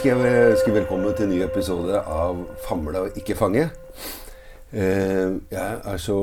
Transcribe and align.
Skal 0.00 0.22
jeg 0.24 0.44
ønske 0.54 0.72
velkommen 0.72 1.12
til 1.12 1.26
en 1.26 1.32
ny 1.34 1.38
episode 1.44 1.98
av 2.08 2.38
Famle 2.64 3.02
og 3.02 3.16
ikke 3.20 3.34
fange. 3.36 3.66
Eh, 4.72 5.34
Jeg 5.52 5.74
er 5.92 5.98
så 6.00 6.16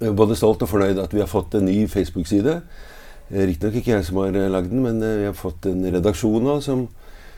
både 0.00 0.34
stolt 0.34 0.64
og 0.66 0.68
fornøyd 0.72 0.98
at 0.98 1.14
vi 1.14 1.22
har 1.22 1.30
fått 1.30 1.54
en 1.54 1.68
ny 1.68 1.86
Facebook-side. 1.86 2.56
Eh, 3.30 3.44
Riktignok 3.46 3.76
ikke 3.78 3.92
jeg 3.92 4.06
som 4.08 4.18
har 4.18 4.34
eh, 4.34 4.48
lagd 4.50 4.72
den, 4.72 4.82
men 4.82 4.98
eh, 4.98 5.20
vi 5.20 5.28
har 5.28 5.36
fått 5.38 5.68
en 5.70 5.86
redaksjon 5.86 6.42
nå 6.42 6.56
som, 6.64 6.88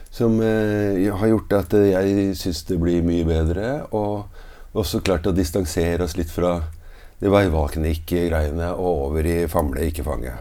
som 0.09 0.41
eh, 0.41 1.05
har 1.13 1.29
gjort 1.29 1.53
at 1.59 1.77
eh, 1.77 1.91
jeg 1.93 2.33
syns 2.41 2.63
det 2.65 2.79
blir 2.81 3.05
mye 3.05 3.27
bedre. 3.29 3.85
Og 3.93 4.25
også 4.73 5.03
klart 5.05 5.29
å 5.29 5.35
distansere 5.37 6.09
oss 6.09 6.17
litt 6.17 6.33
fra 6.33 6.71
det 7.21 7.29
veivalknik-greiene 7.29 8.73
og 8.73 9.05
over 9.11 9.29
i 9.29 9.37
famle, 9.45 9.85
ikke 9.91 10.09
fange. 10.09 10.33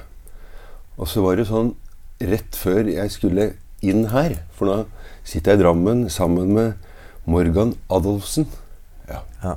Og 0.96 1.12
så 1.12 1.20
var 1.20 1.36
det 1.36 1.44
sånn 1.52 1.74
rett 2.24 2.56
før 2.56 2.88
jeg 2.88 3.12
skulle 3.12 3.50
inn 3.92 4.08
her, 4.12 4.38
for 4.56 4.70
nå 4.70 4.76
sitter 5.26 5.54
jeg 5.54 5.60
i 5.60 5.62
Drammen 5.64 6.04
sammen 6.12 6.52
med 6.54 6.72
Morgan 7.26 7.74
Adolfsen. 7.90 8.46
Ja. 9.08 9.22
Ja. 9.42 9.56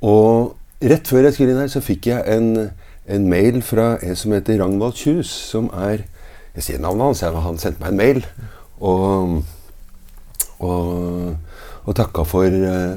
Og 0.00 0.56
rett 0.82 1.08
før 1.08 1.26
jeg 1.26 1.36
skulle 1.36 1.54
inn 1.54 1.62
her, 1.62 1.70
så 1.72 1.82
fikk 1.82 2.10
jeg 2.10 2.22
en, 2.30 2.70
en 3.10 3.28
mail 3.30 3.62
fra 3.66 3.96
en 4.04 4.18
som 4.18 4.34
heter 4.36 4.60
Ragnvald 4.62 4.98
Kjus, 4.98 5.30
som 5.52 5.70
er 5.74 6.06
Jeg 6.56 6.64
sier 6.64 6.80
navnet 6.80 7.04
hans, 7.04 7.20
han 7.20 7.58
sendte 7.60 7.82
meg 7.82 7.90
en 7.90 7.98
mail. 8.00 8.22
Og, 8.80 9.42
og, 10.64 11.34
og 11.84 11.96
takka 11.98 12.24
for, 12.24 12.48
eh, 12.48 12.94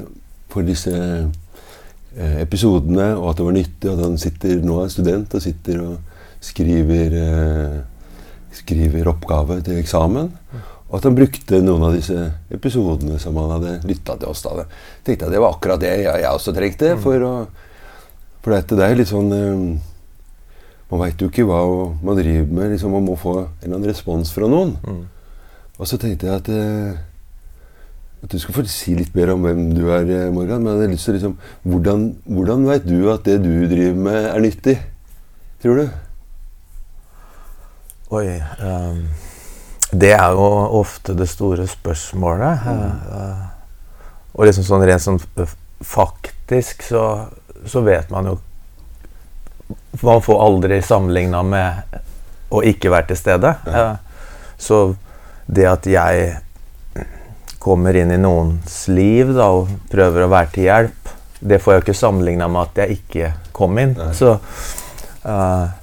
for 0.48 0.64
disse 0.64 0.94
eh, 0.96 2.38
episodene, 2.40 3.10
og 3.18 3.26
at 3.28 3.36
det 3.36 3.44
var 3.44 3.56
nyttig. 3.58 3.90
At 3.92 4.00
han 4.00 4.16
sitter 4.16 4.64
nå 4.64 4.78
er 4.80 4.88
student 4.94 5.36
og 5.36 5.44
sitter 5.44 5.82
og 5.84 5.98
skriver, 6.40 7.18
eh, 7.20 7.76
skriver 8.60 9.08
oppgave 9.10 9.60
til 9.66 9.80
eksamen. 9.80 10.30
Og 10.90 10.96
at 10.98 11.06
han 11.06 11.14
brukte 11.14 11.60
noen 11.62 11.84
av 11.86 11.94
disse 11.94 12.16
episodene 12.50 13.18
som 13.22 13.36
han 13.38 13.52
hadde 13.54 13.76
lytta 13.86 14.16
til 14.18 14.32
oss. 14.32 14.42
da. 14.42 14.64
Jeg 14.64 15.04
tenkte 15.06 15.28
at 15.28 15.34
det 15.36 15.42
var 15.42 15.54
akkurat 15.54 15.82
det 15.82 15.92
jeg, 15.92 16.22
jeg 16.24 16.30
også 16.32 16.54
trengte. 16.56 16.96
For, 17.04 17.26
å, 17.26 17.34
for 18.42 18.56
dette, 18.56 18.78
det 18.78 18.88
er 18.88 18.98
litt 18.98 19.12
sånn 19.12 19.30
eh, 19.36 19.62
Man 20.90 20.98
veit 21.04 21.20
jo 21.22 21.28
ikke 21.30 21.44
hva 21.46 21.60
man 22.02 22.18
driver 22.18 22.50
med. 22.50 22.72
liksom 22.72 22.90
Man 22.96 23.06
må 23.06 23.14
få 23.14 23.36
en 23.44 23.46
eller 23.62 23.76
annen 23.76 23.92
respons 23.92 24.32
fra 24.34 24.50
noen. 24.50 24.74
Og 25.78 25.86
så 25.86 26.00
tenkte 26.02 26.26
jeg 26.26 26.42
at 26.42 26.50
eh, 26.50 26.98
at 28.20 28.34
du 28.34 28.36
skal 28.42 28.52
få 28.52 28.66
si 28.68 28.92
litt 28.98 29.14
mer 29.16 29.30
om 29.32 29.46
hvem 29.46 29.70
du 29.72 29.86
er, 29.88 30.04
eh, 30.04 30.26
Morgan. 30.34 30.60
Men 30.60 30.74
jeg 30.74 30.80
hadde 30.80 30.92
lyst 30.92 31.06
til 31.08 31.14
liksom 31.16 31.36
Hvordan, 31.64 32.02
hvordan 32.26 32.66
veit 32.68 32.84
du 32.84 32.98
at 33.14 33.24
det 33.24 33.38
du 33.46 33.52
driver 33.70 33.94
med, 33.96 34.24
er 34.34 34.42
nyttig? 34.44 34.76
Tror 35.62 35.78
du? 35.80 35.86
Oi 38.10 38.42
um, 38.62 39.04
Det 39.90 40.12
er 40.16 40.34
jo 40.34 40.46
ofte 40.80 41.14
det 41.14 41.28
store 41.30 41.66
spørsmålet. 41.70 42.66
Mm. 42.66 42.80
Uh, 43.06 43.44
og 44.34 44.46
liksom 44.46 44.66
sånn 44.66 44.86
rent 44.86 45.04
sånn 45.04 45.20
faktisk 45.80 46.82
så, 46.86 47.04
så 47.66 47.82
vet 47.86 48.10
man 48.12 48.30
jo 48.30 48.36
Man 50.02 50.22
får 50.22 50.42
aldri 50.42 50.80
sammenligna 50.82 51.42
med 51.46 51.98
å 52.50 52.62
ikke 52.66 52.90
være 52.90 53.12
til 53.12 53.18
stede. 53.20 53.52
Eh, 53.70 53.92
så 54.58 54.78
det 55.46 55.66
at 55.70 55.86
jeg 55.86 56.32
kommer 57.62 57.94
inn 57.94 58.10
i 58.10 58.18
noens 58.18 58.80
liv 58.90 59.30
da, 59.36 59.46
og 59.54 59.70
prøver 59.92 60.24
å 60.24 60.30
være 60.32 60.50
til 60.54 60.66
hjelp, 60.66 61.12
det 61.40 61.60
får 61.62 61.72
jeg 61.72 61.80
jo 61.80 61.84
ikke 61.84 61.98
sammenligna 62.00 62.48
med 62.50 62.62
at 62.64 62.80
jeg 62.82 62.98
ikke 62.98 63.30
kom 63.54 63.78
inn. 63.78 63.94
Nei. 63.98 64.10
Så 64.18 64.32
eh, 64.34 65.79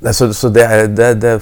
Nei, 0.00 0.12
så, 0.16 0.30
så 0.32 0.48
det 0.48 0.64
er 0.64 0.86
det, 0.88 1.10
det 1.20 1.34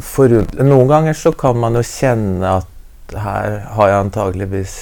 for, 0.00 0.28
Noen 0.60 0.88
ganger 0.88 1.16
så 1.16 1.32
kan 1.32 1.56
man 1.60 1.76
jo 1.78 1.84
kjenne 1.86 2.58
at 2.60 3.16
her 3.16 3.58
har 3.76 3.88
jeg 3.88 4.02
antageligvis 4.06 4.74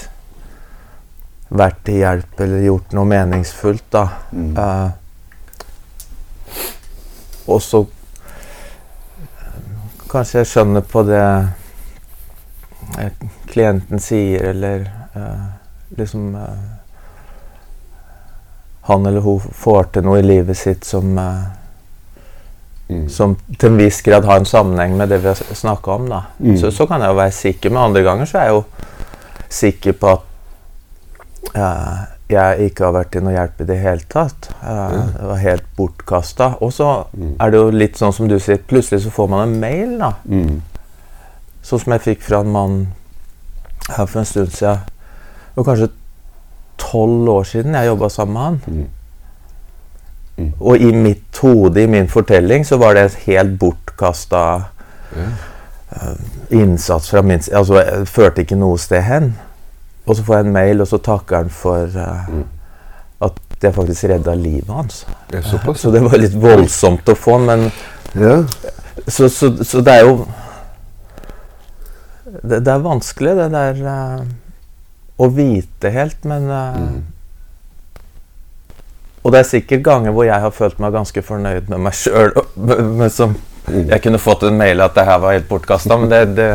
vært 1.51 1.81
til 1.87 2.01
hjelp 2.03 2.41
eller 2.45 2.63
gjort 2.63 2.93
noe 2.95 3.09
meningsfullt, 3.11 3.87
da. 3.91 4.05
Mm. 4.31 4.53
Uh, 4.59 4.91
og 7.51 7.63
så 7.63 7.87
Kanskje 10.11 10.41
jeg 10.41 10.49
skjønner 10.51 10.83
på 10.91 11.05
det 11.07 11.23
eh, 12.99 13.13
klienten 13.47 14.03
sier, 14.03 14.49
eller 14.51 14.89
uh, 15.15 15.45
liksom 15.95 16.35
uh, 16.35 16.65
Han 18.91 19.07
eller 19.07 19.23
hun 19.23 19.39
får 19.39 19.93
til 19.95 20.09
noe 20.09 20.19
i 20.19 20.27
livet 20.27 20.59
sitt 20.59 20.83
som 20.89 21.15
Mm. 22.91 23.09
som 23.09 23.37
til 23.59 23.69
en 23.71 23.77
viss 23.79 24.01
grad 24.03 24.25
har 24.25 24.41
en 24.41 24.45
sammenheng 24.45 24.97
med 24.99 25.09
det 25.13 25.21
vi 25.23 25.29
har 25.29 25.35
snakka 25.55 25.91
om. 25.95 26.09
da. 26.11 26.21
Mm. 26.41 26.57
Så, 26.59 26.71
så 26.75 26.87
kan 26.91 27.01
jeg 27.01 27.09
jo 27.13 27.15
være 27.21 27.31
sikker, 27.37 27.71
men 27.71 27.83
andre 27.83 28.03
ganger 28.03 28.25
så 28.27 28.39
er 28.39 28.45
jeg 28.49 28.57
jo 28.57 28.65
sikker 29.49 29.93
på 29.93 30.11
at 30.11 30.21
uh, 31.57 32.01
jeg 32.31 32.59
ikke 32.71 32.85
har 32.85 32.93
vært 32.95 33.11
til 33.15 33.25
noe 33.27 33.33
hjelp 33.35 33.61
i 33.63 33.65
det 33.67 33.77
hele 33.83 34.07
tatt. 34.09 34.51
Eh, 34.63 34.93
Det 35.17 35.27
var 35.27 35.41
helt 35.43 35.65
bortkasta. 35.77 36.53
Og 36.63 36.73
så 36.73 37.05
Mm. 37.13 37.33
er 37.41 37.51
det 37.51 37.59
jo 37.59 37.71
litt 37.71 37.97
sånn 37.99 38.13
som 38.13 38.29
du 38.29 38.39
sier, 38.39 38.59
plutselig 38.59 39.03
så 39.03 39.11
får 39.11 39.29
man 39.29 39.49
en 39.49 39.61
mail, 39.61 39.99
da. 39.99 40.13
Mm. 40.29 40.61
Sånn 41.63 41.81
som 41.81 41.93
jeg 41.93 42.01
fikk 42.01 42.23
fra 42.23 42.41
en 42.41 42.53
mann 42.53 42.77
her 43.89 44.07
for 44.07 44.21
en 44.21 44.25
stund 44.25 44.53
siden. 44.53 44.79
Det 44.87 45.57
var 45.57 45.65
kanskje 45.75 45.91
tolv 46.79 47.29
år 47.29 47.45
siden 47.45 47.75
jeg 47.75 47.87
jobba 47.87 48.09
sammen 48.09 48.33
med 48.33 48.43
han. 48.43 48.89
Mm. 50.41 50.51
Og 50.61 50.81
i 50.81 50.91
mitt 50.97 51.39
hode, 51.43 51.83
i 51.83 51.87
min 51.91 52.09
fortelling, 52.09 52.65
så 52.67 52.77
var 52.81 52.95
det 52.97 53.03
en 53.09 53.17
helt 53.27 53.59
bortkasta 53.61 54.43
Ja. 55.17 55.29
innsats 56.55 57.11
fra 57.11 57.23
min 57.23 57.41
side. 57.43 57.57
Altså, 57.59 57.81
jeg 57.83 58.07
førte 58.09 58.45
ikke 58.45 58.57
noe 58.59 58.79
sted 58.79 59.03
hen. 59.03 59.33
Og 60.07 60.17
så 60.17 60.23
får 60.25 60.37
jeg 60.41 60.47
en 60.47 60.53
mail, 60.55 60.81
og 60.81 60.87
så 60.87 60.99
takker 61.03 61.37
han 61.45 61.51
for 61.51 61.87
uh, 61.99 62.29
Mm. 62.31 62.45
at 63.27 63.33
jeg 63.63 63.75
faktisk 63.75 64.05
redda 64.09 64.35
livet 64.35 64.71
hans. 64.71 65.07
Det. 65.31 65.43
Så 65.45 65.91
det 65.93 66.03
var 66.03 66.17
litt 66.19 66.35
voldsomt 66.43 67.09
å 67.09 67.15
få, 67.19 67.39
men 67.39 67.71
Ja. 68.15 68.45
Så, 69.09 69.29
så, 69.29 69.51
så 69.65 69.81
det 69.81 69.93
er 69.95 70.01
jo 70.07 70.27
det, 72.43 72.61
det 72.65 72.69
er 72.73 72.83
vanskelig, 72.85 73.35
det 73.37 73.49
der 73.53 73.81
uh, 73.87 74.25
å 75.21 75.29
vite 75.35 75.91
helt, 75.95 76.25
men 76.25 76.47
eh, 76.51 76.77
Mm. 76.81 77.01
Og 79.21 79.35
det 79.35 79.43
er 79.43 79.49
sikkert 79.49 79.85
ganger 79.85 80.15
hvor 80.17 80.25
jeg 80.25 80.41
har 80.41 80.55
følt 80.55 80.79
meg 80.81 80.95
ganske 80.97 81.23
fornøyd 81.25 81.69
med 81.73 81.83
meg 81.87 81.97
sjøl. 81.97 82.33
Mm. 83.71 83.91
jeg 83.93 84.01
kunne 84.03 84.19
fått 84.19 84.47
en 84.49 84.57
mail 84.57 84.81
at 84.81 84.97
det 84.97 85.05
her 85.07 85.21
var 85.23 85.37
helt 85.37 85.49
bortkasta, 85.51 85.99
men 86.01 86.11
det, 86.11 86.23
det, 86.39 86.49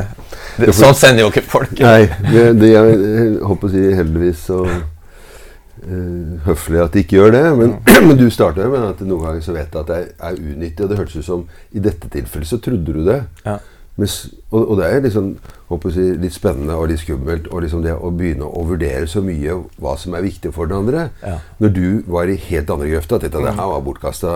det, 0.57 0.73
sånn 0.75 0.97
sender 0.97 1.25
jo 1.25 1.29
ikke 1.31 1.45
folk. 1.45 1.77
Nei, 1.85 2.09
det, 2.57 2.71
jeg 2.71 3.37
håper 3.45 3.69
å 3.69 3.73
si 3.75 3.83
heldigvis 3.99 4.41
så 4.49 4.63
uh, 4.65 6.33
høflig 6.47 6.81
at 6.81 6.97
de 6.97 7.05
ikke 7.05 7.19
gjør 7.19 7.37
det. 7.37 7.45
Men, 7.61 7.77
men 8.07 8.17
du 8.19 8.25
starta 8.33 8.65
jo 8.65 8.73
med 8.73 8.89
at 8.89 9.05
noen 9.05 9.29
ganger 9.29 9.45
så 9.45 9.55
vet 9.55 9.69
jeg 9.69 9.85
at 9.85 9.93
det 9.93 10.01
er 10.17 10.41
unyttig. 10.41 10.81
Og 10.81 10.91
det 10.91 10.99
hørtes 11.03 11.21
ut 11.21 11.29
som 11.29 11.47
i 11.69 11.85
dette 11.85 12.11
tilfellet 12.17 12.49
så 12.49 12.61
trodde 12.65 12.97
du 12.97 13.05
det. 13.05 13.21
Ja. 13.45 13.59
Og, 13.95 14.73
det 14.75 14.87
er 14.91 15.03
liksom, 15.05 15.29
å 15.71 15.77
litt 15.87 16.35
spennende 16.35 16.75
og 16.75 16.89
litt 16.91 16.99
skummelt 16.99 17.47
og 17.47 17.61
liksom 17.63 17.83
det 17.85 17.93
å 17.95 18.09
begynne 18.11 18.43
å 18.43 18.65
vurdere 18.67 19.07
så 19.07 19.21
mye 19.23 19.55
hva 19.79 19.93
som 19.97 20.17
er 20.17 20.25
viktig 20.25 20.51
for 20.55 20.67
den 20.67 20.81
andre. 20.83 21.05
Ja. 21.23 21.37
Når 21.63 21.71
du 21.77 21.87
var 22.11 22.27
i 22.27 22.35
helt 22.49 22.69
andre 22.69 22.89
grøfta. 22.91 23.15
At 23.15 23.27
dette 23.27 23.43
det 23.45 23.55
her 23.55 23.71
var 23.71 23.85
bortkasta 23.85 24.33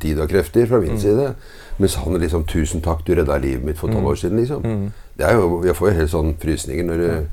tid 0.00 0.22
og 0.22 0.32
krefter 0.32 0.66
fra 0.70 0.80
min 0.80 1.00
side. 1.00 1.34
Mens 1.78 1.94
han 2.00 2.16
liksom 2.20 2.44
'Tusen 2.48 2.80
takk, 2.80 3.04
du 3.06 3.14
redda 3.14 3.36
livet 3.36 3.64
mitt 3.64 3.78
for 3.78 3.92
tolv 3.92 4.06
år 4.06 4.16
siden'. 4.16 4.40
liksom. 4.40 4.92
Det 5.18 5.26
er 5.26 5.34
jo, 5.34 5.64
Jeg 5.64 5.76
får 5.76 5.88
jo 5.88 5.94
helt 5.94 6.10
sånn 6.10 6.36
frysninger 6.40 6.84
når 6.84 6.96
du 6.96 7.26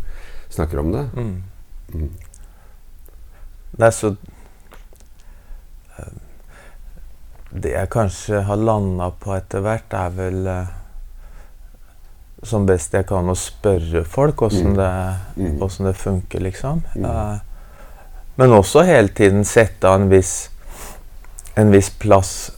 snakker 0.50 0.80
om 0.80 0.92
det. 0.92 1.06
Nei, 3.78 3.92
så 3.92 4.16
eh, 5.98 6.12
Det 7.52 7.72
jeg 7.72 7.90
kanskje 7.90 8.42
har 8.42 8.56
landa 8.58 9.10
på 9.12 9.34
etter 9.38 9.62
hvert, 9.62 9.94
er 9.94 10.10
vel 10.10 10.48
eh, 10.48 10.76
som 12.44 12.66
best 12.68 12.94
jeg 12.96 13.08
kan 13.10 13.28
å 13.30 13.36
spørre 13.38 14.04
folk 14.08 14.42
åssen 14.48 14.76
det, 14.78 15.16
Mm. 15.36 15.60
det 15.60 15.94
funker, 15.96 16.40
liksom. 16.40 16.84
Eh, 16.96 17.40
men 18.36 18.52
også 18.52 18.86
hele 18.86 19.08
tiden 19.08 19.44
sette 19.46 19.88
av 19.88 20.02
en 20.02 20.10
viss, 20.10 20.50
en 21.56 21.72
viss 21.72 21.90
plass 21.90 22.52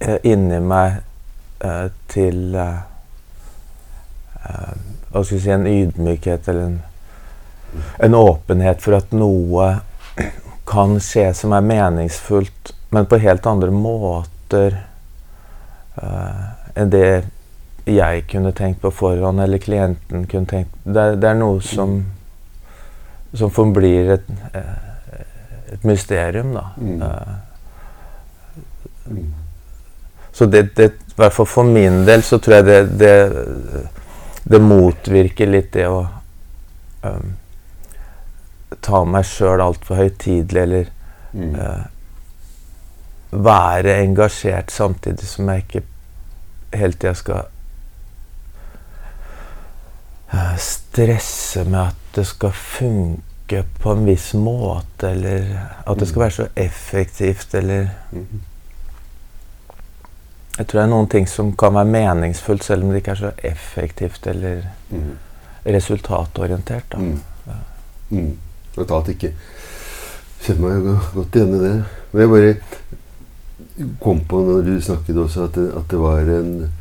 eh, 0.00 0.18
inni 0.22 0.60
meg 0.60 1.00
eh, 1.60 1.88
til 2.08 2.56
Hva 5.10 5.24
skal 5.24 5.38
vi 5.38 5.40
si 5.42 5.50
En 5.50 5.66
ydmykhet 5.66 6.48
eller 6.48 6.62
en, 6.62 6.82
en 7.98 8.14
åpenhet 8.14 8.82
for 8.82 8.94
at 8.94 9.12
noe 9.12 9.80
kan 10.70 11.00
skje 11.00 11.32
som 11.34 11.52
er 11.52 11.64
meningsfullt, 11.64 12.74
men 12.90 13.06
på 13.06 13.18
helt 13.18 13.46
andre 13.46 13.70
måter 13.70 14.82
enn 16.76 16.90
det 16.92 17.24
jeg 17.86 18.26
kunne 18.30 18.52
tenkt 18.52 18.80
på 18.82 18.90
forhånd, 18.90 19.40
eller 19.40 19.58
klienten 19.62 20.26
kunne 20.26 20.46
tenkt 20.50 20.70
Det, 20.84 20.96
er- 21.02 21.16
det 21.16 21.28
er 21.30 21.34
noe 21.38 21.60
som 21.62 22.04
som 23.36 23.50
forblir 23.50 24.10
et, 24.14 24.28
eh, 24.54 25.72
et 25.74 25.82
mysterium, 25.84 26.54
da. 26.54 26.64
Mm. 26.80 27.02
Eh, 27.02 27.34
Mm. 29.10 29.32
Så 30.32 30.46
det, 30.46 30.62
det, 30.76 30.84
i 30.86 31.14
hvert 31.16 31.32
fall 31.32 31.46
for 31.46 31.62
min 31.64 32.00
del 32.06 32.22
så 32.26 32.38
tror 32.42 32.54
jeg 32.56 32.64
det, 32.64 32.98
det, 32.98 33.82
det 34.50 34.58
motvirker 34.60 35.46
litt 35.46 35.68
det 35.76 35.84
å 35.86 36.00
um, 37.04 37.36
ta 38.82 39.04
meg 39.04 39.24
sjøl 39.24 39.62
altfor 39.62 39.96
høytidelig, 40.02 40.62
eller 40.62 40.86
Mm. 41.36 41.54
uh, 41.54 41.84
være 43.30 43.94
engasjert 44.02 44.70
samtidig 44.72 45.26
som 45.28 45.48
jeg 45.52 45.64
ikke 45.66 45.82
hele 46.72 46.92
tida 46.96 47.14
skal 47.14 47.44
stresse 50.58 51.64
med 51.64 51.80
at 51.80 51.94
det 52.16 52.26
skal 52.26 52.52
funke 52.52 53.62
på 53.80 53.92
en 53.92 54.06
viss 54.06 54.32
måte, 54.34 55.10
eller 55.10 55.46
at 55.86 55.98
det 56.00 56.08
skal 56.08 56.20
være 56.24 56.30
så 56.30 56.46
effektivt, 56.56 57.54
eller 57.54 57.88
Mhm. 58.12 58.40
Jeg 60.58 60.66
tror 60.66 60.80
det 60.80 60.84
er 60.86 60.90
noen 60.90 61.08
ting 61.08 61.26
som 61.28 61.50
kan 61.56 61.74
være 61.74 61.84
meningsfullt, 61.84 62.64
selv 62.64 62.82
om 62.82 62.88
det 62.90 62.96
ikke 62.96 63.10
er 63.10 63.14
så 63.14 63.30
effektivt 63.44 64.26
eller 64.26 64.62
Mhm. 64.90 65.16
resultatorientert. 65.66 66.84
Da. 66.92 66.96
Mm. 66.98 67.20
Mm. 68.10 68.38
Totalt 68.74 69.08
ikke. 69.08 69.32
Kjenner 70.40 70.60
meg 70.80 70.98
godt 71.14 71.34
igjen 71.36 71.54
i 71.54 71.58
det. 71.58 71.84
Men 72.12 72.20
jeg 72.20 72.28
bare 72.30 73.90
kom 74.00 74.20
på 74.28 74.40
når 74.46 74.62
du 74.62 74.80
snakket 74.80 75.16
også, 75.18 75.44
at 75.44 75.54
det, 75.54 75.72
at 75.76 75.90
det 75.90 75.98
var 75.98 76.18
en, 76.20 76.72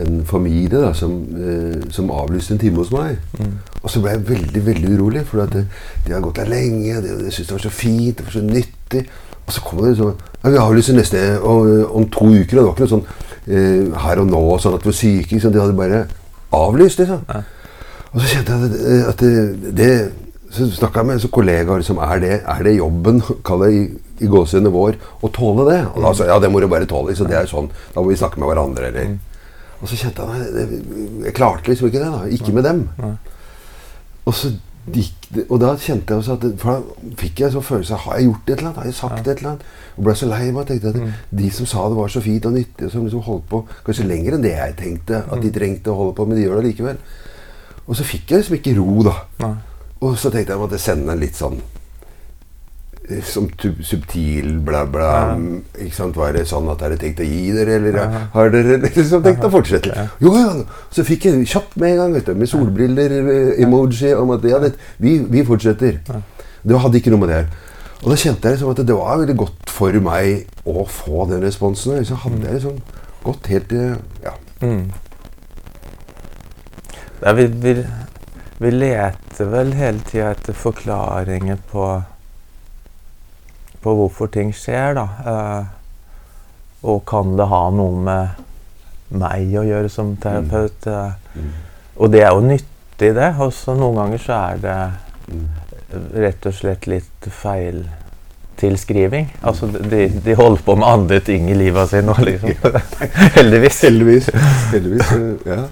en 0.00 0.22
familie 0.26 0.80
da, 0.80 0.92
som, 0.96 1.18
eh, 1.36 1.90
som 1.92 2.10
avlyste 2.10 2.54
en 2.54 2.62
time 2.62 2.80
hos 2.80 2.92
meg. 2.94 3.18
Mm. 3.38 3.58
Og 3.82 3.90
så 3.90 4.00
ble 4.00 4.14
jeg 4.14 4.28
veldig 4.28 4.62
veldig 4.66 4.94
urolig, 4.96 5.26
for 5.28 5.44
at 5.44 5.52
de 5.52 6.12
har 6.12 6.22
gått 6.24 6.40
der 6.40 6.48
lenge. 6.48 7.02
De, 7.04 7.18
de 7.24 7.30
syntes 7.30 7.50
det 7.50 7.58
var 7.58 7.66
så 7.66 7.74
fint, 7.76 8.18
det 8.18 8.26
var 8.26 8.36
så 8.38 8.44
nyttig. 8.46 9.04
Og 9.42 9.52
så 9.52 9.64
kommer 9.66 9.88
det 9.88 9.96
sånn 9.98 10.14
ja, 10.14 10.50
Vi 10.50 10.60
avlyser 10.62 10.96
neste 10.96 11.22
om, 11.40 11.66
om 11.98 12.06
to 12.14 12.28
uker. 12.30 12.58
Og 12.58 12.62
det 12.62 12.66
var 12.66 12.74
ikke 12.76 12.86
noe 12.86 12.94
sånn 12.94 13.06
eh, 13.46 14.04
her 14.06 14.22
og 14.22 14.30
nå, 14.30 14.42
sånn 14.62 14.78
at 14.78 14.86
vi 14.86 14.92
var 14.92 14.98
syke. 15.00 15.34
Liksom. 15.34 15.52
De 15.54 15.60
hadde 15.62 15.78
bare 15.78 16.04
avlyst, 16.56 17.02
liksom. 17.02 17.26
Ja. 17.28 17.42
Og 18.12 18.20
så 18.20 18.28
kjente 18.28 18.56
jeg 18.56 18.68
at, 18.68 19.08
at 19.08 19.22
det, 19.24 19.72
det 19.78 19.92
Så 20.52 20.66
snakka 20.76 21.00
jeg 21.00 21.08
med 21.08 21.16
en 21.16 21.22
sånn 21.22 21.32
kollega 21.32 21.76
liksom, 21.80 22.00
er 22.04 22.18
det, 22.20 22.34
er 22.44 22.58
det 22.66 22.74
jobben 22.76 23.22
kall 23.48 23.62
det 23.64 23.70
i, 23.72 23.84
i 24.20 24.28
gåsehudene 24.28 24.72
vår 24.72 24.98
å 25.24 25.30
tåle 25.32 25.64
det? 25.70 25.78
Og 25.94 26.00
da 26.04 26.10
sa 26.12 26.26
jeg 26.26 26.34
ja, 26.34 26.40
det 26.44 26.50
må 26.52 26.60
du 26.60 26.68
bare 26.70 26.88
tåle. 26.88 27.10
Liksom. 27.12 27.28
Det 27.28 27.38
er 27.42 27.50
sånn, 27.50 27.68
Da 27.92 28.00
må 28.00 28.08
vi 28.12 28.18
snakke 28.20 28.40
med 28.40 28.52
hverandre. 28.52 28.88
Eller. 28.88 29.18
Og 29.82 29.88
så 29.90 29.98
kjente 29.98 30.22
jeg 30.22 30.30
nei, 30.30 30.50
det, 30.54 30.82
jeg 31.26 31.34
klarte 31.34 31.68
liksom 31.72 31.88
ikke 31.90 32.02
det. 32.02 32.10
da, 32.14 32.26
Ikke 32.38 32.52
med 32.54 32.64
dem. 32.68 32.84
Og 34.24 34.34
så 34.36 34.52
og 35.46 35.60
da 35.62 35.68
kjente 35.78 36.10
jeg 36.10 36.18
også 36.18 36.34
at 36.34 36.44
For 36.58 36.72
da 36.72 37.10
fikk 37.20 37.38
jeg 37.44 37.52
sånn 37.54 37.62
følelse 37.62 37.94
av 37.94 38.00
Har 38.02 38.16
jeg 38.18 38.24
gjort 38.26 38.48
et 38.50 38.56
eller 38.56 38.66
annet? 38.66 38.78
Har 38.80 38.88
jeg 38.88 38.96
sagt 38.98 39.28
et 39.30 39.38
eller 39.38 39.50
annet? 39.52 39.66
Og 39.94 40.06
ble 40.08 40.14
så 40.18 40.26
lei 40.26 40.48
meg. 40.50 40.66
tenkte 40.66 40.90
at 40.90 41.36
De 41.38 41.50
som 41.54 41.68
sa 41.70 41.84
det 41.86 41.98
var 42.00 42.10
så 42.10 42.22
fint 42.24 42.48
og 42.50 42.56
nyttig, 42.56 42.88
som 42.90 43.04
liksom 43.06 43.22
holdt 43.28 43.44
på 43.52 43.60
kanskje 43.86 44.08
lenger 44.08 44.34
enn 44.34 44.42
det 44.42 44.56
jeg 44.56 44.74
tenkte 44.80 45.20
at 45.22 45.44
de 45.44 45.52
trengte 45.54 45.92
å 45.92 45.98
holde 46.00 46.16
på, 46.18 46.26
men 46.26 46.36
de 46.40 46.42
gjør 46.48 46.58
det 46.58 46.72
likevel. 46.72 46.98
Og 47.86 47.94
så 47.98 48.06
fikk 48.08 48.34
jeg 48.34 48.42
liksom 48.42 48.58
ikke 48.58 48.74
ro, 48.80 49.04
da. 49.06 49.14
Nei. 49.44 49.52
Og 50.02 50.18
så 50.18 50.32
tenkte 50.34 50.40
jeg 50.40 50.48
at 50.50 50.56
jeg 50.56 50.62
måtte 50.64 50.82
sende 50.82 51.14
en 51.14 51.22
litt 51.22 51.38
sånn 51.38 51.60
som 53.26 53.48
subtil 53.84 54.58
bla, 54.64 54.84
bla. 54.86 55.08
Ja. 55.12 55.34
mm, 55.36 55.64
Ikke 55.86 55.96
sant? 55.96 56.16
Var 56.16 56.32
det 56.36 56.44
sånn 56.50 56.70
at 56.72 56.80
dere 56.82 56.96
tenkt 57.00 57.20
å 57.20 57.26
gi 57.28 57.52
dere, 57.56 57.76
eller 57.80 57.98
Ja. 58.00 58.06
har 58.34 58.50
dere 58.54 58.78
liksom 58.84 59.22
tenkt 59.26 59.44
å 59.44 59.50
fortsette? 59.52 59.92
Ja. 59.96 60.06
Jo, 60.22 60.32
ja. 60.38 60.52
Så 60.90 61.04
fikk 61.08 61.26
jeg 61.28 61.46
kjapt 61.50 61.76
med 61.76 61.92
en 61.92 62.00
gang, 62.02 62.14
vet 62.18 62.26
du, 62.30 62.34
med 62.34 62.48
solbriller, 62.50 63.16
eh, 63.20 63.62
emoji, 63.64 64.14
om 64.16 64.30
at 64.36 64.44
ja, 64.48 64.58
det, 64.62 64.72
vi, 64.98 65.18
vi 65.28 65.44
fortsetter. 65.44 66.00
Det 66.62 66.78
hadde 66.78 66.98
ikke 67.00 67.10
noe 67.14 67.24
med 67.24 67.28
det 67.32 67.40
her. 67.42 67.52
Og 68.02 68.10
da 68.10 68.16
kjente 68.18 68.48
jeg 68.50 68.56
liksom 68.58 68.70
at 68.72 68.80
det 68.86 68.94
var 68.98 69.18
veldig 69.20 69.36
godt 69.38 69.70
for 69.70 69.94
meg 70.02 70.46
å 70.66 70.82
få 70.90 71.28
den 71.30 71.42
responsen. 71.44 72.00
Så 72.06 72.16
hadde 72.24 72.46
jeg 72.48 72.58
liksom 72.60 72.80
gått 73.22 73.46
helt 73.52 73.68
til 73.70 73.96
Ja. 74.24 74.32
Mm. 74.62 74.90
Vi, 77.22 77.46
vi, 77.46 77.74
vi 78.58 78.70
leter 78.70 79.44
vel 79.50 79.70
hele 79.78 80.02
tida 80.08 80.32
etter 80.34 80.56
forklaringer 80.58 81.58
på 81.70 81.84
på 83.82 83.94
hvorfor 83.98 84.30
ting 84.32 84.52
skjer, 84.56 84.94
da. 84.98 85.06
Eh, 85.26 85.64
og 86.88 87.04
kan 87.06 87.36
det 87.38 87.46
ha 87.50 87.62
noe 87.70 88.00
med 88.02 88.28
meg 89.22 89.52
å 89.60 89.64
gjøre 89.66 89.90
som 89.92 90.14
terapeut? 90.16 90.86
Eh, 90.86 91.18
Mm. 91.32 91.52
og 91.96 92.10
det 92.12 92.20
er 92.20 92.28
jo 92.34 92.40
nyttig, 92.44 93.14
det. 93.16 93.30
Og 93.40 93.52
så 93.56 93.72
noen 93.74 93.94
ganger 93.96 94.18
så 94.20 94.32
er 94.52 94.56
det 94.60 94.92
Mm. 95.32 95.48
rett 96.14 96.46
og 96.46 96.52
slett 96.54 96.86
litt 96.86 97.26
feil 97.30 97.84
tilskriving. 98.58 99.30
Altså, 99.42 99.66
de, 99.66 100.08
de 100.24 100.34
holder 100.34 100.62
på 100.62 100.74
med 100.76 100.86
andre 100.88 101.20
ting 101.20 101.48
i 101.50 101.54
livet 101.54 101.88
sitt 101.90 102.04
nå, 102.04 102.14
liksom. 102.20 102.50
Heldigvis. 103.38 103.80
Heldigvis. 103.82 104.28
Heldigvis, 104.72 105.46
ja. 105.46 105.62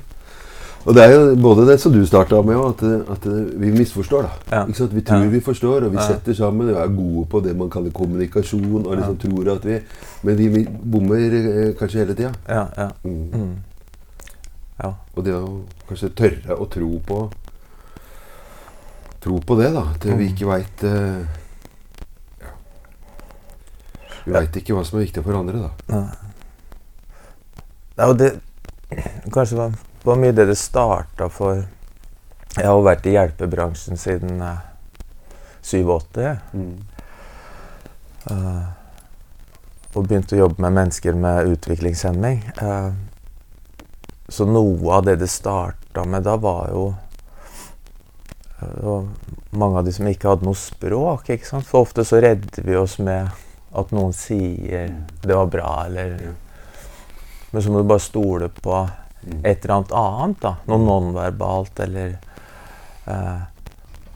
Og 0.87 0.95
det 0.97 1.03
er 1.05 1.11
jo 1.13 1.35
både 1.37 1.67
det 1.69 1.75
som 1.81 1.93
du 1.93 1.99
starta 2.09 2.39
med, 2.43 2.57
at, 2.57 2.83
at 3.13 3.27
vi 3.61 3.71
misforstår. 3.75 4.23
da. 4.23 4.57
Ja. 4.57 4.65
Vi 4.65 5.03
tror 5.05 5.27
vi 5.29 5.41
forstår, 5.45 5.85
og 5.85 5.93
vi 5.93 5.99
setter 6.01 6.33
sammen 6.35 6.71
og 6.73 6.79
er 6.81 6.95
gode 6.97 7.27
på 7.29 7.41
det 7.45 7.53
man 7.57 7.69
kaller 7.71 7.91
kommunikasjon. 7.93 8.87
og 8.87 8.97
liksom 8.97 9.19
tror 9.19 9.51
at 9.57 9.65
vi, 9.65 9.81
Men 10.23 10.37
vi 10.39 10.65
bommer 10.69 11.17
eh, 11.37 11.75
kanskje 11.77 11.99
hele 12.01 12.15
tida. 12.15 12.33
Ja, 12.49 12.65
ja. 12.77 12.89
Mm. 13.05 13.29
Mm. 13.33 13.55
Ja. 14.83 14.95
Og 15.17 15.25
det 15.25 15.35
å 15.37 15.61
kanskje 15.89 16.09
tørre 16.17 16.57
å 16.57 16.67
tro 16.73 16.99
på 17.07 17.31
Tro 19.21 19.37
på 19.45 19.55
det, 19.61 19.67
da. 19.75 19.83
At 19.95 20.05
vi 20.05 20.13
Mm. 20.15 20.21
ikke 20.33 20.47
veit 20.49 20.83
ja. 22.41 22.49
Vi 24.25 24.33
veit 24.33 24.57
ikke 24.57 24.73
hva 24.75 24.85
som 24.85 24.99
er 24.99 25.05
viktig 25.05 25.23
for 25.25 25.37
andre, 25.37 25.61
da. 25.61 25.71
Ja. 25.93 26.03
Det 27.97 28.05
er 28.05 28.07
jo 28.09 28.15
det 28.15 28.31
kanskje 29.35 29.57
var, 29.59 29.75
var 30.03 30.17
mye 30.17 30.33
det 30.33 30.47
det 30.49 30.57
starta 30.59 31.29
for 31.33 31.65
Jeg 32.57 32.67
har 32.67 32.81
vært 32.83 33.07
i 33.07 33.13
hjelpebransjen 33.15 33.99
siden 34.01 34.41
eh, 34.43 34.63
87. 35.63 36.25
Mm. 36.53 36.81
Uh, 38.31 38.65
og 39.95 40.09
begynte 40.09 40.35
å 40.35 40.41
jobbe 40.41 40.65
med 40.65 40.75
mennesker 40.75 41.15
med 41.15 41.53
utviklingshemming. 41.53 42.41
Uh, 42.59 42.91
så 44.27 44.49
noe 44.51 44.97
av 44.97 45.07
det 45.07 45.21
det 45.21 45.29
starta 45.31 46.03
med 46.09 46.27
da, 46.27 46.35
var 46.43 46.73
jo 46.75 46.89
mange 49.51 49.79
av 49.79 49.87
de 49.87 49.93
som 49.95 50.09
ikke 50.11 50.29
hadde 50.33 50.49
noe 50.49 50.59
språk. 50.59 51.31
ikke 51.31 51.47
sant? 51.47 51.69
For 51.69 51.87
ofte 51.87 52.05
så 52.05 52.19
redder 52.21 52.67
vi 52.67 52.77
oss 52.77 52.99
med 52.99 53.31
at 53.71 53.93
noen 53.95 54.13
sier 54.13 54.91
'det 55.23 55.37
var 55.37 55.47
bra', 55.47 55.87
eller. 55.87 56.35
Men 57.53 57.63
så 57.63 57.71
må 57.71 57.79
du 57.79 57.89
bare 57.89 58.03
stole 58.03 58.49
på 58.49 58.75
Mm. 58.75 59.10
Et 59.45 59.65
eller 59.65 59.75
annet 59.75 59.93
annet. 59.93 60.41
da, 60.41 60.55
Noe 60.67 60.79
nonverbalt 60.79 61.81
eller 61.81 62.17
uh, 63.09 63.41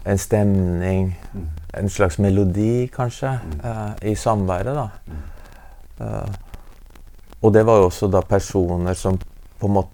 en 0.04 0.18
stemning. 0.18 1.14
Mm. 1.34 1.48
En 1.74 1.88
slags 1.90 2.18
melodi, 2.18 2.88
kanskje, 2.92 3.38
Mm. 3.44 3.60
eh, 3.64 4.10
i 4.10 4.14
samværet. 4.14 4.74
da. 4.74 4.90
Uh, 6.00 6.34
og 7.42 7.52
det 7.52 7.62
var 7.66 7.76
jo 7.78 7.86
også 7.88 8.08
da 8.10 8.20
personer 8.22 8.94
som 8.94 9.18
på 9.58 9.66
en 9.66 9.72
måte 9.72 9.90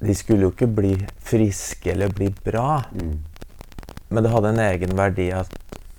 De 0.00 0.12
skulle 0.14 0.42
jo 0.42 0.50
ikke 0.50 0.66
bli 0.66 1.06
friske 1.24 1.90
eller 1.92 2.08
bli 2.12 2.28
bra, 2.44 2.82
Mm. 2.92 3.18
men 4.10 4.22
det 4.22 4.30
hadde 4.32 4.48
en 4.48 4.58
egen 4.60 4.96
verdi 4.96 5.30
at 5.32 5.48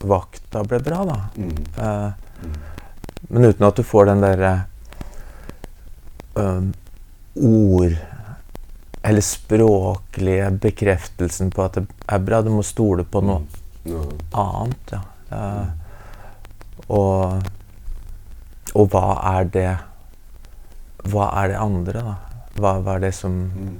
vakta 0.04 0.62
ble 0.64 0.80
bra, 0.80 1.04
da. 1.06 1.16
Mm. 1.36 1.56
Mm. 2.44 2.54
men 3.30 3.46
uten 3.46 3.66
at 3.68 3.76
du 3.76 3.84
får 3.84 4.06
den 4.06 4.22
derre 4.22 4.52
um, 6.36 6.74
ord 7.40 7.96
Eller 9.04 9.22
språklige 9.24 10.50
bekreftelsen 10.62 11.52
på 11.54 11.64
at 11.64 11.78
det 11.80 11.86
er 12.10 12.24
bra. 12.24 12.42
Du 12.44 12.50
må 12.52 12.64
stole 12.66 13.06
på 13.08 13.22
noe 13.24 13.44
mm. 13.86 14.24
annet. 14.36 14.96
Ja. 14.96 15.02
Uh, 15.32 15.68
og, 16.88 17.44
og 18.74 18.90
hva 18.94 19.06
er 19.36 19.50
det 19.52 19.70
Hva 21.08 21.30
er 21.44 21.54
det 21.54 21.62
andre, 21.62 22.04
da? 22.04 22.16
Hva, 22.58 22.74
hva 22.84 22.98
er 22.98 23.08
det 23.08 23.14
som 23.16 23.38
Mm. 23.48 23.78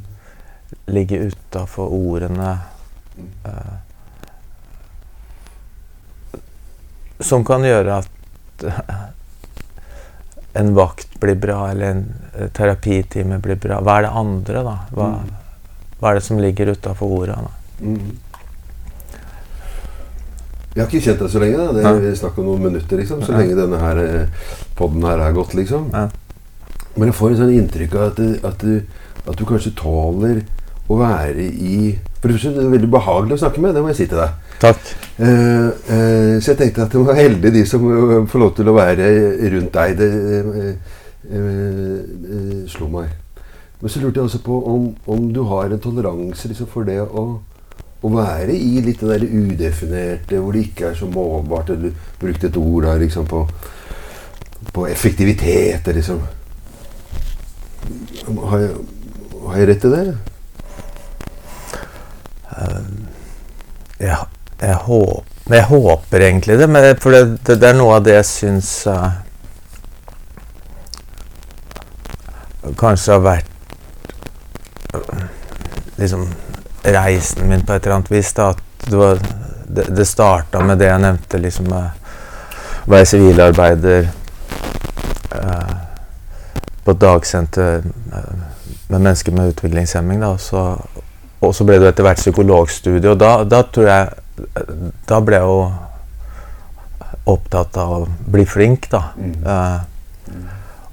ligger 0.88 1.32
utafor 1.32 1.88
ordene? 1.96 2.60
Eh, 3.48 3.76
som 7.20 7.46
kan 7.46 7.64
gjøre 7.66 8.02
at 8.02 8.10
en 10.60 10.74
vakt 10.78 11.20
blir 11.22 11.36
bra, 11.40 11.70
eller 11.72 11.92
en 11.94 12.04
eh, 12.38 12.48
terapitime 12.54 13.40
blir 13.44 13.56
bra. 13.62 13.80
Hva 13.82 13.98
er 14.00 14.08
det 14.08 14.14
andre, 14.22 14.64
da? 14.64 14.78
Hva, 14.94 15.08
Mm. 15.18 15.36
hva 16.00 16.10
er 16.12 16.14
det 16.20 16.24
som 16.24 16.38
ligger 16.42 16.72
utafor 16.74 17.12
orda? 17.20 17.38
Mm. 17.82 18.16
Jeg 20.78 20.84
har 20.86 20.92
ikke 20.92 21.06
kjent 21.08 21.20
deg 21.24 21.30
så 21.34 21.40
lenge. 21.42 21.58
da. 21.58 21.72
Det 21.74 21.84
Nei. 21.84 22.10
er 22.12 22.16
snakk 22.16 22.38
om 22.38 22.46
noen 22.46 22.62
minutter, 22.68 22.98
liksom. 22.98 23.24
Så 23.24 23.32
Ja. 23.34 23.38
lenge 23.40 23.56
denne 23.56 23.80
her 23.80 23.96
poden 24.76 25.02
podden 25.02 25.02
her 25.10 25.20
er 25.20 25.34
gått, 25.34 25.54
liksom. 25.56 25.90
Ja. 25.92 26.10
Men 26.96 27.08
jeg 27.10 27.16
får 27.16 27.30
en 27.32 27.38
sånn 27.38 27.58
inntrykk 27.58 27.96
av 27.96 28.02
at 28.12 28.46
at, 28.46 28.58
du, 28.60 28.84
at 29.28 29.36
du 29.36 29.46
kanskje 29.46 29.74
tåler 29.76 30.44
å 30.90 30.98
være 30.98 31.40
i 31.40 31.98
For 32.22 32.30
det 32.30 32.44
er 32.46 32.70
veldig 32.70 32.90
behagelig 32.90 33.34
å 33.38 33.42
snakke 33.46 33.60
med, 33.60 33.76
det 33.76 33.82
må 33.84 33.88
jeg 33.90 33.96
si 33.98 34.06
til 34.08 34.18
deg. 34.18 34.30
Takk. 34.58 34.80
Uh, 35.18 35.70
uh, 35.90 36.36
så 36.42 36.54
jeg 36.54 36.58
tenkte 36.58 36.86
at 36.86 36.94
det 36.94 37.02
var 37.02 37.18
heldig 37.18 37.52
de 37.54 37.64
som 37.66 37.84
eh, 37.90 38.24
får 38.30 38.42
lov 38.42 38.52
til 38.58 38.70
å 38.70 38.74
være 38.78 39.10
rundt 39.54 39.74
deg. 39.74 39.98
Det, 39.98 40.10
uh, 40.46 40.96
eh, 41.30 41.38
eh, 41.38 42.66
slo 42.70 42.90
meg. 42.90 43.12
Men 43.82 43.94
så 43.94 44.02
lurte 44.02 44.20
jeg 44.20 44.30
også 44.30 44.42
på 44.46 44.58
om, 44.72 44.88
om 45.06 45.28
du 45.34 45.44
har 45.50 45.70
en 45.70 45.82
toleranse 45.82 46.50
liksom, 46.50 46.70
for 46.72 46.88
det 46.88 46.98
å, 47.02 47.26
å 48.02 48.12
være 48.14 48.56
i 48.56 48.82
litt 48.82 49.04
det 49.04 49.12
der 49.12 49.26
udefinerte, 49.28 50.40
hvor 50.42 50.58
det 50.58 50.64
ikke 50.70 50.92
er 50.92 50.98
så 50.98 51.10
målbart. 51.10 51.74
Du 51.78 51.92
brukte 52.22 52.50
et 52.50 52.58
ord 52.58 52.88
her 52.90 53.02
liksom, 53.02 53.28
på, 53.30 53.44
på 54.74 54.88
effektivitet. 54.90 55.92
Liksom. 55.94 56.24
Har 58.42 58.66
jeg, 58.66 58.74
har 59.46 59.62
jeg 59.62 59.70
rett 59.70 59.86
i 59.86 59.94
det? 59.94 60.08
Jeg, 63.98 64.18
jeg, 64.62 64.76
håper, 64.76 65.56
jeg 65.56 65.64
håper 65.64 66.20
egentlig 66.22 66.58
det, 66.60 66.68
men 66.68 66.98
for 67.02 67.12
det, 67.14 67.24
det, 67.46 67.56
det 67.62 67.70
er 67.70 67.78
noe 67.78 67.98
av 67.98 68.06
det 68.06 68.18
jeg 68.18 68.28
syns 68.32 68.72
uh, 68.90 69.10
Kanskje 72.78 73.14
har 73.16 73.22
vært 73.24 73.52
uh, 74.98 75.22
liksom 76.02 76.26
reisen 76.84 77.48
min 77.48 77.64
på 77.64 77.76
et 77.78 77.86
eller 77.86 77.96
annet 78.00 78.12
vis. 78.12 78.34
Da, 78.36 78.50
at 78.52 78.88
det, 78.90 78.98
var, 79.00 79.22
det, 79.68 79.88
det 79.96 80.08
starta 80.08 80.62
med 80.66 80.82
det 80.82 80.90
jeg 80.90 81.04
nevnte, 81.06 81.42
liksom 81.42 81.72
å 81.72 81.84
være 82.92 83.08
sivilarbeider 83.14 84.10
uh, 85.32 85.74
på 86.84 86.96
et 86.96 87.02
dagsenter 87.04 87.88
med 87.88 89.00
mennesker 89.00 89.36
med 89.36 89.54
utviklingshemming. 89.54 90.22
Da, 90.24 90.36
og 90.36 90.44
så 90.44 90.68
og 91.40 91.54
så 91.56 91.66
ble 91.68 91.78
det 91.82 91.92
etter 91.92 92.06
hvert 92.06 92.22
psykologstudie, 92.22 93.12
og 93.12 93.20
da, 93.22 93.32
da, 93.46 93.62
tror 93.70 93.90
jeg 93.92 94.24
Da 95.08 95.20
ble 95.24 95.40
jeg 95.40 95.48
jo 95.48 95.62
opptatt 97.28 97.78
av 97.82 97.94
å 97.96 98.02
bli 98.08 98.46
flink, 98.48 98.90
da. 98.92 99.04
Mm. 99.18 99.36
Uh, 99.44 99.80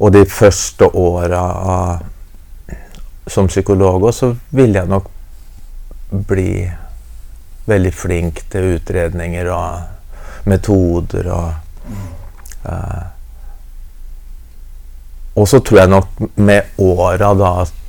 og 0.03 0.13
de 0.15 0.25
første 0.27 0.89
åra 0.99 1.43
som 3.31 3.49
psykolog 3.49 4.03
òg, 4.03 4.15
så 4.15 4.33
ville 4.55 4.81
jeg 4.81 4.91
nok 4.91 5.11
bli 6.29 6.65
veldig 7.65 7.93
flink 7.97 8.43
til 8.53 8.75
utredninger 8.77 9.49
og 9.55 10.49
metoder 10.51 11.31
og 11.33 11.89
uh, 12.69 13.03
Og 15.35 15.49
så 15.51 15.59
tror 15.67 15.81
jeg 15.81 15.91
nok 15.91 16.21
med 16.37 16.77
åra 16.79 17.33
da 17.35 17.49
at 17.65 17.81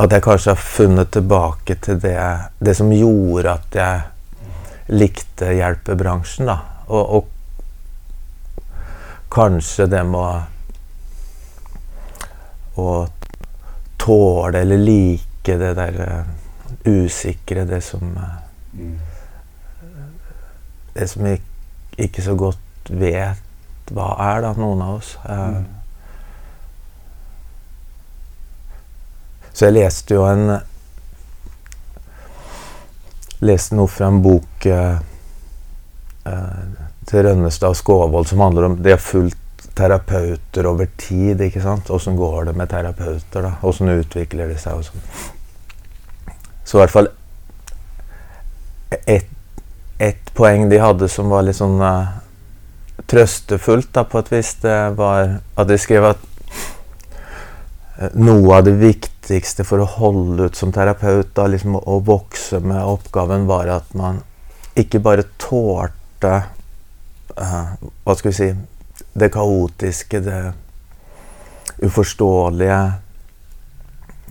at 0.00 0.12
jeg 0.12 0.24
kanskje 0.24 0.54
har 0.54 0.56
funnet 0.56 1.10
tilbake 1.12 1.74
til 1.84 1.98
det, 2.00 2.16
det 2.58 2.76
som 2.76 2.92
gjorde 2.92 3.52
at 3.52 3.76
jeg 3.76 4.00
likte 4.88 5.52
hjelpebransjen. 5.54 6.46
da. 6.50 6.58
Og, 6.88 7.14
og 7.16 7.28
kanskje 9.32 9.86
det 9.88 10.02
med 10.04 10.20
å, 10.20 10.42
å 12.82 13.06
tåle 14.02 14.60
eller 14.64 14.82
like 14.82 15.56
det 15.58 15.74
der 15.78 16.00
uh, 16.00 16.24
usikre, 16.84 17.64
det 17.68 17.80
som 17.84 18.16
uh, 18.16 18.38
Det 20.92 21.08
som 21.08 21.24
vi 21.24 21.38
ikke 22.02 22.22
så 22.24 22.34
godt 22.36 22.90
vet 22.90 23.92
hva 23.92 24.10
er, 24.20 24.42
da, 24.44 24.52
noen 24.56 24.82
av 24.84 24.98
oss. 24.98 25.14
Uh, 25.24 25.56
mm. 25.56 25.64
Så 29.52 29.68
jeg 29.68 29.76
leste 29.76 30.16
jo 30.16 30.26
en 30.28 30.60
Leste 33.42 33.76
noe 33.78 33.90
fra 33.90 34.08
en 34.12 34.20
bok 34.22 34.66
eh, 34.70 34.98
eh, 36.30 36.64
til 37.10 37.26
Rønnestad 37.26 37.74
og 37.74 37.78
Skåvold 37.78 38.28
som 38.30 38.44
handler 38.44 38.68
om 38.68 38.76
De 38.78 38.94
har 38.94 39.02
fulgt 39.02 39.38
terapeuter 39.78 40.68
over 40.68 40.88
tid. 41.00 41.40
ikke 41.40 41.62
sant? 41.64 41.90
Åssen 41.90 42.16
går 42.18 42.50
det 42.50 42.56
med 42.58 42.70
terapeuter? 42.70 43.42
da? 43.42 43.54
Åssen 43.66 43.90
utvikler 43.94 44.52
de 44.52 44.58
seg? 44.60 44.78
og 44.78 44.86
sånn. 44.86 45.06
Så 46.64 46.78
i 46.78 46.82
hvert 46.82 46.96
fall 46.96 47.12
ett 49.06 49.30
et 50.02 50.32
poeng 50.34 50.66
de 50.70 50.80
hadde 50.82 51.08
som 51.10 51.30
var 51.30 51.44
litt 51.46 51.58
sånn 51.58 51.78
uh, 51.78 52.18
trøstefullt, 53.10 53.92
da, 53.94 54.04
på 54.08 54.18
et 54.22 54.30
vis, 54.32 54.54
det 54.62 54.76
var 54.98 55.38
at 55.58 55.68
de 55.68 55.78
skrev 55.80 56.08
at 56.12 56.24
noe 58.14 58.56
av 58.56 58.64
det 58.66 58.74
viktigste 58.80 59.64
for 59.66 59.82
å 59.82 59.88
holde 59.98 60.48
ut 60.48 60.58
som 60.58 60.72
terapeut, 60.74 61.30
da, 61.36 61.46
liksom, 61.50 61.76
å 61.76 61.98
vokse 62.04 62.60
med 62.64 62.82
oppgaven, 62.82 63.46
var 63.50 63.70
at 63.72 63.94
man 63.98 64.22
ikke 64.78 65.02
bare 65.04 65.26
tålte 65.40 66.32
uh, 67.36 67.72
Hva 67.76 68.14
skal 68.16 68.30
vi 68.30 68.36
si 68.38 68.46
Det 69.12 69.28
kaotiske, 69.32 70.22
det 70.24 70.38
uforståelige, 71.82 72.78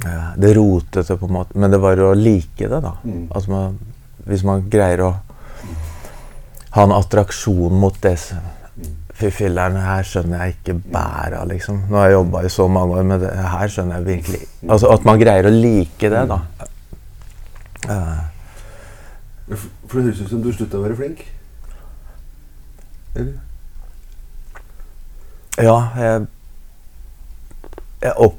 uh, 0.05 0.29
det 0.41 0.53
rotete, 0.57 1.17
på 1.17 1.27
en 1.27 1.35
måte. 1.35 1.57
Men 1.59 1.73
det 1.73 1.81
var 1.83 1.99
å 2.01 2.13
like 2.17 2.69
det, 2.69 2.79
da. 2.81 2.95
Mm. 3.03 3.27
Altså 3.29 3.51
man, 3.51 3.77
hvis 4.25 4.45
man 4.47 4.65
greier 4.71 5.03
å 5.05 5.11
ha 6.71 6.87
en 6.87 6.95
attraksjon 6.95 7.75
mot 7.77 7.97
det 8.01 8.15
Fy 9.21 9.29
filler'n, 9.29 9.77
her 9.77 10.05
skjønner 10.07 10.41
jeg 10.41 10.55
ikke 10.55 10.73
bæra, 10.93 11.43
liksom. 11.49 11.83
Nå 11.89 11.99
har 11.99 12.09
jeg 12.09 12.15
jobba 12.15 12.41
i 12.41 12.49
så 12.49 12.65
mange 12.71 12.97
år 12.97 13.03
med 13.05 13.21
det. 13.21 13.31
Her 13.37 13.69
skjønner 13.69 13.99
jeg 13.99 14.07
virkelig 14.07 14.39
Altså 14.69 14.89
at 14.95 15.05
man 15.05 15.19
greier 15.21 15.45
å 15.45 15.53
like 15.53 16.09
det, 16.09 16.23
da. 16.31 16.39
Uh. 17.85 18.19
For 19.51 19.99
det 19.99 20.05
høres 20.07 20.21
ut 20.21 20.29
som 20.31 20.41
du 20.41 20.51
slutta 20.53 20.79
å 20.79 20.85
være 20.85 20.97
flink? 20.97 21.25
Eller? 23.15 23.33
Ja, 25.59 25.77
jeg 25.97 26.27
Jeg, 28.01 28.13
opp, 28.17 28.37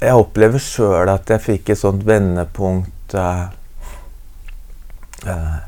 jeg 0.00 0.18
opplever 0.18 0.62
sjøl 0.62 1.12
at 1.12 1.30
jeg 1.30 1.44
fikk 1.44 1.68
et 1.70 1.78
sånt 1.78 2.02
vendepunkt 2.06 3.14
uh, 3.14 3.44
uh, 5.22 5.58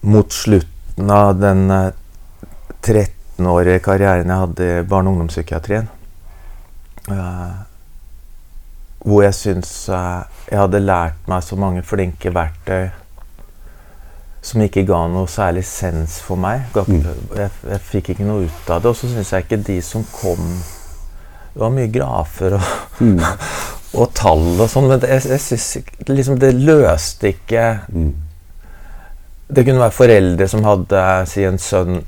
mot 0.00 0.32
slutten 0.32 1.12
av 1.12 1.34
den 1.36 1.66
13-årige 2.86 3.82
karrieren 3.84 4.30
jeg 4.30 4.42
hadde 4.44 4.68
i 4.70 4.84
barne- 4.88 5.10
og 5.10 5.16
ungdomspsykiatrien. 5.16 5.88
Uh, 7.06 7.54
hvor 9.06 9.22
jeg 9.22 9.34
syns 9.38 9.72
uh, 9.92 10.22
jeg 10.50 10.58
hadde 10.58 10.82
lært 10.82 11.28
meg 11.30 11.44
så 11.46 11.58
mange 11.58 11.82
flinke 11.86 12.32
verktøy 12.34 12.88
som 14.46 14.62
ikke 14.62 14.84
ga 14.86 15.00
noe 15.10 15.26
særlig 15.30 15.64
sens 15.66 16.20
for 16.22 16.38
meg. 16.38 16.68
Mm. 16.86 17.02
Jeg, 17.34 17.50
jeg, 17.66 17.82
fikk 17.90 18.12
ikke 18.14 18.26
noe 18.26 18.46
ut 18.46 18.70
av 18.70 18.82
det. 18.82 18.92
Og 18.92 18.98
så 18.98 19.10
syns 19.10 19.32
jeg 19.34 19.46
ikke 19.46 19.62
de 19.66 19.80
som 19.82 20.04
kom 20.12 20.42
Det 21.56 21.62
var 21.62 21.72
mye 21.74 21.90
grafer 21.90 22.58
og, 22.58 22.68
mm. 23.00 23.22
og 24.00 24.12
tall 24.14 24.46
og 24.60 24.68
sånn, 24.70 24.90
men 24.90 25.02
jeg, 25.08 25.24
jeg 25.32 25.42
synes 25.42 26.10
liksom 26.12 26.38
det 26.42 26.52
løste 26.58 27.32
ikke 27.32 27.64
mm. 27.88 28.12
Det 29.46 29.62
kunne 29.62 29.80
være 29.80 29.94
foreldre 29.94 30.48
som 30.50 30.66
hadde 30.66 31.02
si 31.30 31.44
en 31.46 31.58
sønn 31.62 32.00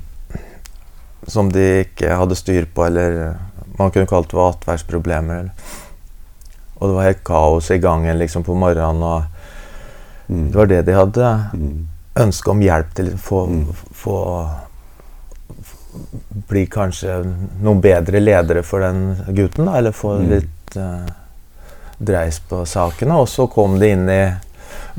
som 1.29 1.51
de 1.53 1.65
ikke 1.85 2.17
hadde 2.19 2.37
styr 2.37 2.67
på, 2.73 2.85
eller 2.85 3.35
man 3.79 3.91
kunne 3.91 4.09
kalt 4.09 4.31
det 4.31 4.41
atferdsproblemer. 4.43 5.51
Og 6.79 6.87
det 6.87 6.95
var 6.95 7.07
helt 7.07 7.23
kaos 7.27 7.71
i 7.71 7.79
gangen 7.79 8.17
liksom 8.19 8.43
på 8.43 8.55
morgenen. 8.55 9.03
og 9.03 9.23
mm. 10.27 10.51
Det 10.51 10.57
var 10.57 10.65
det 10.65 10.81
de 10.87 10.97
hadde 10.97 11.31
mm. 11.53 11.87
ønske 12.23 12.51
om 12.51 12.61
hjelp 12.61 12.93
til. 12.95 13.13
Få, 13.17 13.45
mm. 13.45 13.65
få 14.03 14.17
bli 16.49 16.65
kanskje 16.71 17.21
noen 17.63 17.81
bedre 17.81 18.19
ledere 18.19 18.63
for 18.63 18.83
den 18.83 19.15
gutten, 19.27 19.65
da, 19.65 19.77
eller 19.79 19.95
få 19.95 20.15
mm. 20.19 20.29
litt 20.29 20.77
uh, 20.77 21.09
dreis 21.97 22.39
på 22.39 22.63
sakene. 22.65 23.19
Og 23.19 23.29
så 23.29 23.47
kom 23.51 23.79
de 23.79 23.91
inn 23.95 24.07
i 24.09 24.21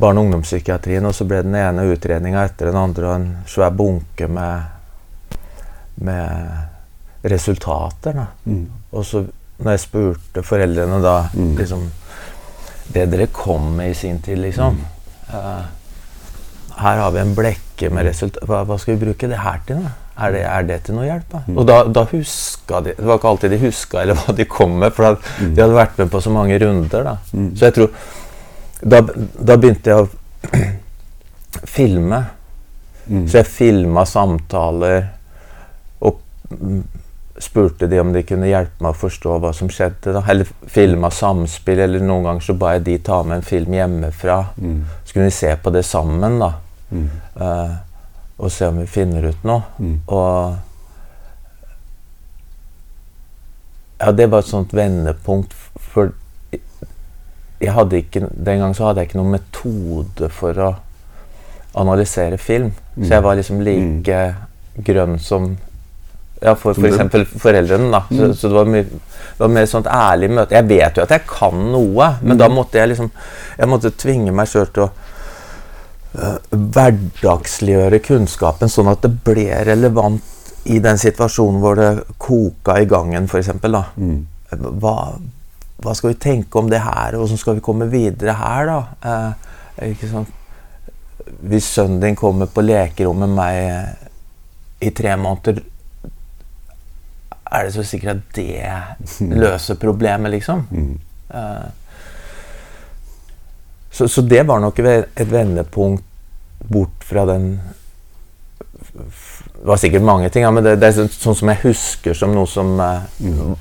barne- 0.01 0.21
og 0.21 0.29
ungdomspsykiatrien, 0.29 1.07
og 1.07 1.15
så 1.15 1.25
ble 1.29 1.43
den 1.45 1.57
ene 1.57 1.89
utredninga 1.93 2.45
etter 2.49 2.71
den 2.71 2.81
andre 2.81 3.09
og 3.09 3.17
en 3.17 3.31
svær 3.49 3.73
bunke 3.77 4.29
med 4.29 4.80
med 6.01 7.31
resultater. 7.31 8.25
Mm. 8.45 8.67
Og 8.91 9.05
så 9.07 9.25
når 9.61 9.77
jeg 9.77 9.83
spurte 9.85 10.45
foreldrene 10.47 11.01
da 11.05 11.17
mm. 11.35 11.51
liksom, 11.59 11.89
Det 12.91 13.05
dere 13.13 13.29
kom 13.33 13.73
med 13.77 13.93
i 13.93 13.95
sin 13.95 14.21
tid, 14.25 14.41
liksom 14.41 14.79
mm. 14.79 15.35
uh, 15.35 16.79
Her 16.81 17.03
har 17.05 17.11
vi 17.15 17.21
en 17.21 17.35
blekke 17.37 17.91
med 17.93 18.09
resultater. 18.09 18.49
Hva, 18.49 18.63
hva, 18.69 18.79
skal 18.81 18.97
vi 18.97 19.05
bruke 19.05 19.29
det 19.29 19.43
her 19.45 19.61
til? 19.69 19.85
da? 19.85 19.93
Er 20.21 20.35
det, 20.35 20.41
er 20.45 20.65
det 20.69 20.81
til 20.85 20.97
noe 20.97 21.07
hjelp? 21.07 21.29
Da? 21.33 21.43
Mm. 21.47 21.61
Og 21.61 21.69
da, 21.69 21.77
da, 21.89 22.07
huska 22.11 22.81
de 22.85 22.97
Det 22.97 23.07
var 23.09 23.21
ikke 23.21 23.35
alltid 23.35 23.55
de 23.55 23.61
huska 23.63 24.03
eller 24.03 24.19
hva 24.21 24.35
de 24.37 24.49
kom 24.49 24.75
med, 24.81 24.97
for 24.97 25.07
da, 25.07 25.37
mm. 25.39 25.55
de 25.55 25.65
hadde 25.65 25.79
vært 25.79 26.03
med 26.03 26.11
på 26.13 26.25
så 26.25 26.35
mange 26.35 26.59
runder. 26.65 27.07
da. 27.13 27.17
Mm. 27.33 27.53
Så 27.57 27.71
jeg 27.71 27.79
tror 27.79 27.95
Da, 28.81 29.03
da 29.37 29.57
begynte 29.61 29.93
jeg 29.93 30.07
å 30.07 30.09
filme. 31.77 32.25
Så 33.11 33.41
jeg 33.41 33.49
filma 33.51 34.05
samtaler 34.07 35.09
spurte 37.41 37.87
de 37.87 38.01
om 38.01 38.13
de 38.13 38.23
kunne 38.27 38.49
hjelpe 38.51 38.85
meg 38.85 38.95
å 38.95 39.01
forstå 39.01 39.37
hva 39.41 39.53
som 39.57 39.71
skjedde. 39.73 40.15
Da. 40.17 40.23
Eller 40.29 40.49
filma 40.69 41.11
samspill, 41.15 41.81
eller 41.87 42.03
noen 42.05 42.27
ganger 42.29 42.45
så 42.45 42.57
ba 42.59 42.75
jeg 42.77 42.87
de 42.89 42.97
ta 43.07 43.21
med 43.25 43.41
en 43.41 43.47
film 43.47 43.77
hjemmefra. 43.77 44.41
Mm. 44.61 44.81
Så 45.05 45.15
kunne 45.15 45.29
vi 45.31 45.37
se 45.39 45.55
på 45.63 45.73
det 45.75 45.85
sammen, 45.89 46.41
da. 46.43 46.51
Mm. 46.91 47.07
Uh, 47.41 47.79
og 48.41 48.53
se 48.53 48.69
om 48.69 48.81
vi 48.81 48.89
finner 48.91 49.31
ut 49.31 49.47
noe. 49.49 49.63
Mm. 49.79 49.95
Og 50.09 50.59
Ja, 54.01 54.13
det 54.17 54.31
var 54.33 54.41
et 54.41 54.49
sånt 54.49 54.71
vendepunkt. 54.73 55.53
For 55.93 56.15
jeg 57.61 57.73
hadde 57.77 57.99
ikke, 58.01 58.23
den 58.33 58.63
gang 58.63 58.73
så 58.77 58.87
hadde 58.87 59.03
jeg 59.03 59.11
ikke 59.11 59.19
noen 59.21 59.35
metode 59.35 60.31
for 60.33 60.57
å 60.57 60.71
analysere 61.77 62.39
film. 62.41 62.71
Så 62.97 63.11
jeg 63.13 63.25
var 63.27 63.37
liksom 63.37 63.61
like 63.61 64.23
grønn 64.87 65.19
som 65.21 65.51
ja, 66.41 66.55
for 66.57 66.77
f.eks. 66.77 66.99
For 67.13 67.39
foreldrene. 67.47 67.91
da. 67.93 68.05
Så, 68.09 68.33
så 68.35 68.51
det 68.51 68.57
var 68.57 68.71
mye 68.73 68.89
det 69.41 69.47
var 69.47 69.53
mer 69.55 69.69
sånt 69.69 69.87
ærlig 69.89 70.29
møte. 70.37 70.53
Jeg 70.53 70.69
vet 70.69 70.99
jo 70.99 71.05
at 71.07 71.13
jeg 71.15 71.25
kan 71.29 71.63
noe, 71.73 72.09
men 72.21 72.37
da 72.37 72.51
måtte 72.53 72.77
jeg 72.77 72.91
liksom 72.91 73.07
Jeg 73.57 73.69
måtte 73.73 73.93
tvinge 73.97 74.35
meg 74.37 74.51
sjøl 74.51 74.67
til 74.69 74.85
å 74.85 74.89
uh, 74.91 76.37
hverdagsliggjøre 76.77 78.03
kunnskapen, 78.05 78.69
sånn 78.69 78.91
at 78.93 79.01
det 79.07 79.15
ble 79.25 79.47
relevant 79.65 80.27
i 80.69 80.77
den 80.85 81.01
situasjonen 81.01 81.61
hvor 81.63 81.81
det 81.81 81.89
koka 82.21 82.77
i 82.83 82.89
gangen, 82.89 83.31
f.eks. 83.33 83.49
Mm. 83.97 84.19
Hva, 84.83 84.95
hva 85.81 85.97
skal 85.97 86.13
vi 86.13 86.21
tenke 86.21 86.61
om 86.61 86.69
det 86.69 86.83
her, 86.85 87.17
og 87.17 87.25
hvordan 87.25 87.41
skal 87.41 87.57
vi 87.57 87.65
komme 87.65 87.89
videre 87.89 88.37
her, 88.37 88.69
da? 88.69 88.79
Eh, 89.01 89.91
ikke 89.95 90.13
sant? 90.13 90.37
Hvis 91.49 91.73
sønnen 91.79 92.01
din 92.05 92.19
kommer 92.19 92.51
på 92.53 92.65
lekerommet 92.65 93.33
med 93.33 93.41
meg 93.41 94.85
i 94.85 94.93
tre 94.97 95.17
måneder, 95.17 95.65
er 97.51 97.67
det 97.67 97.75
så 97.75 97.85
sikkert 97.87 98.17
at 98.17 98.39
det 98.39 99.27
løser 99.43 99.79
problemet, 99.81 100.31
liksom? 100.37 100.67
Mm. 100.71 100.99
så, 103.91 104.09
så 104.09 104.23
det 104.23 104.43
var 104.47 104.61
nok 104.63 104.79
et 104.79 105.31
vendepunkt 105.31 106.05
bort 106.71 107.05
fra 107.07 107.27
den 107.27 107.61
Det 108.93 109.67
var 109.67 109.77
sikkert 109.77 110.03
mange 110.03 110.29
ting, 110.29 110.43
ja, 110.43 110.51
men 110.51 110.65
det, 110.65 110.77
det 110.81 110.89
er 110.89 110.97
sånn, 110.97 111.13
sånn 111.13 111.39
som 111.39 111.53
jeg 111.53 111.63
husker 111.65 112.17
som 112.17 112.35
noe 112.35 112.49
som 112.51 112.75
mm. 112.81 113.55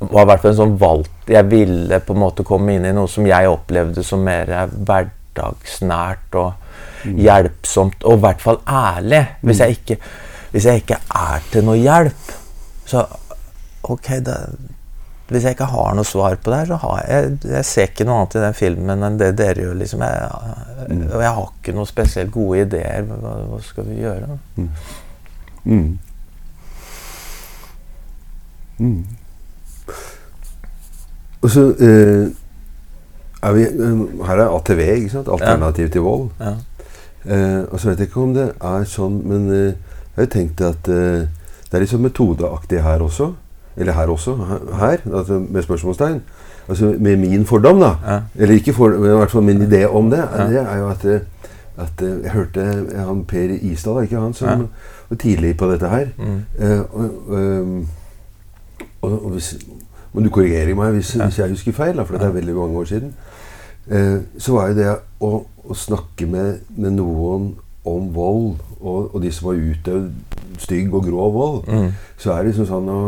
var 0.00 0.22
i 0.22 0.28
hvert 0.30 0.42
fall 0.42 0.52
en 0.52 0.60
sånn 0.60 0.76
valgt 0.80 1.32
Jeg 1.32 1.48
ville 1.50 2.00
på 2.02 2.14
en 2.14 2.22
måte 2.22 2.46
komme 2.46 2.76
inn 2.76 2.86
i 2.88 2.94
noe 2.94 3.10
som 3.10 3.26
jeg 3.26 3.50
opplevde 3.50 4.04
som 4.06 4.24
mer 4.26 4.50
eh, 4.50 4.66
hverdagsnært 4.76 6.38
og 6.40 6.66
hjelpsomt, 7.06 8.02
og 8.04 8.18
i 8.18 8.22
hvert 8.24 8.42
fall 8.42 8.58
ærlig. 8.66 9.22
Hvis 9.46 9.60
jeg 9.62 9.76
ikke, 9.78 9.96
hvis 10.50 10.66
jeg 10.66 10.82
ikke 10.82 10.98
er 11.14 11.44
til 11.52 11.66
noe 11.66 11.78
hjelp, 11.78 12.32
så 12.86 13.06
Ok, 13.86 14.08
da, 14.26 14.34
hvis 15.30 15.44
jeg 15.46 15.54
ikke 15.54 15.68
har 15.70 15.94
noe 15.94 16.06
svar 16.06 16.34
på 16.42 16.50
det 16.50 16.58
her, 16.58 16.70
så 16.72 16.78
har 16.82 17.04
jeg 17.06 17.36
Jeg 17.44 17.66
ser 17.66 17.90
ikke 17.90 18.06
noe 18.06 18.22
annet 18.22 18.34
i 18.38 18.42
den 18.44 18.56
filmen 18.58 19.06
enn 19.06 19.18
det 19.20 19.32
dere 19.38 19.62
gjør, 19.62 19.76
liksom. 19.82 20.02
Jeg, 20.02 20.30
og 21.10 21.22
jeg 21.22 21.34
har 21.38 21.52
ikke 21.52 21.74
noen 21.76 21.90
spesielt 21.90 22.32
gode 22.34 22.64
ideer. 22.66 23.06
Hva, 23.06 23.36
hva 23.50 23.60
skal 23.66 23.86
vi 23.90 24.00
gjøre? 24.02 24.38
Mm. 25.66 25.98
Mm. 28.78 29.06
Og 31.42 31.50
så 31.50 31.66
eh, 31.80 32.26
er 33.42 33.52
vi 33.56 33.66
eh, 33.66 34.04
Her 34.26 34.42
er 34.44 34.54
ATV, 34.54 34.82
ikke 34.96 35.14
sant? 35.14 35.28
Alternativ 35.32 35.90
til 35.90 36.06
vold. 36.06 36.28
Ja. 36.40 36.54
Eh, 37.26 37.62
og 37.70 37.80
så 37.80 37.90
vet 37.90 37.98
jeg 37.98 38.10
ikke 38.12 38.22
om 38.22 38.34
det 38.36 38.50
er 38.54 38.86
sånn, 38.86 39.18
men 39.26 39.50
eh, 39.50 39.74
jeg 39.74 40.20
har 40.20 40.28
jo 40.28 40.32
tenkt 40.36 40.62
at 40.62 40.90
eh, 40.92 41.26
det 41.70 41.74
er 41.78 41.82
litt 41.84 41.90
sånn 41.90 42.04
metodeaktig 42.06 42.82
her 42.82 43.02
også. 43.02 43.32
Eller 43.76 43.92
her 43.92 44.08
også. 44.08 44.34
Her, 44.80 45.02
altså 45.12 45.38
med 45.42 45.62
spørsmålstegn. 45.66 46.20
Altså 46.68 46.94
med 46.98 47.16
min 47.20 47.44
fordom, 47.46 47.80
da. 47.80 47.90
Ja. 48.06 48.20
Eller 48.38 48.54
ikke 48.60 48.72
for, 48.74 48.88
men 48.96 49.10
i 49.12 49.16
hvert 49.20 49.30
fall 49.30 49.42
min 49.46 49.62
idé 49.66 49.84
om 49.86 50.10
det. 50.10 50.22
Ja. 50.32 50.46
Det 50.50 50.62
er 50.62 50.78
jo 50.78 50.88
at, 50.88 51.04
at 51.76 52.00
Jeg 52.24 52.30
hørte 52.32 52.64
han 52.96 53.24
Per 53.28 53.52
Isdal, 53.60 54.02
ikke 54.04 54.20
han 54.20 54.34
som 54.34 54.48
Ja. 54.48 54.56
var 55.10 55.16
tidlig 55.16 55.56
på 55.56 55.68
dette 55.70 55.88
her. 55.88 56.06
Mm. 56.18 56.40
Eh, 56.58 56.80
og, 56.92 57.38
ehm, 57.38 57.86
og, 59.02 59.24
og 59.24 59.30
hvis, 59.30 59.52
men 60.14 60.24
du 60.24 60.30
korrigerer 60.30 60.74
meg 60.74 60.92
hvis, 60.96 61.12
hvis 61.12 61.38
jeg 61.38 61.50
husker 61.52 61.72
feil, 61.72 61.96
da, 61.96 62.02
for 62.02 62.16
det 62.18 62.26
er 62.26 62.32
veldig 62.32 62.54
mange 62.54 62.78
år 62.78 62.84
siden. 62.84 63.12
Eh, 63.90 64.16
så 64.38 64.52
var 64.56 64.68
jo 64.72 64.74
det 64.80 64.88
å, 65.20 65.32
å 65.68 65.74
snakke 65.74 66.26
med, 66.26 66.58
med 66.76 66.96
noen 66.96 67.52
om 67.86 68.10
vold, 68.14 68.56
og, 68.80 69.14
og 69.14 69.22
de 69.22 69.30
som 69.32 69.48
har 69.50 69.60
utøvd 69.62 70.12
stygg 70.58 70.92
og 70.94 71.04
grov 71.06 71.32
vold, 71.36 71.58
Mm. 71.68 71.90
så 72.18 72.32
er 72.32 72.42
det 72.44 72.52
liksom 72.54 72.66
sånn 72.70 72.88
å 72.92 73.00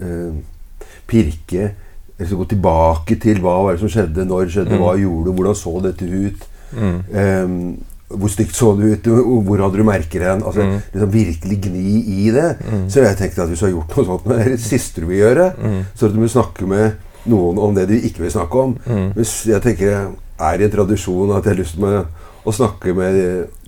eh, 0.00 0.34
pirke 1.06 1.72
altså 2.20 2.36
Gå 2.38 2.44
tilbake 2.52 3.16
til 3.20 3.40
hva 3.42 3.56
var 3.64 3.72
det 3.74 3.80
som 3.82 3.90
skjedde, 3.90 4.22
når 4.28 4.46
skjedde, 4.54 4.70
Mm. 4.76 4.82
hva 4.84 4.92
gjorde 5.00 5.24
du, 5.26 5.32
hvordan 5.34 5.56
så 5.58 5.72
dette 5.82 6.06
ut? 6.06 6.44
Mm. 6.72 7.00
Ehm, 7.12 7.76
hvor 8.08 8.28
stygt 8.30 8.54
så 8.54 8.68
det 8.78 8.84
ut? 9.00 9.08
Hvor 9.44 9.58
hadde 9.58 9.76
du 9.76 9.82
merker 9.82 10.22
hen? 10.22 10.42
Altså, 10.46 10.62
Mm. 10.62 10.78
liksom 10.94 11.10
virkelig 11.10 11.58
gni 11.60 12.04
i 12.06 12.30
det. 12.30 12.56
Så 12.88 13.02
jeg 13.02 13.16
tenkte 13.18 13.42
at 13.42 13.48
hvis 13.48 13.58
du 13.58 13.66
har 13.66 13.72
gjort 13.72 13.96
noe 13.96 14.04
sånt, 14.06 14.24
det 14.28 14.38
er 14.46 14.48
det 14.50 14.60
siste 14.60 15.00
du 15.00 15.06
vil 15.06 15.18
gjøre. 15.24 15.48
Mm. 15.58 15.84
Så 15.96 16.06
at 16.06 16.12
du 16.14 16.20
må 16.20 16.28
snakke 16.30 16.66
med 16.68 16.92
noen 17.26 17.58
om 17.58 17.74
det 17.74 17.88
du 17.88 17.94
ikke 17.94 18.20
vil 18.22 18.30
snakke 18.30 18.54
om. 18.62 18.78
Mm. 18.86 19.12
Hvis 19.14 19.46
jeg 19.46 19.62
tenker 19.62 20.06
er 20.40 20.60
i 20.60 20.66
en 20.66 20.72
tradisjon 20.72 21.34
at 21.36 21.44
jeg 21.44 21.54
har 21.54 21.60
lyst 21.60 21.78
til 21.78 21.84
å 22.44 22.52
snakke 22.52 22.94
med, 22.96 23.20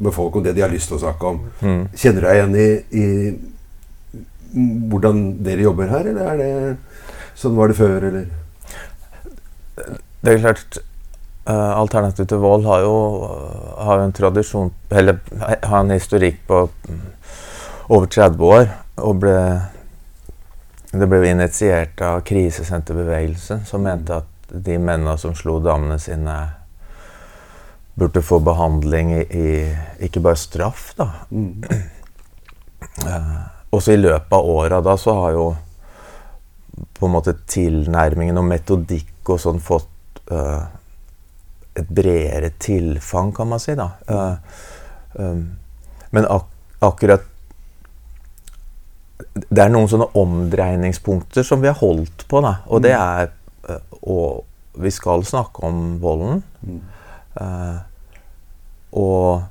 med 0.03 0.13
folk 0.15 0.37
om 0.37 0.45
det 0.45 0.55
de 0.57 0.65
har 0.65 0.73
lyst 0.73 0.91
til 0.91 0.99
å 0.99 1.05
snakke 1.05 1.31
om. 1.31 1.39
Mm. 1.63 1.85
Kjenner 1.95 2.21
du 2.21 2.27
deg 2.27 2.41
igjen 2.41 2.57
i, 2.57 2.69
i 2.97 3.07
hvordan 4.91 5.23
dere 5.45 5.67
jobber 5.67 5.91
her, 5.93 6.11
eller 6.11 6.27
er 6.33 6.37
det 6.41 6.51
sånn 7.37 7.57
var 7.57 7.71
det 7.71 7.79
før, 7.79 8.09
eller? 8.09 8.27
Det 10.25 10.33
er 10.33 10.41
klart 10.41 10.79
eh, 10.81 11.73
Alternativ 11.77 12.27
til 12.31 12.41
vold 12.43 12.65
har 12.67 12.83
jo, 12.83 12.95
har 13.77 14.01
en 14.01 14.15
tradisjon 14.17 14.71
Eller 14.89 15.19
har 15.37 15.83
en 15.83 15.93
historikk 15.93 16.41
på 16.49 16.63
over 17.93 18.07
30 18.09 18.41
år. 18.41 18.71
Og 19.05 19.21
ble 19.21 19.37
Det 20.97 21.09
ble 21.11 21.29
initiert 21.29 22.01
av 22.01 22.23
krisesenterbevegelsen, 22.25 23.67
som 23.69 23.83
mente 23.85 24.17
at 24.17 24.33
de 24.49 24.79
mennene 24.79 25.19
som 25.21 25.35
slo 25.37 25.59
damene 25.61 25.99
sine, 26.01 26.37
burde 27.97 28.23
få 28.23 28.39
behandling 28.45 29.13
i, 29.17 29.23
i 29.25 30.07
Ikke 30.07 30.21
bare 30.21 30.37
straff, 30.37 30.91
da. 30.99 31.11
Mm. 31.31 31.63
Uh, 33.03 33.37
også 33.73 33.97
i 33.97 34.01
løpet 34.01 34.33
av 34.33 34.49
åra 34.49 34.81
da 34.85 34.97
så 35.01 35.15
har 35.17 35.37
jo 35.37 35.47
på 36.97 37.09
en 37.09 37.13
måte 37.13 37.33
tilnærmingen 37.49 38.37
og 38.41 38.45
metodikk 38.49 39.31
og 39.33 39.41
sånn 39.41 39.63
fått 39.65 40.21
uh, 40.33 40.69
et 41.77 41.89
bredere 41.93 42.53
tilfang, 42.61 43.33
kan 43.37 43.49
man 43.49 43.61
si. 43.61 43.77
da. 43.77 43.91
Uh, 44.09 44.37
um, 45.21 45.47
men 46.13 46.29
ak 46.31 46.53
akkurat 46.87 47.25
Det 49.33 49.63
er 49.63 49.71
noen 49.73 49.89
sånne 49.89 50.11
omdreiningspunkter 50.17 51.45
som 51.45 51.63
vi 51.63 51.71
har 51.71 51.79
holdt 51.81 52.27
på, 52.29 52.41
da. 52.45 52.59
Og 52.69 52.83
det 52.85 52.93
er 52.93 53.31
eh, 53.69 53.81
Og 54.03 54.45
vi 54.77 54.93
skal 54.93 55.25
snakke 55.25 55.65
om 55.65 55.97
volden. 56.03 56.43
Mm. 56.61 56.81
Og 58.93 59.43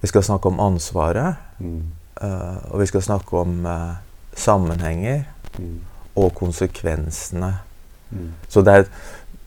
vi 0.00 0.08
skal 0.08 0.22
snakke 0.22 0.48
om 0.48 0.60
ansvaret. 0.60 1.34
Mm. 1.58 1.82
eh, 2.22 2.56
og 2.70 2.80
vi 2.80 2.86
skal 2.86 3.02
snakke 3.02 3.38
om 3.38 3.66
eh, 3.66 3.94
sammenhenger 4.34 5.24
Mm. 5.58 5.80
og 6.16 6.34
konsekvensene. 6.34 7.58
Mm. 8.10 8.32
Så 8.48 8.62
det 8.62 8.74
er, 8.74 8.84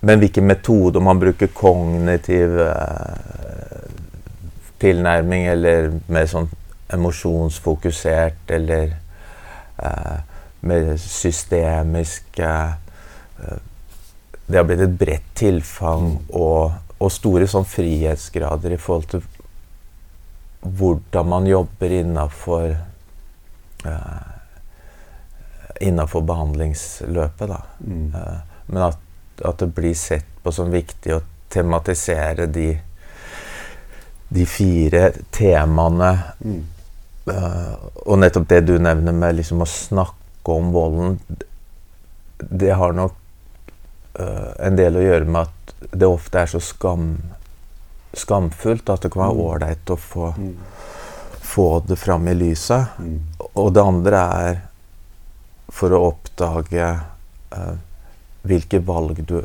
men 0.01 0.19
hvilken 0.19 0.45
metode, 0.45 0.97
om 0.97 1.03
man 1.03 1.19
bruker 1.19 1.47
kognitiv 1.53 2.59
eh, 2.59 3.89
tilnærming 4.79 5.47
eller 5.49 5.89
mer 6.07 6.29
sånn 6.29 6.49
emosjonsfokusert 6.93 8.53
eller 8.53 8.93
eh, 9.81 10.17
mer 10.61 10.91
systemisk 11.01 12.39
eh, 12.39 12.75
eh, 13.41 13.63
Det 14.45 14.59
har 14.59 14.65
blitt 14.69 14.83
et 14.85 14.97
bredt 14.99 15.29
tilfang 15.33 16.19
og, 16.29 16.73
og 17.05 17.13
store 17.13 17.47
sånn 17.49 17.67
frihetsgrader 17.69 18.73
i 18.73 18.81
forhold 18.81 19.09
til 19.11 19.25
hvordan 20.65 21.27
man 21.29 21.47
jobber 21.49 21.93
innafor 21.99 22.71
uh, 23.85 24.31
Innafor 25.83 26.21
behandlingsløpet, 26.23 27.49
da. 27.51 27.57
Mm. 27.83 28.13
Uh, 28.15 28.61
men 28.71 28.83
at, 28.85 28.99
at 29.43 29.59
det 29.59 29.67
blir 29.75 29.93
sett 29.99 30.29
på 30.41 30.53
som 30.55 30.69
viktig 30.71 31.11
å 31.11 31.19
tematisere 31.51 32.45
de, 32.47 32.69
de 34.31 34.45
fire 34.47 35.09
temaene. 35.35 36.13
Mm. 36.39 36.61
uh, 37.27 37.73
og 38.05 38.21
nettopp 38.23 38.47
det 38.53 38.61
du 38.69 38.77
nevner 38.79 39.19
med 39.19 39.35
liksom 39.41 39.65
å 39.65 39.69
snakke 39.69 40.55
om 40.55 40.71
volden, 40.71 41.19
det 42.37 42.71
har 42.71 42.93
nok 42.93 43.15
eh, 44.19 44.49
en 44.67 44.75
del 44.77 44.97
å 44.99 45.03
gjøre 45.03 45.25
med 45.25 45.47
at 45.47 45.64
det 45.91 46.07
ofte 46.07 46.39
er 46.39 46.45
så 46.51 46.59
skam, 46.61 47.17
skamfullt 48.15 48.89
at 48.89 49.01
det 49.01 49.11
kan 49.11 49.21
være 49.27 49.35
Mm. 49.35 49.45
ålreit 49.45 49.85
å 49.91 49.97
få, 49.97 50.33
Mm. 50.37 50.55
få 51.41 51.85
det 51.87 51.97
fram 51.99 52.27
i 52.27 52.33
lyset. 52.33 52.87
Mm. 52.99 53.19
Og 53.55 53.73
det 53.73 53.83
andre 53.83 54.17
er 54.17 54.61
for 55.71 55.89
å 55.89 56.13
oppdage 56.13 57.01
eh, 57.51 57.75
hvilke 58.45 58.79
valg 58.85 59.25
du 59.25 59.41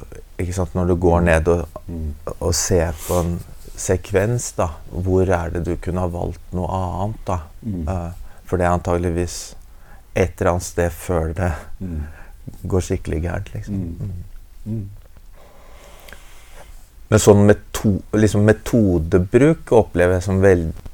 sant, 0.52 0.74
Når 0.74 0.86
du 0.86 0.96
går 0.96 1.20
ned 1.22 1.48
og, 1.48 1.68
og 2.40 2.54
ser 2.54 2.92
på 3.06 3.20
en 3.20 3.40
sekvens, 3.76 4.52
da, 4.56 4.68
hvor 4.92 5.28
er 5.28 5.50
det 5.50 5.64
du 5.64 5.76
kunne 5.76 6.00
ha 6.00 6.06
valgt 6.08 6.40
noe 6.52 6.66
annet? 6.68 7.16
da? 7.26 7.38
Mm. 7.64 7.88
Uh, 7.88 8.10
for 8.44 8.56
det 8.56 8.66
er 8.66 8.70
antageligvis 8.78 9.54
et 10.16 10.40
eller 10.40 10.50
annet 10.52 10.62
sted 10.62 10.90
før 10.92 11.34
det 11.34 11.52
Mm. 11.80 12.02
går 12.66 12.80
skikkelig 12.80 13.22
gærent. 13.22 13.54
Liksom. 13.54 13.98
Mm. 14.66 14.90
Mm. 17.10 17.14
Men 17.14 17.18
sånn 17.18 17.40
meto, 17.46 17.90
liksom 18.14 18.44
metodebruk 18.46 19.72
opplever 19.74 20.18
jeg 20.18 20.22
som 20.28 20.40
veldig 20.40 20.88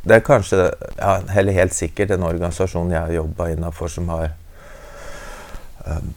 Det 0.00 0.14
er 0.16 0.22
kanskje, 0.24 0.70
ja, 0.96 1.18
eller 1.36 1.52
helt 1.52 1.74
sikkert, 1.76 2.10
en 2.10 2.22
organisasjon 2.24 2.90
jeg 2.90 3.00
har 3.00 3.12
jobba 3.12 3.50
innafor, 3.52 3.88
som 3.92 4.08
har 4.08 4.30
um, 5.84 6.14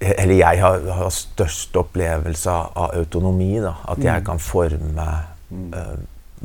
Eller 0.00 0.34
jeg 0.34 0.58
har, 0.64 0.82
har, 0.90 1.10
størst 1.14 1.76
opplevelse 1.78 2.50
av 2.50 2.96
autonomi. 2.98 3.60
Da. 3.62 3.76
At 3.86 4.02
jeg 4.02 4.20
Mm. 4.20 4.24
kan 4.26 4.38
forme 4.38 5.08
Mm. 5.50 5.72
uh, 5.72 5.98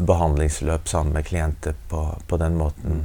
behandlingsløp 0.05 0.87
sammen 0.87 1.13
med 1.13 1.25
klienter 1.25 1.73
på, 1.89 2.17
på 2.27 2.37
den 2.37 2.55
måten 2.55 3.03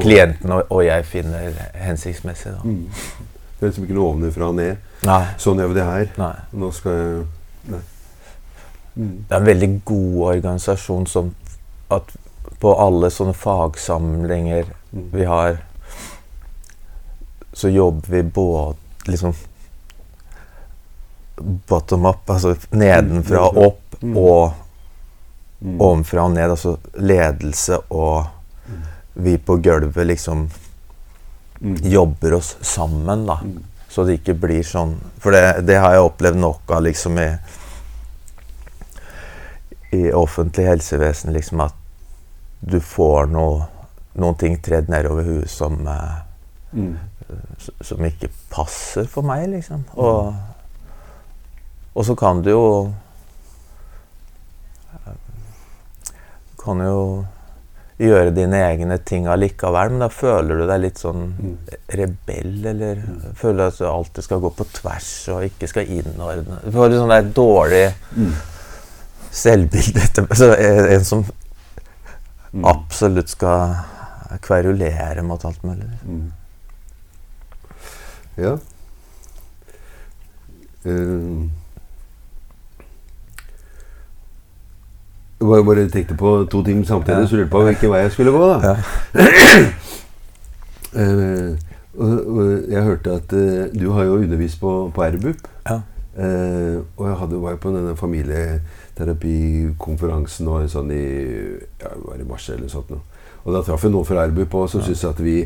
klienten 0.00 0.52
og, 0.52 0.62
og 0.70 0.84
jeg 0.84 1.04
finner 1.04 1.52
hensiktsmessig. 1.74 2.52
Da. 2.52 2.60
Mm. 3.58 3.60
Det 3.60 3.66
er 3.66 3.70
liksom 3.72 3.84
ikke 3.84 3.94
noe 3.98 4.12
ovenfra 4.12 4.48
og 4.48 4.54
ned. 4.54 4.76
Nei. 5.02 5.24
Sånn 5.38 5.58
gjør 5.58 5.68
vi 5.68 5.74
det 5.74 5.84
her. 5.84 6.08
nei. 6.18 6.34
Nå 6.52 6.72
skal 6.72 6.92
jeg 6.92 7.26
Nei. 7.68 7.80
Mm. 8.96 9.24
Det 9.28 9.34
er 9.34 9.36
en 9.40 9.46
veldig 9.46 9.80
god 9.84 10.36
organisasjon 10.36 11.06
som 11.06 11.34
at 11.90 12.12
på 12.60 12.72
alle 12.80 13.10
sånne 13.10 13.34
fagsamlinger 13.34 14.64
Mm. 14.94 15.10
vi 15.12 15.24
har, 15.24 15.58
så 17.52 17.68
jobber 17.68 18.08
vi 18.08 18.22
både 18.22 18.76
liksom 19.06 19.34
bottom 21.68 22.06
up, 22.06 22.30
altså 22.30 22.56
nedenfra 22.70 23.40
og 23.48 23.56
opp, 23.66 23.82
Mm. 24.02 24.16
og 24.16 24.52
Mm. 25.60 25.80
ovenfra 25.80 26.22
og 26.24 26.30
ned. 26.32 26.50
Altså 26.50 26.76
ledelse 26.94 27.78
og 27.90 28.26
Mm. 28.68 28.82
vi 29.14 29.36
på 29.38 29.56
gulvet 29.62 30.06
liksom 30.06 30.36
Mm. 30.36 30.50
Jobber 31.82 32.34
oss 32.38 32.56
sammen, 32.60 33.26
da. 33.26 33.38
Mm. 33.42 33.64
Så 33.88 34.04
det 34.04 34.18
ikke 34.18 34.34
blir 34.36 34.62
sånn 34.62 34.98
For 35.18 35.32
det, 35.32 35.64
det 35.66 35.78
har 35.80 35.94
jeg 35.96 36.04
opplevd 36.04 36.38
nok 36.38 36.70
av 36.76 36.84
liksom 36.86 37.18
i 37.18 37.30
i 39.90 40.12
offentlig 40.12 40.66
helsevesen, 40.68 41.32
liksom 41.32 41.62
at 41.64 41.74
du 42.60 42.76
får 42.84 43.30
noe, 43.32 43.62
noen 44.20 44.36
ting 44.36 44.58
tredd 44.60 44.90
nedover 44.92 45.24
huet 45.24 45.50
som 45.50 45.78
eh, 45.88 46.18
Mm. 46.72 46.98
som 47.80 48.04
ikke 48.04 48.28
passer 48.52 49.06
for 49.08 49.24
meg, 49.24 49.46
liksom. 49.48 49.86
Og, 49.96 50.34
og 51.94 52.04
så 52.04 52.14
kan 52.14 52.42
du 52.44 52.50
jo 52.50 52.64
eh, 54.92 55.14
Kan 56.60 56.82
jo 56.84 57.24
gjøre 57.98 58.30
dine 58.34 58.54
egne 58.62 58.98
ting 59.04 59.26
allikevel, 59.26 59.90
men 59.90 59.98
da 60.04 60.08
føler 60.08 60.60
du 60.60 60.66
deg 60.68 60.80
litt 60.84 60.98
sånn 61.02 61.32
Mm. 61.38 61.56
rebell, 61.98 62.66
eller 62.66 63.02
føler 63.34 63.66
at 63.68 63.78
du 63.78 63.84
alltid 63.88 64.24
skal 64.24 64.40
gå 64.40 64.50
på 64.54 64.66
tvers 64.72 65.28
og 65.34 65.42
ikke 65.48 65.68
skal 65.68 65.86
innordne 65.86 66.60
Du 66.64 66.70
får 66.70 66.86
et 66.86 67.00
sånn 67.00 67.08
der 67.10 67.22
dårlig 67.34 67.94
Mm. 68.16 68.32
selvbilde. 69.30 70.00
etterpå. 70.00 70.58
En 70.94 71.04
som 71.04 71.24
Mm. 72.54 72.64
absolutt 72.64 73.28
skal 73.28 73.74
kverulere 74.40 75.22
mot 75.22 75.44
alt 75.44 75.62
mulig. 75.64 75.88
Mm. 76.06 76.32
Ja. 78.36 78.58
Eh, 80.86 81.48
jeg 85.40 85.64
bare, 85.64 85.88
tenkte 85.88 86.14
på 86.18 86.44
to 86.50 86.62
ting 86.62 86.86
samtidig, 86.86 87.20
Ja. 87.20 87.26
så 87.26 87.36
lurte 87.36 87.50
på 87.50 87.62
hvilken 87.62 87.90
vei 87.90 87.98
jeg 88.00 88.12
skulle 88.12 88.30
gå. 88.30 88.48
da. 88.48 88.58
Ja. 88.68 88.76
Uh, 90.94 91.56
og, 92.02 92.26
og 92.26 92.62
jeg 92.70 92.82
hørte 92.82 93.10
at 93.10 93.32
uh, 93.32 93.64
du 93.80 93.90
har 93.92 94.02
jo 94.04 94.14
undervist 94.14 94.60
på, 94.60 94.90
på 94.94 95.02
RBUP. 95.02 95.36
Ja. 95.70 95.80
Uh, 96.18 96.76
og 96.96 97.08
jeg 97.08 97.16
hadde, 97.16 97.42
var 97.42 97.50
jo 97.50 97.56
på 97.62 97.68
denne 97.70 97.96
familieterapikonferansen 97.96 100.46
nå, 100.46 100.66
sånn 100.66 100.90
i, 100.90 101.04
ja, 101.82 101.88
var 102.02 102.16
i 102.18 102.24
mars 102.26 102.48
eller 102.50 102.68
sånt 102.72 102.90
noe. 102.90 103.00
Og 103.44 103.52
da 103.54 103.62
traff 103.62 103.82
jeg 103.86 103.92
noen 103.94 104.04
fra 104.08 104.24
RBUP 104.26 104.54
òg 104.58 104.68
som 104.72 104.82
syntes 104.82 105.04
at 105.06 105.20
vi 105.22 105.36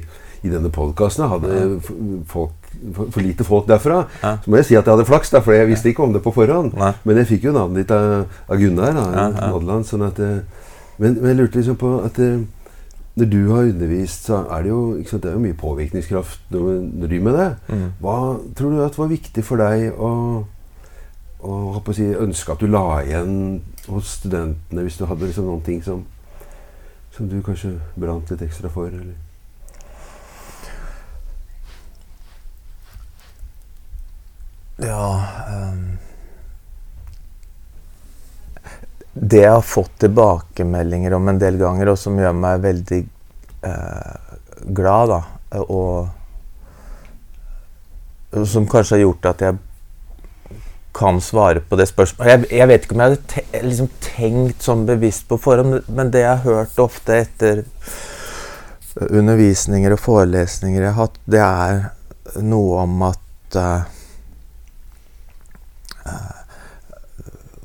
i 0.43 0.49
denne 0.51 0.71
podkasten 0.73 1.29
hadde 1.29 1.81
folk, 2.33 2.53
for, 2.95 3.11
for 3.13 3.25
lite 3.25 3.45
folk 3.47 3.69
derfra. 3.69 4.07
Ja. 4.23 4.37
Så 4.43 4.51
må 4.51 4.59
jeg 4.61 4.71
si 4.71 4.79
at 4.79 4.87
jeg 4.87 4.97
hadde 4.97 5.09
flaks, 5.09 5.31
da, 5.35 5.43
for 5.45 5.57
jeg 5.57 5.69
visste 5.71 5.93
ikke 5.93 6.07
om 6.07 6.15
det 6.17 6.23
på 6.25 6.33
forhånd. 6.35 6.75
Nei. 6.79 6.93
Men 7.05 7.21
jeg 7.23 7.31
fikk 7.35 7.47
jo 7.49 7.55
navnet 7.57 7.85
ditt 7.85 7.95
av, 7.95 8.25
av 8.49 8.61
Gunnar 8.61 8.97
da, 8.97 9.07
Ja, 9.17 9.29
ja. 9.53 9.79
Sånn 9.89 10.05
at, 10.07 10.19
eh, 10.23 10.43
men, 10.99 11.17
men 11.21 11.33
jeg 11.33 11.41
lurte 11.41 11.61
liksom 11.61 11.79
på 11.81 11.95
at 12.07 12.19
eh, 12.23 12.43
når 13.15 13.29
du 13.29 13.41
har 13.53 13.69
undervist, 13.69 14.25
så 14.25 14.41
er 14.49 14.65
det 14.65 14.71
jo, 14.73 14.81
sant, 15.09 15.23
det 15.23 15.31
er 15.31 15.37
jo 15.37 15.45
mye 15.45 15.59
påvirkningskraft 15.61 16.53
når 16.55 16.69
du 16.81 17.07
driver 17.07 17.27
med 17.27 17.39
det. 17.39 17.49
Mm. 17.69 17.89
Hva 18.01 18.17
tror 18.57 18.73
du 18.73 18.81
at 18.85 18.97
var 18.99 19.13
viktig 19.13 19.45
for 19.45 19.61
deg 19.61 19.99
å, 20.01 20.13
å 21.45 21.59
å 21.77 21.97
si, 21.97 22.09
ønske 22.09 22.55
at 22.55 22.65
du 22.65 22.71
la 22.73 22.87
igjen 23.05 23.35
hos 23.91 24.17
studentene, 24.23 24.87
hvis 24.87 24.97
du 24.97 25.05
hadde 25.11 25.29
liksom 25.29 25.51
noen 25.51 25.65
ting 25.67 25.83
som, 25.85 26.07
som 27.13 27.29
du 27.29 27.43
kanskje 27.45 27.75
brant 28.01 28.33
litt 28.33 28.47
ekstra 28.49 28.73
for? 28.73 28.89
Eller? 28.89 29.19
Ja 34.81 35.25
um, 35.49 35.99
Det 39.13 39.43
jeg 39.43 39.53
har 39.53 39.67
fått 39.67 39.99
tilbakemeldinger 40.01 41.13
om 41.15 41.29
en 41.29 41.41
del 41.41 41.59
ganger, 41.61 41.93
og 41.93 41.99
som 42.01 42.17
gjør 42.17 42.33
meg 42.33 42.63
veldig 42.65 43.01
uh, 43.69 44.39
glad, 44.73 45.13
da, 45.13 45.21
og, 45.67 46.09
som 48.49 48.65
kanskje 48.65 48.97
har 48.97 49.03
gjort 49.03 49.29
at 49.35 49.45
jeg 49.45 49.61
kan 50.97 51.21
svare 51.21 51.61
på 51.61 51.77
det 51.77 51.87
spørsmålet. 51.91 52.31
Jeg, 52.31 52.49
jeg 52.57 52.69
vet 52.69 52.85
ikke 52.85 52.97
om 52.97 53.03
jeg 53.03 53.13
hadde 53.13 53.29
te 53.33 53.63
liksom 53.69 53.91
tenkt 54.05 54.65
sånn 54.65 54.89
bevisst 54.89 55.29
på 55.29 55.39
forhånd, 55.41 55.89
men 55.93 56.13
det 56.13 56.25
jeg 56.25 56.33
har 56.33 56.45
hørt 56.45 56.83
ofte 56.83 57.21
etter 57.25 57.65
undervisninger 59.09 59.95
og 59.95 60.01
forelesninger 60.01 60.83
jeg 60.83 60.93
har 60.93 61.01
hatt, 61.07 61.19
det 61.25 61.41
er 61.41 62.43
noe 62.45 62.85
om 62.85 63.05
at 63.09 63.57
eh, 63.61 64.01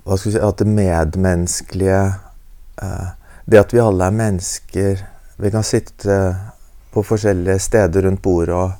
hva 0.07 0.15
skal 0.15 0.31
vi 0.31 0.35
si, 0.37 0.43
at 0.43 0.61
det 0.61 0.67
medmenneskelige 0.71 2.03
eh, 2.81 3.07
Det 3.45 3.59
at 3.59 3.73
vi 3.73 3.79
alle 3.83 4.07
er 4.07 4.15
mennesker 4.15 5.03
Vi 5.37 5.51
kan 5.51 5.63
sitte 5.67 6.15
på 6.93 7.03
forskjellige 7.03 7.59
steder 7.59 8.07
rundt 8.07 8.21
bordet, 8.21 8.55
og 8.55 8.71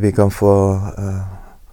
vi 0.00 0.10
kan 0.12 0.30
få 0.32 0.54
eh, 0.74 1.20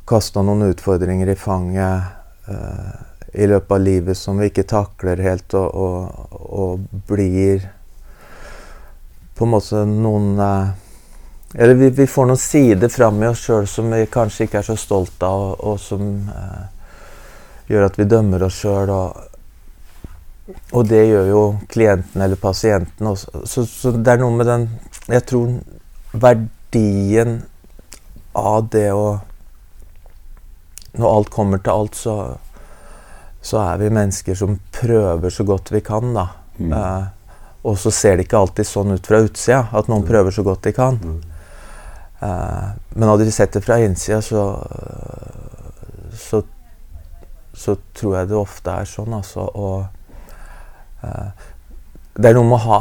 kasta 0.06 0.44
noen 0.46 0.68
utfordringer 0.68 1.32
i 1.32 1.36
fanget 1.40 2.04
eh, 2.52 2.92
i 3.34 3.48
løpet 3.48 3.72
av 3.72 3.82
livet 3.82 4.18
som 4.20 4.38
vi 4.38 4.52
ikke 4.52 4.68
takler 4.68 5.24
helt, 5.24 5.56
og, 5.58 5.74
og, 5.74 6.36
og 6.38 6.84
blir. 7.10 7.66
På 9.34 9.48
en 9.48 9.54
måte 9.56 9.86
noen 9.88 10.36
eh, 10.38 10.70
Eller 11.56 11.80
vi, 11.80 11.90
vi 11.96 12.08
får 12.08 12.30
noen 12.30 12.40
sider 12.40 12.92
fram 12.94 13.24
i 13.24 13.28
oss 13.32 13.42
sjøl 13.48 13.66
som 13.68 13.90
vi 13.92 14.06
kanskje 14.12 14.46
ikke 14.46 14.62
er 14.62 14.70
så 14.70 14.78
stolt 14.80 15.24
av, 15.26 15.48
og, 15.48 15.66
og 15.72 15.82
som 15.82 16.06
eh, 16.30 16.81
gjør 17.72 17.88
at 17.88 18.00
vi 18.00 18.08
dømmer 18.10 18.44
oss 18.48 18.60
sjøl. 18.62 18.92
Og, 18.92 20.56
og 20.76 20.88
det 20.90 21.04
gjør 21.08 21.30
jo 21.32 21.44
klienten 21.72 22.24
eller 22.24 22.40
pasienten 22.40 23.12
også. 23.12 23.46
Så, 23.48 23.66
så 23.70 23.94
det 23.96 24.14
er 24.14 24.22
noe 24.22 24.36
med 24.36 24.50
den 24.50 24.68
Jeg 25.12 25.26
tror 25.30 25.54
verdien 26.12 27.42
av 28.38 28.68
det 28.72 28.90
å 28.96 29.06
Når 30.92 31.08
alt 31.08 31.32
kommer 31.32 31.62
til 31.64 31.72
alt, 31.72 31.96
så, 31.96 32.16
så 33.42 33.62
er 33.64 33.80
vi 33.80 33.92
mennesker 33.96 34.36
som 34.36 34.58
prøver 34.76 35.32
så 35.32 35.46
godt 35.48 35.72
vi 35.72 35.80
kan, 35.88 36.12
da. 36.16 36.26
Mm. 36.60 36.74
Eh, 36.76 37.06
og 37.64 37.78
så 37.80 37.94
ser 37.96 38.18
det 38.18 38.26
ikke 38.26 38.42
alltid 38.42 38.68
sånn 38.68 38.92
ut 38.98 39.08
fra 39.08 39.22
utsida, 39.24 39.62
at 39.72 39.88
noen 39.88 40.04
prøver 40.04 40.36
så 40.36 40.44
godt 40.44 40.66
de 40.68 40.74
kan. 40.76 40.98
Mm. 41.00 41.22
Eh, 42.28 42.68
men 42.92 43.08
hadde 43.08 43.30
de 43.30 43.32
sett 43.32 43.56
det 43.56 43.64
fra 43.64 43.80
innsida, 43.80 44.20
så, 44.26 44.44
så 46.12 46.42
så 47.62 47.76
tror 47.98 48.18
jeg 48.18 48.30
det 48.32 48.38
ofte 48.40 48.74
er 48.74 48.90
sånn, 48.90 49.14
altså. 49.14 49.46
Og 49.54 49.86
uh, 51.06 51.30
det 52.18 52.32
er 52.32 52.38
noe 52.38 52.50
med 52.50 52.58
å 52.58 52.66
ha 52.66 52.80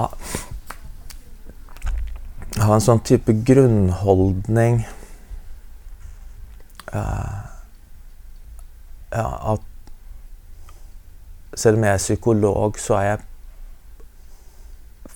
Ha 2.61 2.75
en 2.75 2.83
sånn 2.83 2.99
type 3.07 3.31
grunnholdning 3.47 4.81
uh, 6.91 7.37
Ja, 9.15 9.29
at 9.55 9.63
selv 11.55 11.79
om 11.79 11.85
jeg 11.87 11.95
er 11.95 12.03
psykolog, 12.03 12.79
så 12.79 12.97
er 12.99 13.07
jeg 13.07 13.21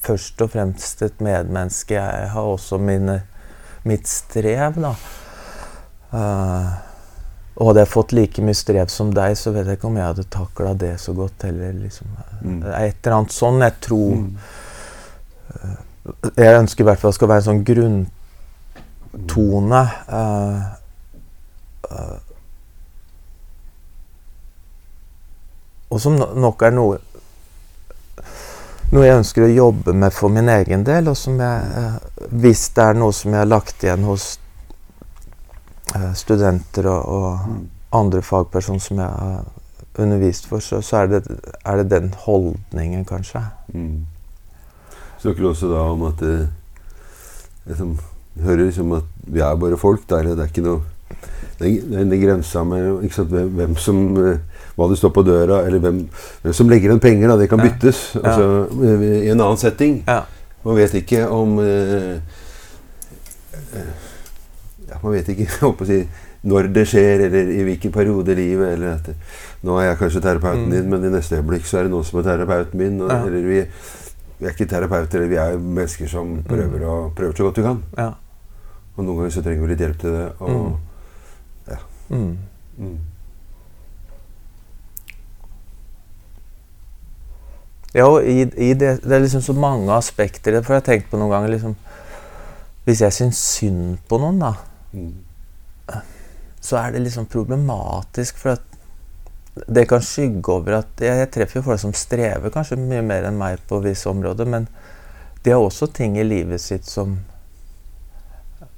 først 0.05 0.43
og 0.45 0.51
fremst 0.53 1.03
et 1.07 1.21
medmenneske. 1.25 1.95
Jeg 1.95 2.31
har 2.35 2.49
også 2.55 2.79
mine, 2.83 3.21
mitt 3.87 4.09
strev, 4.11 4.81
da. 4.83 4.95
Eh, 6.15 6.73
og 7.55 7.69
hadde 7.69 7.85
jeg 7.85 7.93
fått 7.93 8.13
like 8.17 8.43
mye 8.43 8.57
strev 8.59 8.89
som 8.91 9.13
deg, 9.15 9.37
så 9.39 9.53
vet 9.55 9.69
jeg 9.71 9.79
ikke 9.79 9.87
om 9.87 9.99
jeg 10.01 10.09
hadde 10.09 10.25
takla 10.35 10.73
det 10.79 10.95
så 11.03 11.13
godt 11.15 11.45
heller. 11.47 11.71
Liksom. 11.79 12.09
Mm. 12.43 12.63
Et 12.67 12.99
eller 12.99 13.17
annet 13.21 13.35
sånn 13.35 13.63
jeg 13.63 13.75
tror 13.85 14.15
Mm. 14.15 14.37
Jeg 16.37 16.59
ønsker 16.59 16.85
i 16.85 16.85
hvert 16.85 17.01
fall 17.01 17.13
det 17.15 17.17
skal 17.17 17.31
være 17.31 17.41
en 17.41 17.47
sånn 17.47 17.63
grunntone. 17.65 19.79
Uh, 20.05 20.61
uh, 21.89 22.19
og 25.89 26.03
som 26.05 26.13
nok 26.19 26.61
er 26.67 26.73
noe 26.77 26.99
noe 28.93 29.07
jeg 29.07 29.21
ønsker 29.23 29.47
å 29.47 29.55
jobbe 29.55 29.93
med 29.97 30.13
for 30.15 30.29
min 30.31 30.49
egen 30.53 30.85
del, 30.87 31.09
og 31.11 31.17
som 31.19 31.41
jeg, 31.41 31.61
hvis 32.31 32.69
det 32.77 32.85
er 32.85 32.95
noe 33.01 33.13
som 33.17 33.33
jeg 33.33 33.41
har 33.41 33.51
lagt 33.51 33.83
igjen 33.83 34.05
hos 34.07 34.39
studenter 36.15 36.89
og, 36.91 37.03
og 37.09 37.39
mm. 37.49 37.61
andre 37.93 38.23
fagpersoner 38.23 38.81
som 38.81 38.99
jeg 38.99 39.07
har 39.07 39.45
undervist 39.99 40.49
for, 40.51 40.59
så, 40.59 40.81
så 40.83 40.97
er, 40.97 41.07
det, 41.07 41.23
er, 41.65 41.77
det, 41.77 41.91
den 41.91 42.15
holdningen, 42.25 43.05
kanskje. 43.05 43.45
Mm. 43.75 44.07
Snakker 45.23 45.43
du 45.43 45.49
også 45.49 45.71
da 45.71 45.85
om 45.93 46.03
at 46.09 46.19
det, 46.21 46.49
liksom, 47.67 47.99
hører 48.43 48.65
liksom 48.65 48.93
at 48.99 49.13
vi 49.27 49.41
er 49.41 49.55
bare 49.57 49.79
folk 49.79 50.09
der. 50.11 50.35
Det 50.35 50.39
er 50.39 50.51
ikke 50.51 50.67
noe 50.67 50.83
det 51.59 51.69
er 51.71 52.01
en 52.01 52.11
grensa 52.19 52.65
med 52.67 53.05
sant, 53.15 53.31
hvem 53.31 53.77
som 53.79 53.99
eh, 54.19 54.39
Hva 54.75 54.89
det 54.91 54.97
står 54.99 55.13
på 55.15 55.23
døra, 55.23 55.61
eller 55.69 55.79
hvem, 55.79 56.01
hvem 56.43 56.55
som 56.57 56.67
legger 56.67 56.91
igjen 56.91 57.03
penger. 57.03 57.31
Da, 57.31 57.37
det 57.39 57.47
kan 57.47 57.61
byttes. 57.63 58.17
Ja. 58.17 58.23
Altså, 58.25 58.89
I 58.91 59.29
en 59.31 59.39
annen 59.39 59.61
setting. 59.61 60.01
Ja. 60.09 60.25
Man 60.65 60.75
vet 60.81 60.97
ikke 60.99 61.29
om 61.31 61.61
eh, 61.63 62.17
ja, 63.71 63.85
Man 65.05 65.13
vet 65.13 65.29
ikke 65.35 65.51
håper 65.67 65.85
å 65.85 65.89
si, 65.89 65.99
når 66.49 66.71
det 66.73 66.87
skjer, 66.89 67.27
eller 67.27 67.53
i 67.53 67.61
hvilken 67.67 67.93
periode 67.93 68.33
i 68.33 68.39
livet. 68.39 68.73
eller 68.73 68.97
at 68.97 69.11
Nå 69.65 69.77
er 69.81 69.91
jeg 69.91 70.01
kanskje 70.01 70.25
terapeuten 70.25 70.67
mm. 70.67 70.73
din, 70.73 70.91
men 70.93 71.05
i 71.05 71.13
neste 71.13 71.41
øyeblikk 71.41 71.69
så 71.69 71.81
er 71.81 71.87
det 71.87 71.93
noen 71.93 72.09
som 72.09 72.21
er 72.21 72.29
terapeuten 72.31 72.81
min. 72.81 72.99
Og. 73.05 73.13
Eller 73.13 73.49
vi, 73.49 73.63
vi, 74.39 74.49
er 74.49 74.53
ikke 74.57 74.69
terapeuter, 74.69 75.29
vi 75.29 75.41
er 75.41 75.57
mennesker 75.61 76.11
som 76.11 76.39
mm. 76.39 76.43
prøver, 76.49 76.89
å, 76.89 76.99
prøver 77.17 77.37
så 77.37 77.49
godt 77.49 77.61
vi 77.61 77.67
kan. 77.69 77.81
Ja. 78.01 78.11
Og 78.95 79.05
noen 79.05 79.23
ganger 79.23 79.37
så 79.37 79.45
trenger 79.45 79.65
vi 79.65 79.73
litt 79.75 79.85
hjelp 79.85 80.01
til 80.01 80.17
det. 80.17 80.27
Og, 80.39 80.55
mm. 80.55 81.73
ja. 81.73 81.81
Mm. 82.09 82.31
mm. 82.79 83.01
Ja, 87.95 88.09
og 88.11 88.25
i, 88.27 88.41
i 88.43 88.73
det, 88.75 88.97
det, 89.05 89.13
er 89.15 89.21
liksom 89.23 89.43
så 89.45 89.53
mange 89.55 89.93
aspekter 89.95 90.51
i 90.51 90.57
det. 90.57 90.65
For 90.67 90.75
jeg 90.75 90.83
har 90.83 90.89
tenkt 90.89 91.13
på 91.13 91.21
noen 91.21 91.31
ganger 91.31 91.53
liksom, 91.53 91.77
Hvis 92.85 93.01
jeg 93.05 93.15
syns 93.15 93.39
synd 93.55 94.01
på 94.11 94.19
noen, 94.21 94.41
da 94.43 94.57
så 96.61 96.79
er 96.81 96.95
det 96.95 97.05
liksom 97.05 97.27
problematisk. 97.31 98.39
For 98.41 98.57
at 98.57 98.75
det 99.55 99.87
kan 99.89 100.03
skygge 100.03 100.51
over 100.53 100.81
at 100.81 101.01
Jeg, 101.01 101.19
jeg 101.19 101.31
treffer 101.31 101.61
jo 101.61 101.67
folk 101.69 101.81
som 101.81 101.93
strever 101.95 102.51
kanskje 102.51 102.81
mye 102.81 103.05
mer 103.07 103.29
enn 103.29 103.39
meg 103.39 103.63
på 103.69 103.79
visse 103.85 104.09
områder, 104.11 104.49
men 104.51 104.67
de 105.45 105.53
har 105.53 105.63
også 105.63 105.87
ting 105.93 106.17
i 106.19 106.25
livet 106.27 106.61
sitt 106.61 106.89
som 106.89 107.19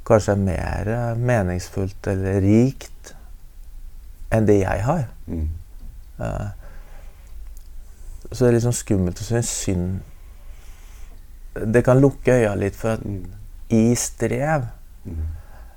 kanskje 0.06 0.34
er 0.34 0.42
mer 0.42 0.90
eh, 0.90 1.18
meningsfullt 1.18 2.06
eller 2.10 2.40
rikt 2.44 3.14
enn 4.34 4.46
det 4.48 4.60
jeg 4.60 4.84
har. 4.86 5.06
Mm. 5.26 5.48
Uh, 6.20 6.48
så 8.30 8.44
det 8.44 8.48
er 8.48 8.56
liksom 8.56 8.74
skummelt 8.74 9.20
å 9.20 9.24
synes 9.26 9.50
synd 9.52 9.98
Det 11.56 11.82
kan 11.84 12.00
lukke 12.00 12.32
øya 12.32 12.54
litt, 12.56 12.76
for 12.76 12.96
at 12.96 13.04
mm. 13.04 13.26
i 13.72 13.94
strev 13.96 14.64
mm. 15.04 15.20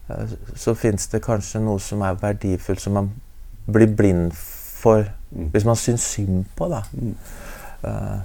Eh, 0.10 0.26
så 0.56 0.76
fins 0.76 1.08
det 1.08 1.24
kanskje 1.26 1.62
noe 1.64 1.80
som 1.84 2.02
er 2.06 2.18
verdifullt, 2.22 2.82
som 2.82 2.98
man 2.98 3.12
blir 3.70 3.92
blind 3.94 4.34
for 4.34 5.06
mm. 5.32 5.50
hvis 5.54 5.66
man 5.66 5.76
syns 5.80 6.08
synd 6.16 6.46
på. 6.58 6.70
da. 6.72 6.84
Mm. 6.94 7.16
Uh, 7.84 8.20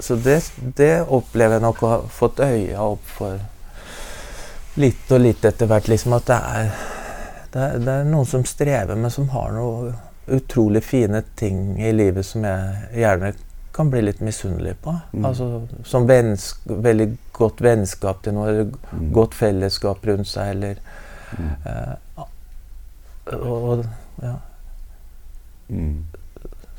så 0.00 0.14
det, 0.14 0.52
det, 0.76 1.02
opplever 1.02 1.58
jeg 1.58 1.64
nok 1.64 1.82
å 1.82 1.88
ha 1.90 1.98
fått 2.12 2.40
øya 2.44 2.84
opp 2.84 3.06
for 3.16 3.38
litt 4.78 5.10
og 5.10 5.24
litt 5.24 5.44
etter 5.44 5.70
hvert. 5.70 5.88
Liksom 5.90 6.14
at 6.18 6.28
det 6.28 6.38
er, 6.38 6.70
det 7.54 7.64
er, 7.64 7.80
det 7.82 7.96
er 7.96 8.12
noen 8.12 8.28
som 8.28 8.44
strever, 8.46 8.94
men 8.94 9.10
som 9.14 9.30
har 9.34 9.56
noe 9.56 9.94
utrolig 10.28 10.84
fine 10.84 11.22
ting 11.40 11.78
i 11.80 11.90
livet 11.94 12.26
som 12.26 12.44
jeg 12.44 13.00
gjerne 13.00 13.32
kan 13.78 13.90
bli 13.92 14.00
litt 14.02 14.20
misunnelig 14.20 14.74
på. 14.82 14.90
Mm. 15.12 15.24
Altså, 15.28 15.46
som 15.86 16.08
veldig 16.08 17.06
godt 17.38 17.62
vennskap 17.62 18.24
til 18.24 18.34
noe, 18.34 18.48
eller 18.50 18.64
mm. 18.74 19.12
godt 19.14 19.36
fellesskap 19.38 20.02
rundt 20.08 20.26
seg, 20.26 20.56
eller 20.56 20.80
mm. 21.38 21.52
uh, 21.68 22.26
og, 23.38 23.84
ja. 24.24 24.34
Mm. 25.68 26.08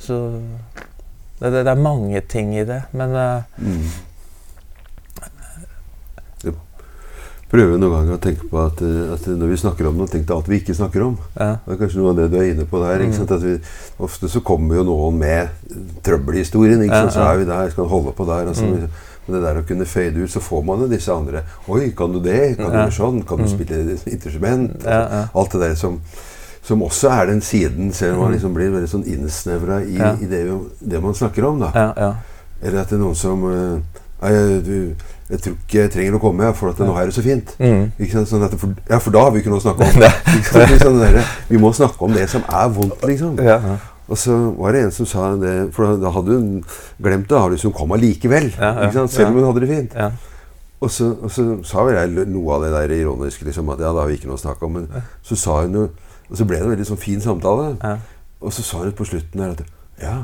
Så 0.01 0.17
det, 1.39 1.53
det, 1.53 1.63
er 1.71 1.79
mange 1.79 2.19
ting 2.27 2.51
i 2.57 2.65
det, 2.67 2.81
men 2.91 3.15
uh, 3.15 3.63
prøver 7.49 7.79
noen 7.81 7.95
ganger 7.95 8.17
å 8.17 8.21
tenke 8.21 8.47
på 8.49 8.61
at, 8.61 8.81
eh, 8.85 9.13
at, 9.15 9.25
når 9.25 9.51
vi 9.53 9.59
snakker 9.63 9.89
om 9.89 9.97
noe, 9.97 10.09
tenk 10.09 10.27
deg 10.27 10.35
alt 10.35 10.49
vi 10.51 10.59
ikke 10.61 10.75
snakker 10.77 11.05
om. 11.07 11.17
Ja. 11.33 11.51
Det 11.65 11.75
er 11.75 11.81
kanskje 11.81 12.01
noe 12.01 12.13
av 12.13 12.19
det 12.19 12.27
du 12.29 12.37
er 12.37 12.49
inne 12.51 12.65
på 12.69 12.81
der. 12.83 13.05
Vi, 13.43 13.55
ofte 14.05 14.29
så 14.29 14.41
kommer 14.45 14.79
jo 14.79 14.85
noen 14.91 15.17
med 15.21 15.77
trøbbelhistorien. 16.05 16.85
Ja, 16.85 17.05
så 17.09 17.25
er 17.25 17.41
vi 17.41 17.49
der, 17.49 17.71
skal 17.73 17.89
holde 17.89 18.13
på 18.17 18.27
der. 18.29 18.51
Altså, 18.53 18.69
mm. 18.69 19.05
Men 19.25 19.37
det 19.37 19.43
der 19.45 19.61
å 19.61 19.65
kunne 19.65 19.85
fade 19.89 20.23
ut, 20.23 20.31
så 20.31 20.41
får 20.41 20.65
man 20.65 20.81
jo 20.81 20.89
disse 20.89 21.13
andre 21.13 21.43
Oi, 21.69 21.91
kan 21.97 22.13
du 22.13 22.17
det? 22.23 22.55
Kan 22.57 22.71
du 22.71 22.79
gjøre 22.79 22.95
sånn? 22.95 23.21
Kan 23.29 23.41
du 23.41 23.45
mm. 23.45 23.51
spille 23.51 23.81
instrument? 24.09 24.73
Altså, 24.85 25.23
alt 25.41 25.53
det 25.53 25.61
der 25.65 25.77
som, 25.77 25.99
som 26.65 26.85
også 26.85 27.11
er 27.13 27.29
den 27.29 27.43
siden, 27.45 27.93
selv 27.93 28.17
om 28.17 28.25
man 28.25 28.31
mm. 28.31 28.37
liksom 28.37 28.57
blir 28.57 28.73
veldig 28.77 28.89
sånn 28.93 29.05
innsnevra 29.09 29.83
i, 29.85 29.97
i 29.97 30.29
det, 30.29 30.43
det, 30.81 31.01
man 31.01 31.17
snakker 31.17 31.49
om. 31.49 31.61
da. 31.65 31.89
Eller 32.61 32.81
at 32.81 32.89
det 32.91 32.97
er 32.97 33.01
noen 33.01 33.17
som 33.17 33.45
uh, 33.45 33.77
du, 34.65 34.93
jeg 35.29 35.41
tror 35.43 35.55
ikke 35.55 35.77
jeg 35.77 35.91
trenger 35.93 36.17
å 36.17 36.21
komme, 36.23 36.47
for 36.57 36.73
at 36.73 36.79
nå 36.81 36.95
er 36.97 37.09
det 37.09 37.13
så 37.13 37.21
fint. 37.21 37.51
Mm. 37.61 37.91
Sånn 38.25 38.45
for, 38.57 38.71
ja, 38.89 38.97
for 38.97 39.13
da 39.13 39.27
har 39.27 39.33
vi 39.35 39.43
ikke 39.43 39.51
noe 39.53 39.61
å 39.61 39.65
snakke 39.67 39.85
om. 39.85 39.99
sånn 40.81 40.97
der, 41.03 41.19
vi 41.51 41.61
må 41.61 41.69
snakke 41.77 42.07
om 42.07 42.15
det 42.17 42.25
som 42.31 42.45
er 42.49 42.71
vondt, 42.73 43.05
liksom. 43.05 43.37
Ja. 43.45 43.59
Og 44.09 44.17
så 44.17 44.33
var 44.57 44.73
det 44.73 44.87
en 44.87 44.95
som 44.95 45.05
sa 45.05 45.27
det, 45.37 45.53
for 45.75 45.99
da 46.01 46.09
hadde 46.15 46.33
hun 46.33 46.49
glemt 46.97 47.27
det. 47.29 47.35
Da 47.35 47.43
Hadde 47.45 47.61
hun 47.61 47.75
kom 47.77 47.93
allikevel. 47.93 48.49
Selv 48.57 49.29
om 49.29 49.37
hun 49.37 49.47
hadde 49.51 49.63
det 49.65 49.69
fint. 49.69 49.93
Og 50.79 50.91
så, 50.95 51.11
og, 51.11 51.29
så, 51.35 51.45
sa 51.67 51.83
vel 51.85 51.97
jeg 51.99 52.25
noe 52.31 52.55
av 52.55 52.63
det 52.63 52.71
der 52.73 52.95
ironiske, 53.01 53.45
liksom, 53.45 53.69
at 53.75 53.83
ja, 53.83 53.91
da 53.91 54.01
har 54.01 54.09
vi 54.09 54.17
ikke 54.17 54.31
noe 54.31 54.39
å 54.39 54.41
snakke 54.41 54.65
om. 54.65 54.79
Men 54.79 55.05
så 55.21 55.37
sa 55.37 55.61
hun 55.65 55.77
jo 55.77 55.89
Og 56.29 56.37
så 56.37 56.45
ble 56.45 56.59
det 56.59 56.65
en 56.67 56.73
veldig 56.75 56.85
sånn 56.85 57.01
fin 57.01 57.21
samtale. 57.21 57.71
Og 58.39 58.53
så 58.53 58.65
sa 58.65 58.83
hun 58.83 58.93
på 58.97 59.05
slutten 59.09 59.41
der 59.41 59.55
at 59.55 59.63
ja, 59.99 60.17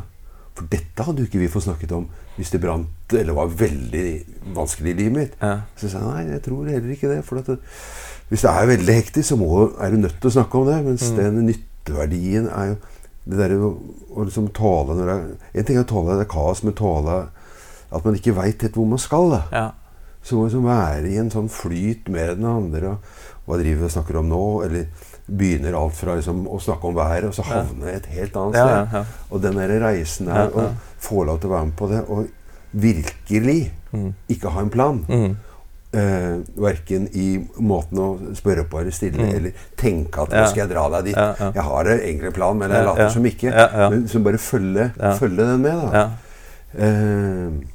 for 0.55 0.71
dette 0.71 1.03
hadde 1.03 1.23
jo 1.23 1.27
ikke 1.29 1.41
vi 1.41 1.51
fått 1.51 1.65
snakket 1.67 1.93
om 1.97 2.07
hvis 2.35 2.51
det 2.51 2.61
brant 2.63 3.15
eller 3.15 3.35
var 3.35 3.51
veldig 3.51 4.07
vanskelig 4.55 4.91
i 4.91 4.97
livet 4.97 5.15
mitt. 5.15 5.37
Ja. 5.41 5.61
Så 5.79 5.91
sa 5.91 6.03
nei, 6.03 6.25
jeg 6.29 6.43
tror 6.45 6.67
heller 6.67 6.95
ikke 6.95 7.11
det. 7.11 7.21
For 7.27 7.39
det, 7.39 7.57
hvis 8.31 8.43
det 8.43 8.51
er 8.51 8.69
veldig 8.71 8.97
hektisk, 8.97 9.29
så 9.29 9.39
må, 9.39 9.49
er 9.79 9.93
du 9.93 10.01
nødt 10.01 10.17
til 10.19 10.31
å 10.31 10.35
snakke 10.37 10.59
om 10.59 10.69
det. 10.69 10.77
Mens 10.87 11.07
mm. 11.11 11.19
den 11.19 11.41
nytteverdien 11.51 12.49
er 12.51 12.73
jo 12.73 12.77
det 13.25 13.39
derre 13.39 13.57
å, 13.57 13.71
å 14.13 14.27
liksom 14.27 14.51
tale 14.53 14.93
når 14.93 15.07
det 15.09 15.15
er, 15.15 15.29
En 15.57 15.67
ting 15.67 15.79
er 15.79 15.85
å 15.85 15.89
tåle 15.89 16.17
det 16.19 16.27
er 16.27 16.33
kaos, 16.35 16.61
men 16.65 16.75
tale 16.77 17.15
at 17.95 18.05
man 18.05 18.17
ikke 18.17 18.35
veit 18.37 18.63
helt 18.65 18.77
hvor 18.77 18.87
man 18.89 19.01
skal. 19.01 19.31
da. 19.33 19.41
Ja. 19.51 19.65
Så 20.25 20.35
må 20.35 20.45
man 20.45 20.51
liksom 20.51 20.67
være 20.67 21.11
i 21.11 21.19
en 21.21 21.31
sånn 21.33 21.51
flyt 21.53 22.09
med 22.11 22.39
den 22.39 22.47
andre. 22.49 22.95
Og 22.95 23.49
hva 23.49 23.59
driver 23.61 23.83
vi 23.83 23.89
og 23.89 23.93
snakker 23.93 24.19
om 24.21 24.31
nå? 24.31 24.45
Eller 24.65 25.11
begynner 25.25 25.73
alt 25.73 25.97
fra 25.97 26.15
liksom, 26.19 26.45
å 26.47 26.59
snakke 26.61 26.89
om 26.89 26.97
været, 26.97 27.29
og 27.29 27.33
så 27.33 27.45
havner 27.47 27.89
jeg 27.89 28.01
et 28.03 28.11
helt 28.19 28.37
annet 28.41 28.57
sted. 28.59 28.75
Ja, 28.75 28.85
ja, 28.93 29.23
og 29.31 29.41
den 29.41 29.57
der 29.57 29.73
reisen 29.81 30.29
her, 30.29 30.51
å 30.53 30.67
få 31.01 31.25
lov 31.25 31.41
til 31.41 31.49
å 31.49 31.55
være 31.55 31.69
med 31.71 31.77
på 31.79 31.89
det, 31.91 32.01
og 32.13 32.27
virkelig 32.75 33.59
mm. 33.91 34.07
ikke 34.35 34.51
ha 34.51 34.61
en 34.65 34.71
plan 34.73 34.97
mm. 35.07 35.35
eh, 35.95 36.33
Verken 36.59 37.05
i 37.15 37.27
måten 37.63 38.01
å 38.03 38.07
spørre 38.35 38.65
på 38.69 38.81
eller 38.81 38.95
stille, 38.95 39.23
mm. 39.23 39.35
eller 39.39 39.69
tenke 39.79 40.25
at 40.25 40.35
'nå 40.35 40.43
skal 40.51 40.65
jeg 40.65 40.73
dra 40.73 40.83
deg 40.97 41.09
dit'. 41.09 41.45
Jeg 41.55 41.67
har 41.69 41.91
egentlig 41.95 42.31
en 42.31 42.37
plan, 42.41 42.59
men 42.59 42.75
jeg 42.75 42.89
later 42.89 43.13
som 43.15 43.29
ikke. 43.31 43.53
Men 43.93 44.07
som 44.11 44.27
bare 44.27 44.41
følge, 44.41 44.91
følge 45.21 45.47
den 45.53 45.65
med. 45.65 45.87
da. 45.87 46.05
Eh, 46.75 47.74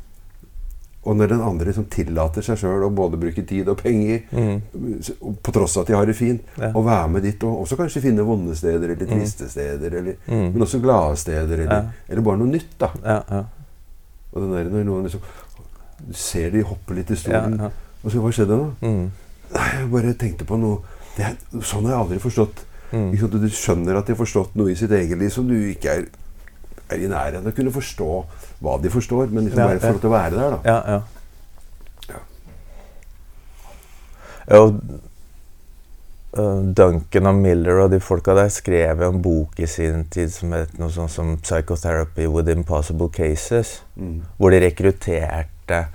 og 1.00 1.16
når 1.16 1.30
den 1.32 1.40
andre 1.40 1.70
liksom 1.70 1.86
tillater 1.88 2.44
seg 2.44 2.58
sjøl 2.60 2.82
å 2.84 2.90
både 2.92 3.16
bruke 3.20 3.44
tid 3.48 3.68
og 3.72 3.78
penger, 3.80 4.20
mm. 4.36 5.38
på 5.40 5.54
tross 5.56 5.78
av 5.78 5.86
at 5.86 5.92
de 5.92 5.96
har 5.96 6.10
det 6.10 6.16
fint, 6.18 6.50
ja. 6.60 6.68
og 6.74 6.84
være 6.84 7.08
med 7.14 7.24
dit, 7.24 7.46
og 7.48 7.62
også 7.62 7.78
kanskje 7.80 8.02
finne 8.04 8.26
vonde 8.26 8.56
steder 8.58 8.92
eller 8.92 9.08
mm. 9.08 9.14
triste 9.14 9.48
steder, 9.48 9.96
eller, 10.02 10.18
mm. 10.26 10.46
men 10.52 10.66
også 10.66 10.82
glade 10.82 11.16
steder, 11.22 11.64
eller, 11.64 11.88
ja. 11.88 12.04
eller, 12.08 12.26
bare 12.28 12.42
noe 12.42 12.52
nytt. 12.52 12.76
da. 12.80 12.92
Ja, 13.00 13.42
og 14.30 14.44
den 14.44 14.52
der 14.54 14.68
når 14.70 14.84
noen 14.86 15.08
liksom 15.08 15.24
Du 16.00 16.14
ser 16.16 16.52
de 16.52 16.62
hopper 16.64 16.96
litt 16.96 17.10
i 17.12 17.16
stolen, 17.18 17.58
og 17.60 18.12
så 18.12 18.20
hva 18.22 18.30
skjedde 18.32 18.56
da? 18.56 18.68
Mm. 18.84 19.10
Nei, 19.50 19.66
jeg 19.74 19.88
bare 19.92 20.12
tenkte 20.16 20.46
på 20.48 20.56
noe 20.56 20.78
det, 21.16 21.34
Sånn 21.66 21.88
har 21.88 21.96
jeg 21.96 22.02
aldri 22.04 22.20
forstått. 22.22 22.62
Mm. 22.94 23.10
Du 23.12 23.48
skjønner 23.52 23.98
at 23.98 24.08
de 24.08 24.14
har 24.14 24.20
forstått 24.20 24.54
noe 24.56 24.72
i 24.72 24.78
sitt 24.78 24.92
eget 24.96 25.18
liv 25.20 25.32
som 25.34 25.48
du 25.48 25.56
ikke 25.58 25.96
er 25.98 26.06
er 26.90 27.04
i 27.04 27.10
nærheten 27.10 27.46
av 27.46 27.52
å 27.52 27.56
kunne 27.56 27.72
forstå 27.74 28.10
hva 28.60 28.76
de 28.82 28.90
forstår, 28.92 29.30
men 29.32 29.46
liksom 29.48 29.62
bare 29.64 29.80
for 29.80 30.08
å 30.08 30.12
være 30.12 30.34
der, 30.36 30.50
da. 30.50 30.58
Ja, 30.64 30.80
ja. 30.86 31.00
ja. 32.10 32.20
og 34.60 34.80
uh, 36.38 36.60
Duncan 36.76 37.30
og 37.30 37.40
Miller 37.40 37.80
og 37.84 37.90
de 37.94 38.00
folka 38.04 38.34
der 38.36 38.50
skrev 38.52 39.02
en 39.06 39.22
bok 39.24 39.58
i 39.60 39.68
sin 39.70 40.04
tid 40.12 40.32
som 40.34 40.52
het 40.56 40.76
noe 40.78 40.92
sånt 40.92 41.14
som 41.14 41.32
'Psychotherapy 41.38 42.28
with 42.28 42.52
Impossible 42.52 43.08
Cases', 43.08 43.80
mm. 43.96 44.20
hvor 44.36 44.50
de 44.50 44.60
rekrutterte 44.66 45.86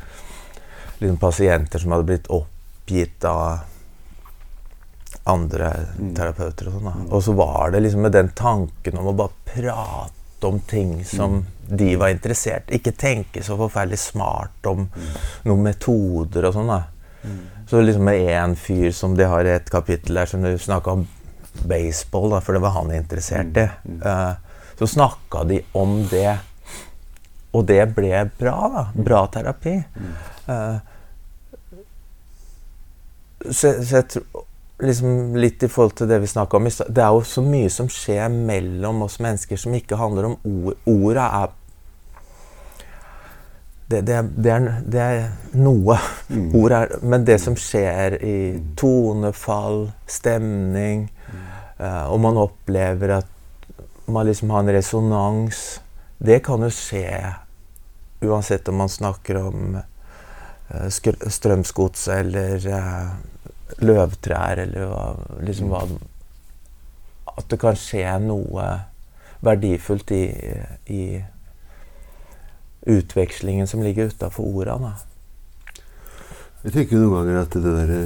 liksom, 1.00 1.18
pasienter 1.22 1.80
som 1.80 1.92
hadde 1.92 2.10
blitt 2.10 2.28
oppgitt 2.34 3.26
av 3.26 3.60
andre 5.26 5.72
Mm. 5.98 6.16
terapeuter 6.16 6.68
og 6.68 6.74
sånn. 6.74 6.84
da. 6.84 7.16
Og 7.16 7.24
så 7.24 7.34
var 7.34 7.72
det 7.72 7.80
liksom 7.82 8.02
med 8.02 8.12
den 8.12 8.30
tanken 8.30 8.98
om 8.98 9.08
å 9.08 9.16
bare 9.18 9.34
prate 9.46 10.14
om 10.48 10.60
ting 10.60 11.00
som 11.06 11.44
de 11.66 11.96
var 11.98 12.12
interessert 12.14 12.70
Ikke 12.74 12.94
tenke 12.94 13.42
så 13.44 13.58
forferdelig 13.58 13.98
smart 14.04 14.68
om 14.70 14.86
noen 15.48 15.64
metoder 15.66 16.46
og 16.50 16.54
sånn. 16.54 16.70
da. 16.70 16.82
Så 17.70 17.82
liksom 17.82 18.06
med 18.06 18.22
én 18.30 18.56
fyr 18.56 18.92
som 18.94 19.16
de 19.18 19.26
har 19.26 19.46
i 19.46 19.56
et 19.56 19.70
kapittel 19.74 20.20
der 20.20 20.30
som 20.30 20.44
du 20.46 20.52
snakka 20.62 21.00
om 21.00 21.08
baseball, 21.66 22.30
da, 22.36 22.42
for 22.44 22.54
det 22.54 22.62
var 22.62 22.76
han 22.76 22.92
interessert 22.94 23.58
i. 23.58 23.66
Eh, 24.06 24.34
så 24.78 24.88
snakka 24.88 25.44
de 25.50 25.62
om 25.72 26.04
det. 26.12 26.38
Og 27.56 27.64
det 27.66 27.82
ble 27.96 28.26
bra, 28.38 28.58
da. 28.74 28.84
Bra 28.94 29.22
terapi. 29.32 29.78
Uh, 30.50 30.78
så, 33.46 33.72
så 33.80 34.02
jeg 34.02 34.08
tror 34.12 34.44
liksom 34.84 35.36
litt 35.40 35.64
i 35.64 35.70
forhold 35.72 35.96
til 35.96 36.10
det 36.10 36.20
vi 36.20 36.28
snakka 36.28 36.58
om 36.58 36.68
Det 36.68 37.04
er 37.04 37.14
jo 37.14 37.22
så 37.24 37.44
mye 37.46 37.70
som 37.72 37.88
skjer 37.92 38.28
mellom 38.30 39.06
oss 39.06 39.20
mennesker 39.24 39.60
som 39.60 39.74
ikke 39.74 40.00
handler 40.00 40.32
om 40.32 40.36
ord. 40.44 40.76
Orda 40.86 41.30
er 41.44 41.54
det, 43.88 44.02
det, 44.02 44.22
det, 44.36 44.50
er, 44.52 44.82
det 44.90 45.02
er 45.02 45.26
noe. 45.62 46.00
Ord 46.58 46.74
er 46.74 46.96
Men 47.06 47.26
det 47.26 47.38
som 47.44 47.54
skjer 47.56 48.18
i 48.18 48.38
tonefall, 48.78 49.92
stemning, 50.10 51.06
eh, 51.78 52.06
og 52.10 52.20
man 52.24 52.40
opplever 52.42 53.20
at 53.20 53.32
man 54.10 54.26
liksom 54.26 54.50
har 54.54 54.62
en 54.62 54.70
resonans 54.70 55.80
Det 56.18 56.44
kan 56.46 56.62
jo 56.62 56.70
skje 56.74 57.10
uansett 58.26 58.68
om 58.70 58.78
man 58.80 58.90
snakker 58.90 59.38
om 59.38 59.78
uh, 59.78 60.88
strømsgods 60.90 62.08
eller 62.08 62.68
eh, 62.68 63.10
løvtrær 63.82 64.62
eller 64.66 64.86
hva, 64.92 65.06
liksom 65.46 65.72
hva 65.74 65.84
At 67.36 67.50
det 67.52 67.58
kan 67.60 67.76
skje 67.76 68.04
noe 68.24 68.66
verdifullt 69.44 70.12
i, 70.16 70.22
i 70.88 71.02
utvekslingen 72.88 73.68
som 73.68 73.82
ligger 73.84 74.08
utafor 74.14 74.46
orda. 74.46 74.94
Jeg 76.64 76.74
tenker 76.74 76.98
noen 77.02 77.14
ganger 77.20 77.42
at 77.42 77.58
det 77.58 77.74
derre 77.76 78.00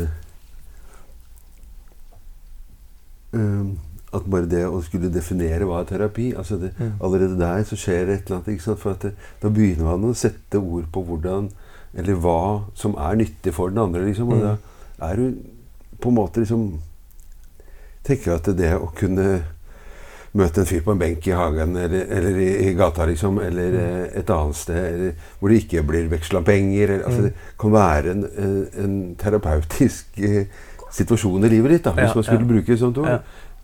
um, 3.31 3.77
At 4.11 4.25
bare 4.25 4.49
det 4.49 4.63
å 4.65 4.79
skulle 4.83 5.11
definere 5.13 5.67
hva 5.69 5.83
er 5.83 5.89
terapi 5.91 6.31
altså 6.33 6.57
det, 6.59 6.71
Mm. 6.79 6.95
Allerede 7.05 7.37
der 7.39 7.63
så 7.63 7.75
skjer 7.77 8.05
det 8.07 8.13
et 8.15 8.25
eller 8.25 8.39
annet. 8.39 8.47
Ikke 8.55 8.63
sant? 8.65 8.79
For 8.81 8.93
det, 9.03 9.13
da 9.41 9.49
begynner 9.53 9.85
man 9.91 10.09
å 10.09 10.15
sette 10.17 10.57
ord 10.57 10.89
på 10.91 11.03
hvordan 11.05 11.51
Eller 11.93 12.17
hva 12.21 12.63
som 12.77 12.95
er 12.97 13.15
nyttig 13.17 13.53
for 13.53 13.69
den 13.69 13.79
andre. 13.81 14.05
Liksom, 14.05 14.29
og 14.29 14.37
Mm. 14.37 14.41
da 14.47 14.57
er 15.01 15.15
du 15.15 15.33
på 15.99 16.09
en 16.09 16.15
måte 16.15 16.43
liksom 16.43 16.69
Tenker 18.07 18.37
at 18.37 18.47
det 18.57 18.69
å 18.79 18.87
kunne 18.95 19.25
møte 20.39 20.61
en 20.61 20.67
fyr 20.69 20.81
på 20.85 20.93
en 20.93 20.99
benk 21.01 21.25
i 21.27 21.33
hagen 21.35 21.75
eller, 21.77 22.05
eller 22.15 22.37
i, 22.39 22.47
i 22.69 22.73
gata, 22.77 23.05
liksom, 23.09 23.39
eller 23.43 23.75
eh, 23.75 24.05
et 24.21 24.29
annet 24.33 24.55
sted 24.57 24.79
eller, 24.93 25.27
hvor 25.39 25.51
det 25.51 25.57
ikke 25.63 25.83
blir 25.89 26.07
veksla 26.11 26.41
penger 26.45 26.95
eller, 26.95 27.05
altså, 27.05 27.19
Mm. 27.19 27.25
Det 27.29 27.59
kan 27.59 27.73
være 27.73 28.11
en, 28.13 28.23
en, 28.37 28.55
en 28.83 28.93
terapeutisk 29.19 30.19
eh, 30.23 30.45
situasjon 30.95 31.43
i 31.45 31.51
livet 31.51 31.75
ditt, 31.75 31.83
da, 31.89 31.91
hvis 31.97 32.07
Ja, 32.07 32.15
man 32.15 32.23
skulle 32.23 32.45
ja. 32.45 32.51
bruke 32.53 32.73
et 32.73 32.79
sånt 32.81 32.97
ord. 32.97 33.09
Ja. 33.11 33.17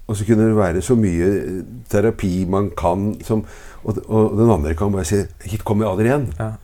Og 0.06 0.18
så 0.20 0.26
kunne 0.28 0.50
det 0.50 0.58
være 0.58 0.82
så 0.86 0.98
mye 1.00 1.30
eh, 1.38 1.64
terapi 1.90 2.34
man 2.50 2.70
kan 2.78 3.08
som, 3.26 3.46
og, 3.84 4.04
og 4.06 4.36
den 4.38 4.52
andre 4.58 4.76
kan 4.78 4.92
bare 4.94 5.06
si 5.08 5.24
'Hit 5.46 5.64
kommer 5.64 5.86
jeg 5.86 5.92
aldri 5.94 6.12
igjen'. 6.12 6.56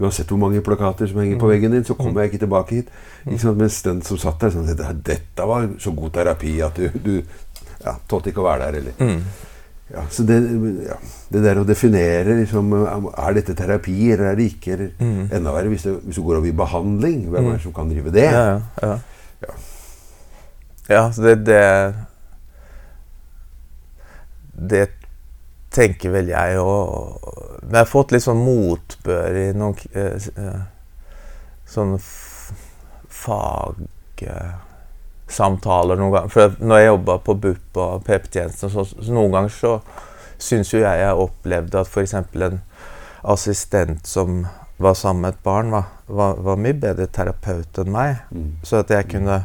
Uansett 0.00 0.28
hvor 0.32 0.38
mange 0.40 0.62
plakater 0.64 1.06
som 1.10 1.18
henger 1.20 1.36
på 1.38 1.46
Mm. 1.46 1.52
veggen 1.52 1.70
din, 1.72 1.84
så 1.84 1.94
kommer 1.94 2.22
jeg 2.22 2.30
ikke 2.32 2.44
tilbake 2.46 2.70
hit. 2.74 2.88
Ikke 3.26 3.38
sant? 3.42 3.58
Mens 3.58 3.82
den 3.82 4.02
som 4.02 4.16
satt 4.18 4.40
der, 4.40 4.50
sånn, 4.50 4.66
dette, 4.66 4.94
dette 5.04 5.46
var 5.46 5.68
så 5.78 5.92
god 5.94 6.10
terapi 6.12 6.60
at 6.64 6.74
du, 6.76 6.88
du 7.04 7.22
ja, 7.84 7.94
tålte 8.08 8.30
ikke 8.32 8.40
å 8.40 8.48
være 8.48 8.72
der. 8.72 8.78
Eller. 8.80 8.92
Mm. 8.98 9.22
Ja, 9.90 10.04
så 10.08 10.22
det, 10.22 10.36
ja, 10.86 10.96
det 11.34 11.42
der 11.42 11.58
å 11.58 11.64
definere 11.66 12.36
liksom, 12.38 12.68
Er 13.18 13.32
dette 13.34 13.54
terapi, 13.58 14.12
eller 14.12 14.30
er 14.30 14.36
det 14.36 14.44
ikke? 14.54 14.72
Eller, 14.72 14.90
Mm. 15.00 15.28
Enda 15.32 15.52
verre 15.52 15.68
hvis, 15.68 15.82
det, 15.82 15.96
hvis 16.04 16.16
du 16.16 16.22
går 16.22 16.36
over 16.38 16.46
i 16.48 16.52
behandling. 16.52 17.24
Hvem 17.28 17.44
er 17.44 17.48
Mm. 17.48 17.52
det 17.56 17.62
som 17.62 17.72
kan 17.72 17.88
drive 17.90 18.10
det? 18.12 18.24
Ja, 18.30 18.44
ja, 18.46 18.60
ja. 18.82 18.98
Ja. 19.42 19.54
Ja, 20.88 21.10
så 21.12 21.22
det, 21.22 21.44
det 21.46 21.94
Det 24.70 24.88
tenker 25.74 26.10
vel 26.14 26.28
jeg 26.32 26.58
òg. 26.60 27.16
Men 27.62 27.74
jeg 27.78 27.84
har 27.84 27.90
fått 27.90 28.12
litt 28.14 28.24
sånn 28.24 28.42
motbør 28.42 29.36
i 29.38 29.52
noen 29.56 29.76
eh, 29.94 30.16
eh, 30.40 30.60
sånne 31.70 31.98
fagsamtaler 33.20 35.96
noen 36.00 36.14
ganger. 36.16 36.30
For 36.34 36.44
når 36.62 36.76
jeg 36.80 36.90
jobba 36.90 37.14
på 37.26 37.32
BUP 37.44 37.70
og 37.84 37.94
PP-tjenesten, 38.08 38.68
så, 38.72 38.80
så 38.90 39.10
noen 39.14 39.34
ganger 39.36 39.52
så 39.54 39.72
syns 40.40 40.68
jo 40.72 40.78
jeg 40.82 40.96
jeg 41.02 41.22
opplevde 41.22 41.76
at 41.82 41.88
f.eks. 41.90 42.14
en 42.16 42.58
assistent 43.30 44.02
som 44.08 44.28
var 44.80 44.94
sammen 44.96 45.22
med 45.26 45.32
et 45.34 45.44
barn, 45.44 45.68
var, 45.74 45.84
var, 46.08 46.32
var 46.40 46.56
mye 46.56 46.72
bedre 46.80 47.06
terapeut 47.12 47.78
enn 47.82 47.92
meg. 47.92 48.10
Mm. 48.32 48.52
Så 48.64 48.72
at 48.80 48.90
jeg 48.94 49.04
kunne 49.12 49.38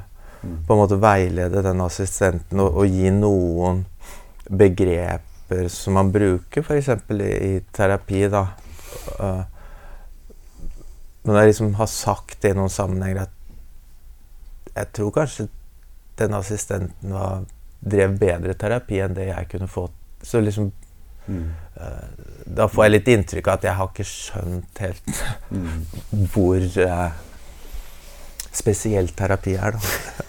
Mm. 0.45 0.57
på 0.67 0.73
en 0.73 0.79
måte 0.79 1.01
veilede 1.01 1.61
den 1.65 1.81
assistenten 1.81 2.59
og, 2.61 2.75
og 2.77 2.85
gi 2.85 3.09
noen 3.09 3.79
begreper 5.49 5.67
som 5.69 5.93
man 5.93 6.11
bruker 6.11 6.61
f.eks. 6.61 6.87
I, 7.09 7.55
i 7.55 7.59
terapi. 7.71 8.27
da. 8.29 8.47
Uh, 9.19 9.43
men 11.25 11.35
jeg 11.39 11.47
liksom 11.47 11.73
har 11.75 11.87
sagt 11.89 12.41
det 12.43 12.51
i 12.53 12.57
noen 12.57 12.69
sammenhenger 12.69 13.23
at 13.25 13.31
jeg 14.75 14.91
tror 14.93 15.11
kanskje 15.15 15.47
den 16.19 16.33
assistenten 16.33 17.13
var, 17.13 17.45
drev 17.81 18.17
bedre 18.19 18.53
terapi 18.53 18.99
enn 19.01 19.15
det 19.15 19.27
jeg 19.29 19.47
kunne 19.51 19.67
få. 19.67 19.89
Så 20.23 20.41
liksom 20.41 20.71
Mm. 21.27 21.47
uh, 21.81 22.05
Da 22.45 22.67
får 22.69 22.83
jeg 22.83 22.91
litt 22.91 23.07
inntrykk 23.09 23.47
av 23.47 23.53
at 23.57 23.63
jeg 23.65 23.73
har 23.73 23.87
ikke 23.89 24.03
skjønt 24.05 24.77
helt 24.77 25.23
Mm. 25.49 25.85
hvor 26.29 26.61
uh, 26.85 27.11
spesiell 28.53 29.07
terapi 29.17 29.55
er, 29.57 29.71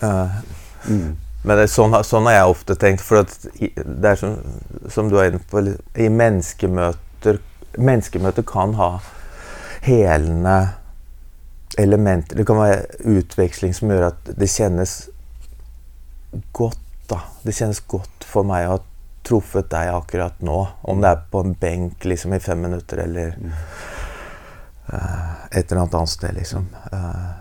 da. 0.00 0.14
Mm. 0.88 1.16
Men 1.46 1.60
det, 1.60 1.68
sånn, 1.70 1.94
sånn 2.04 2.26
har 2.26 2.34
jeg 2.40 2.52
ofte 2.52 2.74
tenkt. 2.82 3.04
For 3.06 3.22
det 3.22 4.10
er 4.10 4.18
som, 4.18 4.36
som 4.90 5.10
du 5.10 5.16
er 5.20 5.30
inne 5.30 5.42
på 5.46 5.62
I 5.94 6.08
menneskemøter 6.10 7.38
Menneskemøter 7.76 8.44
kan 8.48 8.72
ha 8.78 8.88
helende 9.84 10.56
elementer. 11.76 12.38
Det 12.38 12.46
kan 12.48 12.56
være 12.56 12.86
utveksling 13.18 13.74
som 13.76 13.90
gjør 13.92 14.06
at 14.08 14.30
det 14.40 14.48
kjennes 14.48 14.94
godt. 16.56 16.80
da. 17.10 17.20
Det 17.44 17.52
kjennes 17.54 17.82
godt 17.86 18.24
for 18.26 18.48
meg 18.48 18.64
å 18.66 18.70
ha 18.78 18.78
truffet 19.26 19.68
deg 19.70 19.92
akkurat 19.92 20.40
nå. 20.40 20.56
Om 20.88 21.04
det 21.04 21.10
er 21.10 21.24
på 21.30 21.42
en 21.44 21.54
benk 21.60 22.06
liksom 22.08 22.32
i 22.34 22.40
fem 22.40 22.64
minutter 22.64 23.04
eller 23.04 23.36
Mm. 23.36 23.52
eh, 24.92 25.30
et 25.50 25.70
eller 25.72 25.82
annet 25.82 25.94
annet 25.94 26.08
sted, 26.08 26.34
liksom. 26.34 26.66
Uh, 26.92 27.32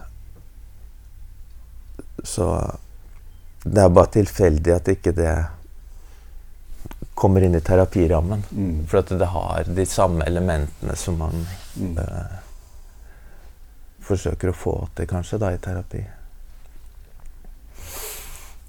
så 2.23 2.75
det 3.65 3.81
er 3.81 3.89
bare 3.89 4.11
tilfeldig 4.13 4.73
at 4.75 4.87
ikke 4.93 5.11
det 5.17 5.33
kommer 7.17 7.41
inn 7.47 7.55
i 7.57 7.61
terapirammen. 7.63 8.43
Mm. 8.51 8.81
For 8.91 8.99
at 9.01 9.13
det 9.17 9.27
har 9.31 9.63
de 9.77 9.85
samme 9.89 10.25
elementene 10.27 10.95
som 10.99 11.17
man 11.17 11.45
Mm. 11.75 11.97
øh, 11.99 12.35
forsøker 14.05 14.47
å 14.51 14.55
få 14.55 14.73
til, 14.95 15.07
kanskje, 15.09 15.39
da, 15.41 15.49
i 15.51 15.57
terapi. 15.59 16.03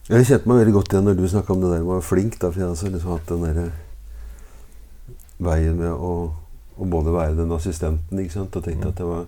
Jeg 0.08 0.26
kjente 0.26 0.46
meg 0.50 0.60
veldig 0.62 0.72
godt 0.76 0.92
igjen 0.94 1.06
når 1.06 1.16
du 1.18 1.26
snakka 1.30 1.52
om 1.54 1.60
det 1.64 1.70
der 1.72 1.82
med 1.82 1.90
å 1.90 1.96
være 1.98 2.06
flink. 2.08 2.38
Da, 2.40 2.50
for 2.50 2.60
jeg 2.60 2.66
har 2.68 2.74
også 2.74 2.90
liksom 2.94 3.12
hatt 3.16 3.30
den 3.30 3.44
der 3.44 3.70
veien 5.42 5.76
med 5.78 5.90
å, 5.92 6.12
å 6.78 6.88
både 6.90 7.14
være 7.14 7.36
den 7.38 7.52
assistenten 7.56 8.22
ikke 8.22 8.36
sant? 8.38 8.56
og 8.56 8.64
tenkte 8.66 8.86
Mm. 8.86 8.92
at 8.94 8.98
jeg 9.02 9.06
var, 9.10 9.24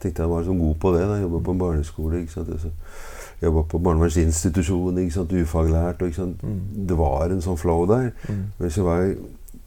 tenkte 0.00 0.22
jeg 0.22 0.30
var 0.32 0.44
så 0.44 0.56
god 0.58 0.74
på 0.84 0.92
det. 0.96 1.04
da, 1.08 1.20
Jobba 1.22 1.40
på 1.44 1.50
en 1.56 1.62
barneskole. 1.64 2.20
ikke 2.22 2.32
sant? 2.32 2.72
Jobba 3.42 3.62
på 3.70 3.78
barnevernsinstitusjon, 3.78 4.98
ufaglært. 5.42 6.02
Og? 6.02 6.36
Mm. 6.42 6.86
Det 6.88 6.96
var 6.98 7.30
en 7.30 7.42
sånn 7.44 7.58
flow 7.58 7.84
der. 7.86 8.10
Mm. 8.28 8.40
Men 8.58 8.70
så 8.70 8.82
hver, 8.82 9.12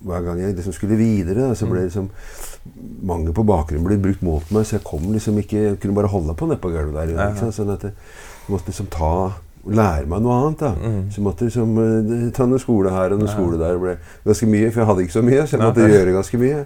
hver 0.04 0.26
gang 0.26 0.40
jeg 0.42 0.56
liksom 0.58 0.74
skulle 0.76 0.98
videre, 1.00 1.54
så 1.56 1.70
ble 1.70 1.80
Mm. 1.80 1.86
liksom 1.88 2.10
mange 3.04 3.34
på 3.34 3.44
bakgrunnen 3.46 3.84
ble 3.88 3.98
brukt 3.98 4.22
mot 4.22 4.52
meg, 4.52 4.66
så 4.66 4.76
jeg 4.78 4.84
kom 4.84 5.02
liksom 5.14 5.38
ikke 5.42 5.52
Jeg 5.70 5.80
kunne 5.80 5.96
bare 5.96 6.08
holde 6.08 6.34
på 6.36 6.46
nede 6.48 6.60
på 6.62 6.70
gulvet 6.70 6.94
der. 6.94 7.08
Ikke 7.32 7.40
sant? 7.40 7.54
Sånn 7.56 7.74
at 7.74 7.82
jeg 7.84 7.94
måtte 8.50 8.68
liksom 8.68 8.88
ta 8.90 9.32
Lære 9.62 10.08
meg 10.10 10.22
noe 10.24 10.34
annet. 10.34 10.58
da. 10.60 10.72
Mm. 10.74 11.12
Så 11.12 11.16
jeg 11.18 11.24
måtte 11.24 11.46
liksom 11.46 11.78
eh, 11.78 12.32
ta 12.32 12.46
noe 12.48 12.58
skole 12.60 12.90
her 12.90 13.14
og 13.14 13.20
noe 13.20 13.28
Ja. 13.28 13.34
skole 13.36 13.58
der. 13.60 13.74
Det 13.74 13.82
ble 13.82 13.98
ganske 14.26 14.48
mye, 14.50 14.72
for 14.72 14.80
jeg 14.82 14.88
hadde 14.88 15.02
ikke 15.06 15.14
så 15.20 15.22
mye, 15.24 15.44
så 15.46 15.52
jeg 15.52 15.60
Ja. 15.62 15.66
måtte 15.70 15.88
gjøre 15.92 16.14
ganske 16.18 16.38
mye. 16.40 16.66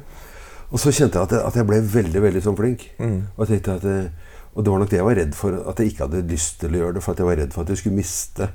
Og 0.72 0.80
så 0.80 0.90
kjente 0.92 1.14
jeg 1.14 1.22
at 1.24 1.30
jeg, 1.32 1.42
at 1.46 1.54
jeg 1.56 1.68
ble 1.68 1.82
veldig 1.82 2.22
veldig 2.22 2.42
sånn 2.42 2.56
flink. 2.56 2.80
Mm. 2.98 3.22
Og, 3.38 3.48
jeg 3.48 3.62
tenkte 3.62 3.76
at 3.76 3.84
jeg, 3.84 4.10
og 4.56 4.64
det 4.64 4.72
var 4.72 4.80
nok 4.80 4.92
det 4.92 5.00
jeg 5.02 5.06
var 5.06 5.18
redd 5.20 5.34
for, 5.36 5.58
at 5.68 5.80
jeg 5.80 5.92
ikke 5.92 6.06
hadde 6.06 6.28
lyst 6.32 6.62
til 6.62 6.76
å 6.76 6.80
gjøre 6.80 6.96
det. 6.96 7.04
For 7.04 7.12
at 7.12 7.22
jeg 7.22 7.28
var 7.28 7.38
redd 7.42 7.52
for 7.52 7.66
at 7.66 7.74
jeg 7.74 7.82
skulle 7.82 8.00
miste 8.00 8.48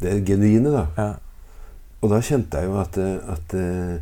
det 0.00 0.12
genuine. 0.26 0.70
da. 0.70 0.84
Ja. 0.96 1.08
Og 2.00 2.12
da 2.12 2.20
kjente 2.24 2.60
jeg 2.60 2.70
jo 2.70 2.76
at, 2.80 2.96
at 3.34 3.56
eh, 3.58 3.96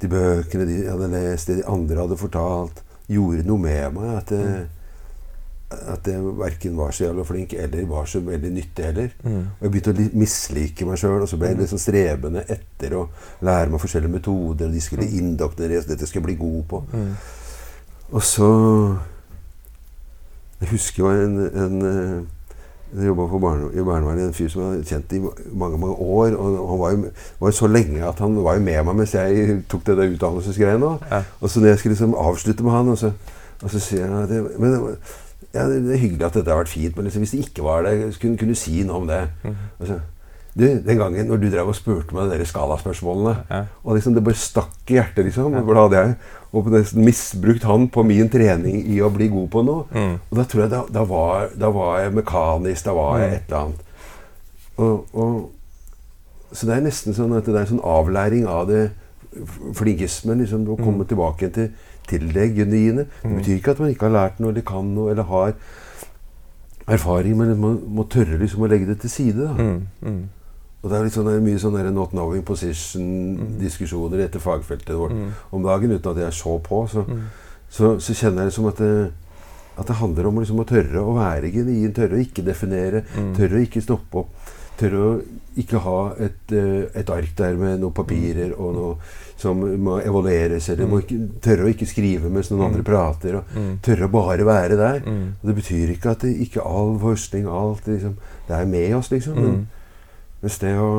de 0.00 0.10
bøkene 0.12 0.68
de 0.68 0.78
hadde 0.86 1.10
lest, 1.12 1.50
det 1.50 1.58
de 1.60 1.66
andre 1.68 1.98
hadde 1.98 2.20
fortalt, 2.20 2.80
gjorde 3.10 3.42
noe 3.48 3.60
med 3.60 3.96
meg. 3.96 4.12
At, 4.20 4.30
mm. 4.38 5.80
at 5.96 6.10
jeg 6.12 6.34
verken 6.38 6.76
var 6.78 6.94
så 6.94 7.08
jævla 7.08 7.24
flink 7.26 7.56
eller 7.58 7.88
var 7.90 8.06
så 8.10 8.22
veldig 8.24 8.52
nyttig 8.54 8.86
heller. 8.86 9.16
Mm. 9.24 9.40
Og 9.40 9.66
jeg 9.66 9.74
begynte 9.74 9.94
å 9.96 10.20
mislike 10.22 10.86
meg 10.88 11.00
sjøl, 11.02 11.24
og 11.24 11.30
så 11.30 11.40
ble 11.40 11.50
jeg 11.50 11.60
liksom 11.64 11.82
strebende 11.82 12.44
etter 12.54 12.94
å 13.00 13.08
lære 13.44 13.74
meg 13.74 13.82
forskjellige 13.82 14.14
metoder. 14.14 14.70
og 14.70 14.78
De 14.78 14.84
skulle 14.84 15.10
indoktrineres, 15.18 15.90
dette 15.90 16.06
skulle 16.06 16.22
jeg 16.22 16.30
bli 16.30 16.38
god 16.44 16.62
på. 16.70 16.84
Mm. 16.94 17.10
Og 18.14 18.22
så 18.22 18.52
Jeg 20.60 20.68
husker 20.70 21.02
jo 21.04 21.10
en, 21.10 21.38
en 21.64 21.82
eh, 21.88 22.22
Jeg 22.94 23.08
jobba 23.08 23.24
i 23.26 23.82
barnevernet, 23.82 24.28
en 24.28 24.34
fyr 24.36 24.48
som 24.52 24.62
jeg 24.62 24.70
hadde 24.70 24.84
kjent 24.86 25.12
i 25.16 25.20
mange 25.52 25.78
mange 25.82 25.96
år. 25.98 26.36
Og 26.38 26.68
han 26.70 26.78
var 26.80 26.92
jo, 26.94 27.08
var 27.40 27.48
jo 27.50 27.56
så 27.58 27.66
lenge 27.66 28.04
at 28.06 28.20
han 28.22 28.36
var 28.44 28.54
jo 28.54 28.62
med 28.62 28.84
meg 28.86 28.96
mens 29.00 29.14
jeg 29.16 29.56
tok 29.68 29.82
det 29.88 29.96
der 29.98 30.12
utdannelsesgreiene. 30.14 30.92
Ja. 31.10 31.22
Og 31.40 31.50
så 31.50 31.60
når 31.60 31.72
jeg 31.72 31.78
skulle 31.82 31.96
liksom 31.96 32.14
avslutte 32.14 32.62
med 32.62 32.70
han, 32.76 32.88
og 32.94 32.98
så, 32.98 33.10
og 33.62 33.70
så 33.74 33.80
sier 33.82 34.04
jeg 34.06 34.22
at 34.22 34.28
det, 34.30 34.42
men, 34.62 34.72
det- 34.72 34.96
ja, 35.54 35.64
det 35.70 35.92
er 35.94 35.98
hyggelig 36.02 36.24
at 36.26 36.34
dette 36.38 36.50
har 36.50 36.58
vært 36.62 36.68
fint, 36.72 36.96
men 36.96 37.04
liksom, 37.06 37.22
hvis 37.22 37.30
det 37.34 37.42
ikke 37.48 37.62
var 37.66 37.82
det, 37.86 38.14
kunne, 38.22 38.38
kunne 38.38 38.54
du 38.54 38.58
si 38.58 38.80
noe 38.86 38.96
om 39.02 39.10
det. 39.10 39.20
Og 39.78 39.86
så, 39.90 39.98
du, 40.56 40.64
Den 40.86 40.98
gangen 40.98 41.26
når 41.26 41.40
du 41.42 41.48
drev 41.50 41.68
og 41.68 41.74
spurte 41.74 42.14
meg 42.14 42.30
de 42.38 42.44
skalaspørsmålene, 42.46 43.36
Ja. 43.50 43.64
og 43.84 43.96
liksom 43.96 44.14
det 44.14 44.22
bare 44.24 44.34
stakk 44.38 44.90
i 44.90 44.94
hjertet, 45.00 45.24
liksom. 45.26 45.52
For 45.52 45.74
da 45.74 45.82
hadde 45.88 45.96
jeg 46.06 46.16
og 46.54 46.66
nesten 46.70 47.04
misbrukt 47.04 47.64
han 47.64 47.88
på 47.88 48.04
min 48.06 48.28
trening 48.30 48.84
i 48.86 49.00
å 49.02 49.10
bli 49.10 49.26
god 49.28 49.48
på 49.50 49.64
noe. 49.66 49.84
Mm. 49.92 50.20
Og 50.30 50.36
da 50.38 50.44
tror 50.44 50.60
jeg 50.62 50.70
da, 50.70 50.82
da, 50.92 51.02
var, 51.04 51.48
da 51.58 51.70
var 51.70 51.98
jeg 52.04 52.12
mekanisk, 52.14 52.84
da 52.84 52.92
var 52.94 53.18
jeg 53.18 53.30
Mm. 53.30 53.34
et 53.34 53.42
eller 53.48 53.60
annet. 53.64 53.80
Og, 54.78 55.06
og, 55.14 55.50
så 56.52 56.66
det 56.66 56.76
er 56.76 56.80
nesten 56.86 57.14
sånn 57.14 57.36
at 57.36 57.44
det 57.46 57.54
er 57.56 57.60
en 57.66 57.72
sånn 57.78 57.82
avlæring 57.82 58.46
av 58.46 58.68
det 58.68 58.92
flinkismen. 59.74 60.38
Liksom, 60.38 60.68
å 60.70 60.76
komme 60.78 61.04
tilbake 61.04 61.50
til, 61.52 61.72
til 62.06 62.28
det 62.32 62.54
genuine. 62.54 63.06
Det 63.22 63.24
Mm. 63.30 63.36
betyr 63.40 63.56
ikke 63.58 63.70
at 63.74 63.80
man 63.80 63.90
ikke 63.90 64.06
har 64.08 64.14
lært 64.14 64.38
noe 64.40 64.50
eller 64.54 64.62
kan 64.62 64.94
noe 64.94 65.10
eller 65.10 65.22
har 65.24 65.54
erfaring, 66.86 67.36
men 67.38 67.58
man 67.60 67.78
må 67.88 68.04
tørre 68.08 68.38
liksom 68.38 68.62
å 68.62 68.68
legge 68.70 68.86
det 68.86 69.00
til 69.00 69.10
side. 69.10 69.46
da. 69.48 69.54
Mm. 70.02 70.28
Mm. 70.84 70.86
Og 70.86 70.90
det 70.90 70.98
er 70.98 71.04
litt 71.04 71.12
sånn, 71.16 71.24
det 71.24 71.34
er 71.34 71.40
mye 71.40 71.58
sånn 71.58 71.94
not 71.94 72.10
knowing 72.12 72.42
position-diskusjoner 72.44 74.20
etter 74.26 74.40
fagfeltet 74.42 74.94
vårt 74.96 75.12
Mm. 75.12 75.30
om 75.52 75.62
dagen, 75.62 75.90
uten 75.92 76.10
at 76.10 76.16
jeg 76.18 76.32
så 76.32 76.58
på. 76.62 76.86
Så, 76.88 77.04
Mm. 77.06 77.22
så, 77.70 77.96
så 78.00 78.12
kjenner 78.12 78.42
jeg 78.44 78.52
liksom 78.52 78.68
at 78.68 78.76
det, 78.76 79.12
at 79.78 79.86
det 79.86 79.96
handler 79.96 80.26
om 80.26 80.36
liksom 80.38 80.60
å 80.60 80.66
tørre 80.66 81.00
å 81.02 81.14
være 81.16 81.50
genuin, 81.52 81.92
tørre 81.92 82.16
å 82.16 82.20
ikke 82.24 82.44
definere, 82.44 83.02
Mm. 83.16 83.34
tørre 83.36 83.58
å 83.58 83.66
ikke 83.66 83.82
stoppe 83.82 84.14
opp. 84.18 84.28
Tørre 84.76 84.98
å 84.98 85.22
ikke 85.56 85.78
ha 85.78 86.14
et, 86.18 86.50
eh, 86.52 86.86
et 86.98 87.08
ark 87.10 87.34
der 87.36 87.54
med 87.56 87.80
noen 87.80 87.92
papirer 87.94 88.52
og 88.58 88.74
noe 88.74 88.96
som 89.36 89.60
må 89.60 90.00
evalueres, 90.02 90.68
eller 90.68 90.86
må 90.86 91.00
ikke, 91.00 91.28
tørre 91.40 91.64
å 91.64 91.72
ikke 91.74 91.86
skrive 91.86 92.28
mens 92.30 92.50
noen 92.50 92.66
andre 92.66 92.82
prater. 92.82 93.36
Og 93.36 93.44
Mm. 93.54 93.78
tørre 93.80 94.08
å 94.08 94.10
bare 94.10 94.44
være 94.44 94.76
der. 94.76 95.00
Mm. 95.00 95.32
Og 95.42 95.46
det 95.46 95.56
betyr 95.56 95.90
ikke 95.96 96.10
at 96.10 96.18
det, 96.20 96.36
ikke 96.40 96.64
all 96.66 96.98
forskning, 96.98 97.46
alt 97.46 97.84
liksom, 97.86 98.14
Det 98.46 98.56
er 98.60 98.66
med 98.66 98.92
oss, 98.94 99.08
liksom. 99.10 99.34
Men, 99.36 99.44
Mm. 99.54 99.66
Mens 100.44 100.58
det 100.62 100.74
å 100.78 100.90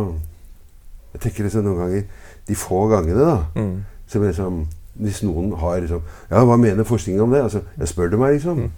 Jeg 1.16 1.22
tenker 1.24 1.46
liksom 1.48 1.64
noen 1.64 1.78
ganger 1.80 2.02
De 2.48 2.56
få 2.60 2.82
gangene, 2.92 3.22
da. 3.26 3.38
Mm. 3.56 3.86
som 4.08 4.22
liksom, 4.26 4.58
hvis 5.00 5.22
noen 5.24 5.54
har 5.62 5.80
liksom 5.86 6.02
Ja, 6.32 6.42
hva 6.46 6.58
mener 6.60 6.84
forskningen 6.84 7.22
om 7.24 7.32
det? 7.32 7.44
Altså, 7.46 7.62
jeg 7.78 7.88
spør 7.88 8.12
du 8.12 8.18
meg, 8.18 8.34
liksom. 8.36 8.58
Mm. 8.66 8.72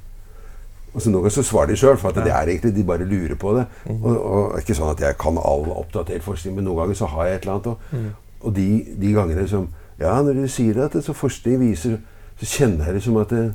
Og 0.93 1.01
så 1.03 1.09
noen 1.11 1.21
ganger 1.25 1.35
så 1.35 1.43
svarer 1.45 1.67
de 1.73 1.75
sjøl, 1.77 1.97
for 1.97 2.09
at 2.09 2.15
Ja. 2.17 2.23
det 2.23 2.31
er 2.33 2.47
egentlig 2.53 2.75
de 2.75 2.83
bare 2.83 3.05
lurer 3.05 3.35
på 3.35 3.51
det. 3.57 3.65
Mm. 3.85 4.03
Og, 4.03 4.21
og 4.21 4.59
ikke 4.61 4.73
sånn 4.77 4.91
at 4.91 4.99
jeg 5.03 5.17
kan 5.19 5.37
all 5.37 5.65
oppdatert 5.75 6.23
forskning, 6.25 6.55
men 6.55 6.63
noen 6.65 6.77
ganger 6.83 6.95
så 6.95 7.05
har 7.11 7.25
jeg 7.27 7.35
et 7.35 7.41
eller 7.41 7.53
annet. 7.53 7.67
Og, 7.67 7.77
Mm. 7.91 8.09
og 8.41 8.55
de, 8.55 8.67
de 9.01 9.13
gangene 9.13 9.47
som 9.47 9.67
Ja, 9.99 10.21
når 10.21 10.33
du 10.33 10.47
sier 10.47 10.83
at 10.85 10.93
det, 10.93 11.03
så 11.03 11.13
forskning 11.13 11.59
viser 11.59 11.97
Så 12.39 12.45
kjenner 12.45 12.85
jeg 12.85 12.93
liksom 12.95 13.17
at 13.21 13.29
det, 13.29 13.53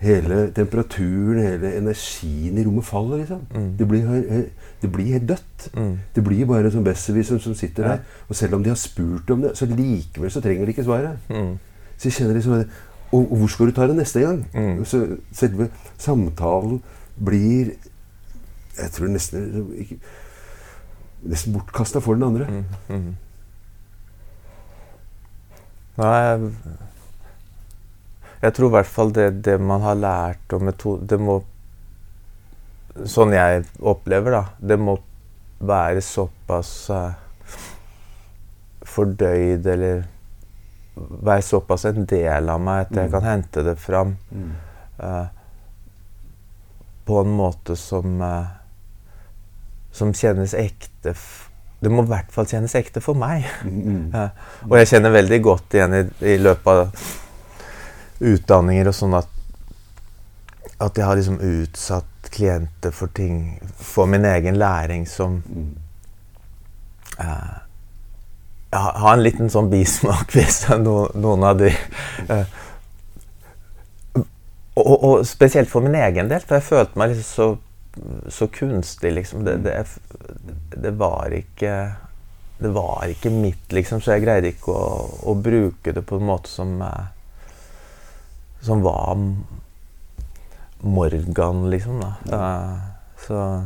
hele 0.00 0.50
temperaturen, 0.52 1.38
hele 1.40 1.70
energien 1.78 2.58
i 2.58 2.64
rommet 2.66 2.84
faller, 2.84 3.16
liksom. 3.22 3.46
Mm. 3.54 3.70
Det, 3.78 3.88
blir, 3.88 4.10
det 4.82 4.90
blir 4.92 5.12
helt 5.12 5.28
dødt. 5.28 5.68
Mm. 5.74 5.94
Det 6.14 6.24
blir 6.24 6.44
bare 6.46 6.70
sånn 6.70 6.84
besserwisser 6.84 7.38
som 7.40 7.54
sitter 7.56 7.82
Ja. 7.82 7.88
der. 7.88 7.98
Og 8.28 8.36
selv 8.36 8.54
om 8.58 8.62
de 8.62 8.68
har 8.70 8.76
spurt 8.76 9.30
om 9.30 9.42
det, 9.42 9.54
så 9.56 9.66
likevel 9.66 10.30
så 10.30 10.40
trenger 10.44 10.66
de 10.66 10.74
ikke 10.76 10.84
svaret. 10.84 11.16
Mm. 11.30 11.54
Så 11.96 12.08
jeg 12.10 12.12
kjenner 12.18 12.34
liksom 12.34 12.64
og, 13.12 13.32
og 13.32 13.36
hvor 13.38 13.48
skal 13.48 13.66
du 13.66 13.72
ta 13.72 13.86
det 13.86 13.96
neste 13.96 14.20
gang? 14.20 14.40
Mm. 14.54 14.84
Så 14.84 15.16
selve 15.32 15.68
samtalen 15.98 16.82
blir 17.24 17.70
Jeg 18.76 18.90
tror 18.92 19.08
nesten 19.08 19.70
ikke, 19.78 19.96
Nesten 21.24 21.52
bortkasta 21.54 21.98
for 22.04 22.14
den 22.14 22.22
andre. 22.22 22.46
Mm. 22.50 22.96
Mm. 22.96 23.14
Nei, 25.96 26.50
jeg, 28.46 28.54
tror 28.56 28.70
i 28.70 28.74
hvert 28.78 28.90
fall 28.90 29.12
det, 29.16 29.26
det 29.46 29.58
man 29.60 29.82
har 29.84 29.98
lært 29.98 30.52
om 30.56 30.64
metode 30.68 31.06
Det 31.10 31.18
må 31.20 31.40
Sånn 33.12 33.34
jeg 33.36 33.64
opplever, 33.84 34.32
da. 34.32 34.44
Det 34.56 34.78
må 34.80 34.94
være 35.68 36.00
såpass 36.00 36.70
uh, 36.88 37.10
fordøyd 38.88 39.66
eller 39.68 40.04
være 40.96 41.44
såpass 41.44 41.84
en 41.90 42.06
del 42.08 42.48
av 42.48 42.60
meg 42.64 42.86
at 42.86 42.94
jeg 42.96 43.08
Mm. 43.10 43.12
kan 43.12 43.22
hente 43.28 43.64
det 43.66 43.74
fram 43.78 44.16
Mm. 44.32 44.52
uh, 45.02 45.26
på 47.06 47.20
en 47.20 47.36
måte 47.36 47.76
som 47.76 48.20
uh, 48.22 48.46
som 49.92 50.12
kjennes 50.12 50.54
ekte 50.54 51.14
Det 51.82 51.90
må 51.92 52.02
i 52.02 52.06
hvert 52.08 52.32
fall 52.32 52.46
kjennes 52.48 52.74
ekte 52.74 53.00
for 53.04 53.14
meg. 53.14 53.44
Mm. 53.64 54.12
Og 54.70 54.78
jeg 54.78 54.86
kjenner 54.88 55.10
veldig 55.12 55.42
godt 55.44 55.74
igjen 55.76 55.94
i, 55.94 56.02
i 56.32 56.38
løpet 56.40 56.66
av 56.66 56.90
utdanninger 58.20 58.88
og 58.88 58.94
sånn 58.96 59.16
at 59.18 59.32
at 60.82 60.98
jeg 60.98 61.06
har 61.08 61.16
liksom 61.16 61.38
utsatt 61.40 62.26
klienter 62.34 62.92
for 62.92 63.08
ting 63.16 63.36
For 63.80 64.04
min 64.10 64.24
egen 64.28 64.58
læring 64.60 65.06
som 65.08 65.42
Mm. 65.46 65.76
eh, 67.18 67.58
Jeg 68.72 68.80
har- 68.80 69.12
en 69.14 69.22
liten 69.22 69.48
sånn 69.50 69.70
bismak 69.70 70.32
hvis 70.34 70.68
no, 70.78 71.08
noen 71.14 71.44
av 71.44 71.58
de 71.58 71.70
eh, 72.28 72.44
og, 74.76 75.04
og 75.04 75.26
spesielt 75.26 75.70
for 75.70 75.80
min 75.80 75.94
egen 75.94 76.28
del, 76.28 76.40
for 76.44 76.58
jeg 76.58 76.66
følte 76.66 76.98
meg 77.00 77.14
liksom 77.14 77.30
så, 77.30 77.46
så 78.28 78.48
kunstig, 78.52 79.12
liksom. 79.16 79.44
Det, 79.46 79.54
det, 79.64 79.86
det 80.76 80.92
var 81.00 81.32
ikke 81.32 81.94
Det 82.58 82.72
var 82.74 83.06
ikke 83.08 83.30
mitt, 83.32 83.72
liksom, 83.72 84.00
så 84.00 84.12
jeg 84.16 84.24
greide 84.26 84.48
ikke 84.52 84.72
å, 84.72 85.08
å 85.28 85.34
bruke 85.40 85.92
det 85.92 86.02
på 86.08 86.16
en 86.20 86.26
måte 86.28 86.48
som 86.48 86.76
eh, 86.82 87.06
Som 88.60 88.82
var 88.82 89.16
Morgan, 90.80 91.70
liksom, 91.70 92.00
da. 92.00 92.14
Ja. 92.30 92.80
så 93.26 93.62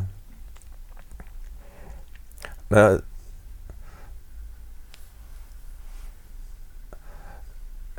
Men 2.69 3.01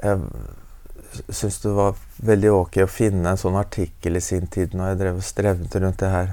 jeg 0.02 1.36
syns 1.36 1.60
det 1.62 1.74
var 1.76 1.98
veldig 2.24 2.52
ok 2.56 2.78
å 2.86 2.90
finne 2.90 3.34
en 3.34 3.40
sånn 3.40 3.58
artikkel 3.60 4.18
i 4.18 4.24
sin 4.24 4.48
tid 4.52 4.76
når 4.78 4.94
jeg 4.94 5.00
drev 5.02 5.20
og 5.20 5.28
strevde 5.28 5.82
rundt 5.84 6.00
det 6.02 6.12
her, 6.14 6.32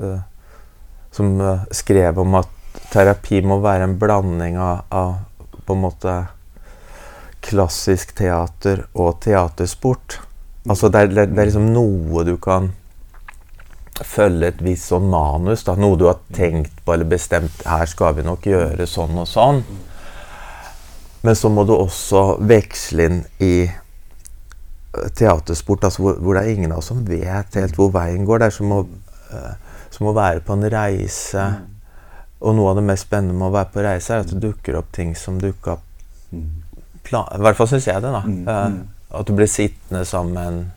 eh, 0.00 0.22
som 1.14 1.34
eh, 1.40 1.66
skrev 1.74 2.18
om 2.22 2.38
at 2.40 2.50
terapi 2.90 3.42
må 3.46 3.60
være 3.62 3.88
en 3.88 3.98
blanding 4.00 4.58
av, 4.58 4.86
av 4.88 5.12
på 5.64 5.76
en 5.76 5.84
måte 5.84 6.16
klassisk 7.44 8.14
teater 8.16 8.86
og 8.94 9.20
teatersport. 9.24 10.18
Altså 10.68 10.88
det 10.88 11.02
er, 11.02 11.12
det 11.28 11.38
er 11.38 11.50
liksom 11.50 11.70
noe 11.74 12.24
du 12.26 12.36
kan 12.40 12.70
følge 14.04 14.48
et 14.50 14.62
visst 14.64 14.90
sånn 14.90 15.06
manus, 15.10 15.62
da, 15.66 15.76
noe 15.78 15.98
du 15.98 16.08
har 16.08 16.22
tenkt 16.34 16.80
på 16.84 16.96
eller 16.96 17.06
bestemt 17.06 17.62
her 17.68 17.84
skal 17.86 18.16
vi 18.16 18.24
nok 18.26 18.48
gjøre 18.48 18.88
sånn 18.90 19.20
og 19.20 19.28
sånn. 19.30 19.60
Men 21.24 21.38
så 21.38 21.50
må 21.52 21.62
du 21.68 21.76
også 21.76 22.24
veksle 22.44 23.06
inn 23.08 23.20
i 23.44 23.52
eh, 23.64 25.06
teatersport, 25.16 25.86
altså 25.86 26.04
hvor, 26.04 26.18
hvor 26.20 26.36
det 26.36 26.42
er 26.42 26.56
ingen 26.56 26.74
av 26.74 26.82
oss 26.82 26.90
som 26.90 27.04
vet 27.06 27.60
helt 27.60 27.78
hvor 27.78 27.94
veien 27.94 28.26
går. 28.28 28.42
Det 28.42 28.50
er 28.50 28.56
som 28.58 28.74
å, 28.76 28.82
eh, 29.30 29.78
som 29.94 30.10
å 30.10 30.16
være 30.16 30.42
på 30.44 30.58
en 30.58 30.68
reise. 30.74 31.46
Og 32.44 32.58
noe 32.58 32.74
av 32.74 32.80
det 32.80 32.88
mest 32.90 33.06
spennende 33.06 33.38
med 33.38 33.48
å 33.48 33.56
være 33.56 33.72
på 33.72 33.86
reise, 33.86 34.12
er 34.12 34.26
at 34.26 34.34
det 34.34 34.42
dukker 34.42 34.76
opp 34.80 34.92
ting 34.92 35.14
som 35.16 35.40
dukker 35.40 35.76
har 35.76 35.90
Mm. 36.34 36.63
Plan... 37.04 37.28
I 37.34 37.42
hvert 37.44 37.56
fall 37.58 37.68
syns 37.70 37.86
jeg 37.90 38.02
det, 38.04 38.12
da. 38.14 38.22
Mm, 38.26 38.48
Eh, 38.48 38.64
mm. 38.72 38.80
at 39.20 39.26
du 39.28 39.32
blir 39.38 39.50
sittende 39.50 40.04
med 40.32 40.48
en 40.48 40.72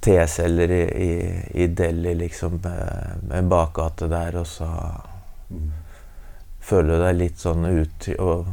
T-celler 0.00 0.70
i, 0.70 0.82
i, 1.04 1.12
i 1.64 1.66
Delhi, 1.66 2.14
liksom, 2.14 2.60
eh, 2.64 3.16
med 3.28 3.48
bakgate 3.50 4.08
der, 4.10 4.38
og 4.42 4.46
så 4.46 4.68
Mm. 5.48 5.70
føler 6.60 6.98
du 6.98 7.02
deg 7.06 7.14
litt 7.16 7.38
sånn 7.40 7.62
ut 7.64 8.08
og, 8.20 8.44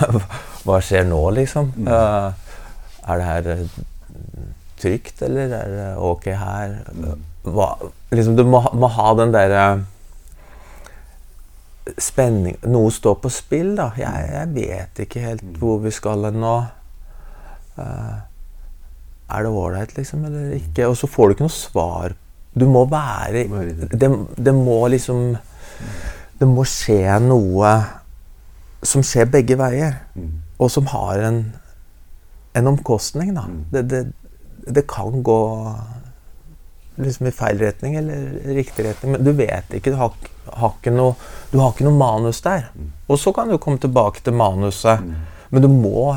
Hva 0.64 0.78
skjer 0.80 1.04
nå, 1.04 1.18
liksom? 1.36 1.66
Mm. 1.76 1.88
Eh, 1.92 2.54
er 3.12 3.18
det 3.20 3.26
her 3.26 3.66
trygt, 4.80 5.20
eller 5.26 5.52
er 5.58 5.74
det 5.74 5.88
ok 6.00 6.24
her? 6.40 6.78
Mm. 6.96 7.20
Hva, 7.44 7.66
liksom, 8.16 8.38
du 8.40 8.44
må, 8.48 8.62
må 8.72 8.88
ha 8.96 9.10
den 9.20 9.34
derre 9.36 9.66
spenning 11.98 12.56
Noe 12.70 12.90
står 12.92 13.16
på 13.22 13.30
spill, 13.32 13.74
da. 13.78 13.90
Jeg, 13.98 14.26
jeg 14.32 14.54
vet 14.54 15.04
ikke 15.06 15.20
helt 15.24 15.42
Mm. 15.42 15.54
hvor 15.58 15.78
vi 15.78 15.90
skal 15.90 16.30
nå. 16.32 16.56
Uh, 17.78 18.18
Er 19.30 19.42
det 19.42 19.50
ålreit, 19.50 19.96
liksom, 19.96 20.24
eller 20.24 20.56
ikke? 20.56 20.88
Og 20.88 20.96
så 20.96 21.06
får 21.06 21.28
du 21.28 21.34
ikke 21.34 21.46
noe 21.46 21.54
svar. 21.54 22.14
Du 22.58 22.66
må 22.66 22.84
være 22.90 23.44
Det, 23.94 24.10
det 24.36 24.54
må 24.54 24.88
liksom 24.88 25.36
Det 26.40 26.48
må 26.48 26.64
skje 26.64 27.18
noe 27.22 27.70
som 28.82 29.02
skjer 29.04 29.28
begge 29.28 29.58
veier, 29.60 29.98
mm. 30.16 30.28
og 30.58 30.70
som 30.70 30.86
har 30.88 31.18
en, 31.28 31.40
en 32.56 32.66
omkostning, 32.66 33.34
da. 33.36 33.42
Mm. 33.44 33.64
Det, 33.72 33.82
det, 33.90 34.00
det, 34.74 34.86
kan 34.88 35.22
gå 35.22 35.40
liksom 37.04 37.26
i 37.26 37.32
feil 37.34 37.58
retning 37.58 37.96
eller 38.00 38.16
riktig 38.44 38.84
retning, 38.84 39.12
men 39.12 39.24
du 39.24 39.32
vet 39.36 39.74
ikke. 39.74 39.90
Du 39.90 39.96
har, 40.00 40.10
har 40.46 40.72
ikke, 40.76 40.90
noe, 40.94 41.14
du 41.50 41.58
har 41.60 41.70
ikke 41.72 41.84
noe 41.88 41.98
manus 41.98 42.40
der. 42.44 42.62
Mm. 42.74 42.92
Og 43.10 43.18
så 43.18 43.32
kan 43.36 43.48
du 43.50 43.58
komme 43.58 43.78
tilbake 43.82 44.18
til 44.24 44.34
manuset, 44.38 44.98
mm. 45.00 45.14
men 45.50 45.62
du 45.64 45.68
må 45.72 46.16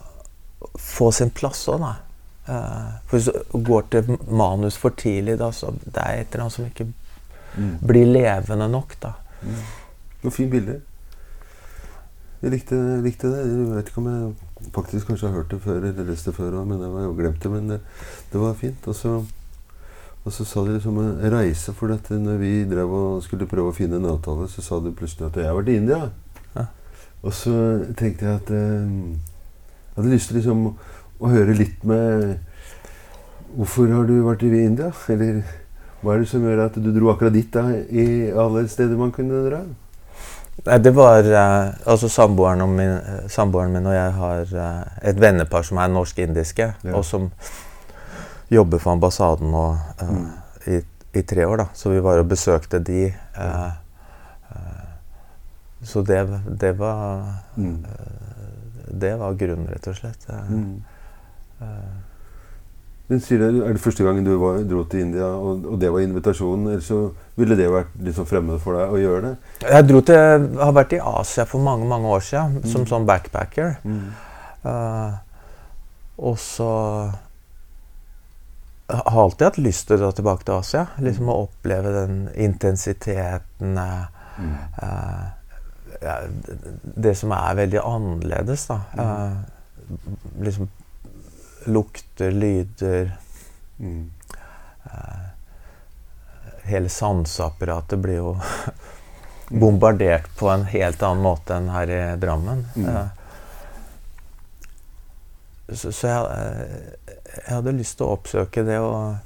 få 0.79 1.11
sin 1.15 1.31
plass 1.35 1.69
òg, 1.71 1.81
da. 1.83 1.95
Uh, 2.43 2.91
for 3.07 3.17
hvis 3.17 3.29
du 3.31 3.33
går 3.67 3.83
til 3.91 4.03
manus 4.31 4.77
for 4.79 4.91
tidlig, 4.99 5.39
da, 5.39 5.53
så 5.55 5.67
det 5.85 6.03
er 6.03 6.13
et 6.21 6.29
eller 6.33 6.43
annet 6.47 6.57
som 6.57 6.67
ikke 6.67 6.87
mm. 6.91 7.75
blir 7.87 8.07
levende 8.11 8.69
nok. 8.71 8.91
da. 9.03 9.11
Mm. 9.43 9.63
Noen 10.23 10.35
fine 10.35 10.51
bilder. 10.51 10.81
Jeg 12.43 12.51
likte, 12.51 12.77
likte, 13.05 13.29
det. 13.31 13.43
Jeg 13.47 13.67
vet 13.71 13.91
ikke 13.91 14.01
om 14.03 14.09
jeg 14.11 14.71
faktisk 14.75 15.07
kanskje 15.13 15.29
har 15.29 15.37
hørt 15.37 15.53
det 15.53 15.61
før 15.63 15.77
eller 15.79 16.09
lest 16.09 16.27
det 16.27 16.35
før, 16.35 16.57
men 16.67 16.81
jeg 16.83 16.91
var 16.91 17.05
jo 17.05 17.15
glemt 17.15 17.43
det. 17.43 17.51
Men 17.53 17.69
det, 17.71 17.79
det 18.33 18.41
var 18.43 18.57
fint. 18.59 18.89
Og 18.91 18.97
så, 18.99 19.13
og 20.25 20.35
så 20.35 20.47
sa 20.49 20.65
de 20.67 20.75
liksom 20.75 20.99
en 20.99 21.21
reise, 21.31 21.75
for 21.79 21.93
dette 21.93 22.19
når 22.19 22.41
vi 22.43 22.53
drev 22.67 22.95
og 22.99 23.23
skulle 23.23 23.47
prøve 23.47 23.71
å 23.71 23.77
finne 23.77 24.01
en 24.01 24.11
avtale, 24.11 24.49
så 24.51 24.65
sa 24.65 24.81
de 24.83 24.91
plutselig 24.91 25.29
at 25.29 25.39
jeg 25.39 25.47
har 25.47 25.55
vært 25.55 25.71
i 25.71 25.79
India. 25.85 26.01
Ja. 26.57 26.67
Og 27.23 27.37
så 27.39 27.55
tenkte 27.99 28.27
jeg 28.27 28.41
at 28.41 28.51
eh, 28.51 28.91
jeg 29.93 30.01
hadde 30.01 30.15
lyst 30.17 30.33
til 30.33 30.41
liksom 30.41 30.67
å 30.73 31.31
høre 31.31 31.55
litt 31.55 31.85
med 31.87 32.41
Hvorfor 33.53 33.91
har 33.93 34.07
du 34.09 34.15
vært 34.25 34.43
i 34.49 34.51
India? 34.65 34.89
Eller 35.13 35.43
hva 36.01 36.15
er 36.15 36.23
det 36.23 36.29
som 36.31 36.43
gjør 36.43 36.63
at 36.65 36.79
du 36.81 36.89
dro 36.91 37.11
akkurat 37.13 37.35
dit 37.35 37.51
da, 37.53 37.67
i 37.71 38.31
alle 38.33 38.65
steder 38.73 38.97
man 38.97 39.13
kunne 39.13 39.43
dra? 39.45 39.61
Nei, 40.61 40.79
det 40.79 40.93
var 40.95 41.27
uh, 41.27 41.73
Altså 41.89 42.09
samboeren 42.13 42.63
min, 42.77 42.93
uh, 42.99 43.29
samboeren 43.33 43.73
min, 43.73 43.87
og 43.89 43.95
jeg 43.97 44.13
har 44.19 44.55
uh, 44.55 45.09
et 45.09 45.21
vennepar 45.21 45.65
som 45.67 45.81
er 45.83 45.91
norsk-indiske, 45.91 46.69
ja. 46.85 46.95
og 46.95 47.05
som 47.09 47.31
jobber 48.53 48.83
for 48.83 48.93
ambassaden 48.93 49.51
nå 49.51 49.65
mm. 50.03 50.27
i, 50.69 50.81
i, 51.15 51.23
tre 51.23 51.47
år. 51.49 51.65
da. 51.65 51.67
Så 51.75 51.91
vi 51.91 52.03
var 52.05 52.21
og 52.21 52.29
besøkte 52.29 52.83
de. 52.85 53.07
så 55.83 56.03
det, 56.03 56.21
det 56.61 56.79
var 56.79 57.25
mm. 57.57 57.85
Det 59.01 59.15
var 59.19 59.35
grunnen, 59.41 59.71
rett 59.73 59.89
og 59.89 59.97
slett. 59.97 60.29
Mm. 60.29 60.83
Men 63.13 63.21
sier 63.21 63.43
det, 63.43 63.51
Er 63.61 63.75
det 63.77 63.83
første 63.85 64.05
gangen 64.07 64.25
du 64.25 64.33
var, 64.41 64.63
dro 64.65 64.87
til 64.89 65.03
India, 65.05 65.27
og, 65.37 65.67
og, 65.69 65.75
det 65.81 65.91
var 65.93 66.01
invitasjonen? 66.01 66.71
Eller 66.73 66.85
så 66.87 67.03
ville 67.37 67.59
det 67.59 67.67
vært 67.69 67.91
litt 68.01 68.17
sånn 68.17 68.29
fremmed 68.29 68.63
for 68.63 68.79
deg 68.79 68.95
å 68.95 69.01
gjøre 69.03 69.21
det? 69.27 69.33
Jeg 69.67 69.89
dro 69.91 70.01
til, 70.09 70.47
har 70.63 70.73
vært 70.79 70.95
i 70.97 71.03
Asia 71.13 71.45
for 71.51 71.65
mange 71.65 71.89
mange 71.91 72.09
år 72.09 72.25
siden 72.25 72.63
mm. 72.63 72.71
som 72.73 72.89
sånn 72.89 73.05
backpacker. 73.09 73.77
Mm. 73.85 74.07
Uh, 74.65 75.13
og 76.23 76.41
så 76.41 76.71
jeg 78.93 79.05
har 79.13 79.23
alltid 79.23 79.47
hatt 79.47 79.61
lyst 79.61 79.87
til 79.89 79.97
å 79.97 80.03
dra 80.03 80.11
tilbake 80.17 80.49
til 80.49 80.57
Asia. 80.57 80.87
Liksom 81.05 81.29
Å 81.29 81.39
oppleve 81.47 81.93
den 81.95 82.19
intensiteten 82.33 83.77
mm. 83.77 84.57
uh, 84.81 85.27
Det 86.97 87.13
som 87.17 87.33
er 87.37 87.61
veldig 87.61 87.81
annerledes, 87.85 88.69
da. 88.73 88.81
Uh, 88.97 89.37
liksom 90.45 90.73
lukter, 91.65 92.31
lyder 92.31 93.17
mm. 93.79 94.11
eh, 94.85 95.21
Hele 96.63 96.89
sanseapparatet 96.89 97.99
blir 97.99 98.15
jo 98.15 98.37
bombardert 99.49 100.39
på 100.39 100.49
en 100.49 100.65
helt 100.65 101.03
annen 101.03 101.23
måte 101.23 101.57
enn 101.57 101.69
her 101.75 101.91
i 101.91 102.17
Drammen. 102.23 102.63
Mm. 102.75 102.87
Eh, 102.89 103.07
så, 105.73 105.93
så 105.93 106.07
jeg, 106.07 106.23
uh, 106.23 107.11
jeg, 107.33 107.49
hadde 107.49 107.75
lyst 107.75 107.99
til 107.99 108.07
å 108.07 108.15
oppsøke 108.15 108.63
det, 108.67 108.79
og, 108.79 109.17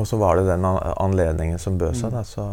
og 0.00 0.08
så 0.08 0.18
var 0.18 0.40
det 0.40 0.48
den 0.48 0.64
anledningen 0.66 1.60
som 1.62 1.78
bød 1.78 1.94
seg. 2.00 2.14
da. 2.14 2.24
så 2.26 2.48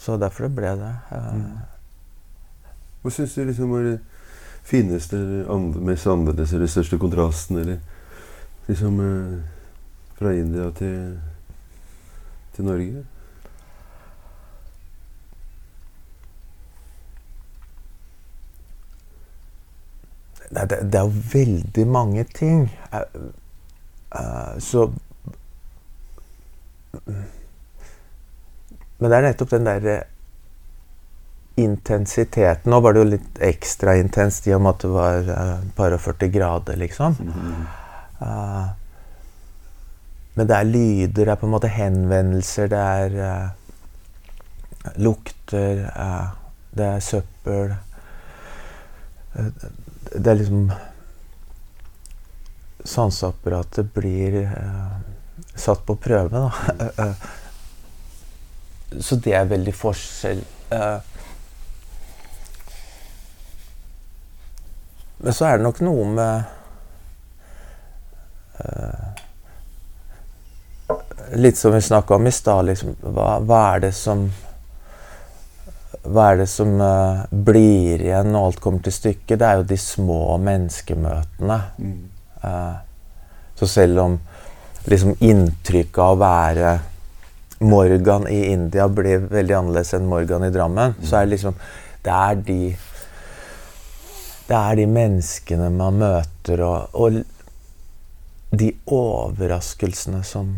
så 0.00 0.16
derfor 0.16 0.46
det 0.48 0.54
ble 0.56 0.70
det. 0.80 0.94
Mm. 1.12 1.58
Hva 3.02 3.10
syns 3.10 3.34
du 3.34 3.44
liksom 3.44 3.70
var 3.70 3.86
det 3.86 3.98
fineste, 4.62 5.16
eller 5.16 5.80
mest 5.80 6.06
annerledes, 6.06 6.52
eller 6.52 6.66
største 6.68 6.98
kontrasten, 6.98 7.56
eller 7.58 7.78
liksom 8.68 9.00
eh, 9.00 9.38
fra 10.18 10.34
India 10.36 10.70
til, 10.76 11.16
til 12.56 12.64
Norge? 12.64 13.04
Det, 20.50 20.70
det, 20.70 20.78
det, 20.92 20.98
er 20.98 21.04
jo 21.06 21.22
veldig 21.32 21.86
mange 21.86 22.24
ting. 22.24 22.64
Uh, 22.92 23.30
uh, 24.18 24.58
så 24.58 24.90
Men 28.98 29.10
det 29.10 29.16
er 29.16 29.22
nettopp 29.24 29.52
den 29.54 29.68
derre 29.68 30.00
intensiteten. 31.54 32.70
Nå 32.70 32.80
var 32.80 32.94
det 32.94 33.02
jo 33.02 33.10
litt 33.12 33.40
ekstra 33.42 33.96
intenst 34.00 34.46
i 34.48 34.54
og 34.54 34.62
med 34.64 34.76
at 34.76 34.84
det 34.84 34.90
var 34.94 35.30
et 35.44 35.72
par 35.76 35.94
og 35.96 36.02
40 36.04 36.32
grader, 36.34 36.78
liksom. 36.80 37.16
Uh, 38.20 38.68
men 40.36 40.48
det 40.48 40.56
er 40.56 40.68
lyder, 40.68 41.24
det 41.24 41.32
er 41.32 41.40
på 41.40 41.48
en 41.48 41.54
måte 41.56 41.72
henvendelser, 41.72 42.70
det 42.70 42.80
er 42.80 43.16
uh, 43.18 44.94
lukter, 45.02 45.82
det 46.70 46.86
er 46.86 47.02
søppel 47.04 47.74
Det 49.34 50.30
er 50.30 50.38
liksom 50.38 50.70
Sanseapparatet 52.88 53.90
blir 53.92 54.38
satt 55.52 55.82
på 55.84 55.98
prøve, 56.00 56.30
da. 56.32 57.10
Så 59.04 59.18
det 59.20 59.34
er 59.36 59.50
veldig 59.50 59.74
forskjell. 59.76 60.40
Uh, 60.72 61.09
Men 65.20 65.36
så 65.36 65.46
er 65.46 65.58
det 65.58 65.66
nok 65.66 65.80
noe 65.84 66.04
med 66.16 66.42
uh, 68.60 69.08
Litt 71.40 71.58
som 71.60 71.74
vi 71.74 71.80
snakka 71.84 72.16
om 72.16 72.26
i 72.26 72.32
stad, 72.34 72.64
liksom, 72.66 72.96
hva, 73.04 73.36
hva, 73.44 73.60
er 73.74 73.84
det 73.84 73.92
som 73.94 74.24
Hva 76.02 76.30
er 76.32 76.40
det 76.40 76.48
som 76.50 76.80
uh, 76.80 77.26
blir 77.30 78.00
igjen 78.00 78.32
når 78.32 78.48
alt 78.48 78.62
kommer 78.64 78.82
til 78.86 78.96
stykket? 78.96 79.36
Det 79.38 79.46
er 79.46 79.60
jo 79.60 79.68
de 79.68 79.78
små 79.78 80.22
menneskemøtene. 80.40 81.58
Mm. 81.78 81.98
Uh, 82.40 82.76
så 83.60 83.68
selv 83.68 84.00
om 84.00 84.16
liksom 84.88 85.12
inntrykket 85.20 86.00
av 86.00 86.14
å 86.14 86.20
være 86.22 86.78
Morgan 87.60 88.24
i 88.32 88.46
India 88.54 88.88
blir 88.88 89.26
veldig 89.28 89.58
annerledes 89.58 89.92
enn 89.98 90.08
Morgan 90.08 90.46
i 90.46 90.52
Drammen, 90.54 90.94
mm. 90.96 91.04
så 91.04 91.18
er 91.18 91.28
det 91.28 91.34
liksom 91.36 91.60
Det 92.00 92.12
er 92.16 92.38
de 92.46 92.60
det 94.50 94.58
er 94.58 94.78
de 94.80 94.86
menneskene 94.90 95.68
man 95.70 96.00
møter, 96.00 96.62
og, 96.66 96.94
og 96.98 97.20
de 98.50 98.72
overraskelsene 98.90 100.24
som 100.26 100.56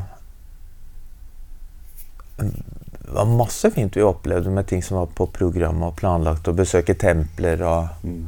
Det 2.40 3.12
var 3.12 3.28
masse 3.28 3.68
fint 3.74 3.96
vi 3.96 4.02
opplevde 4.02 4.50
med 4.50 4.66
ting 4.66 4.80
som 4.82 4.96
var 4.96 5.10
på 5.12 5.26
programmet 5.36 5.90
og 5.90 5.98
planlagt, 5.98 6.48
å 6.48 6.56
besøke 6.56 6.96
templer 6.96 7.60
og 7.68 8.06
mm. 8.06 8.22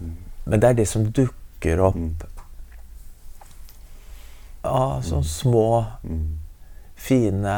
Mm. 0.00 0.16
Men 0.44 0.60
det 0.60 0.68
er 0.68 0.80
det 0.80 0.88
som 0.90 1.06
dukker 1.06 1.84
opp 1.86 2.00
mm. 2.00 2.10
av 4.66 5.06
sånne 5.06 5.22
mm. 5.22 5.30
små, 5.30 5.68
mm. 6.02 6.26
fine, 6.98 7.54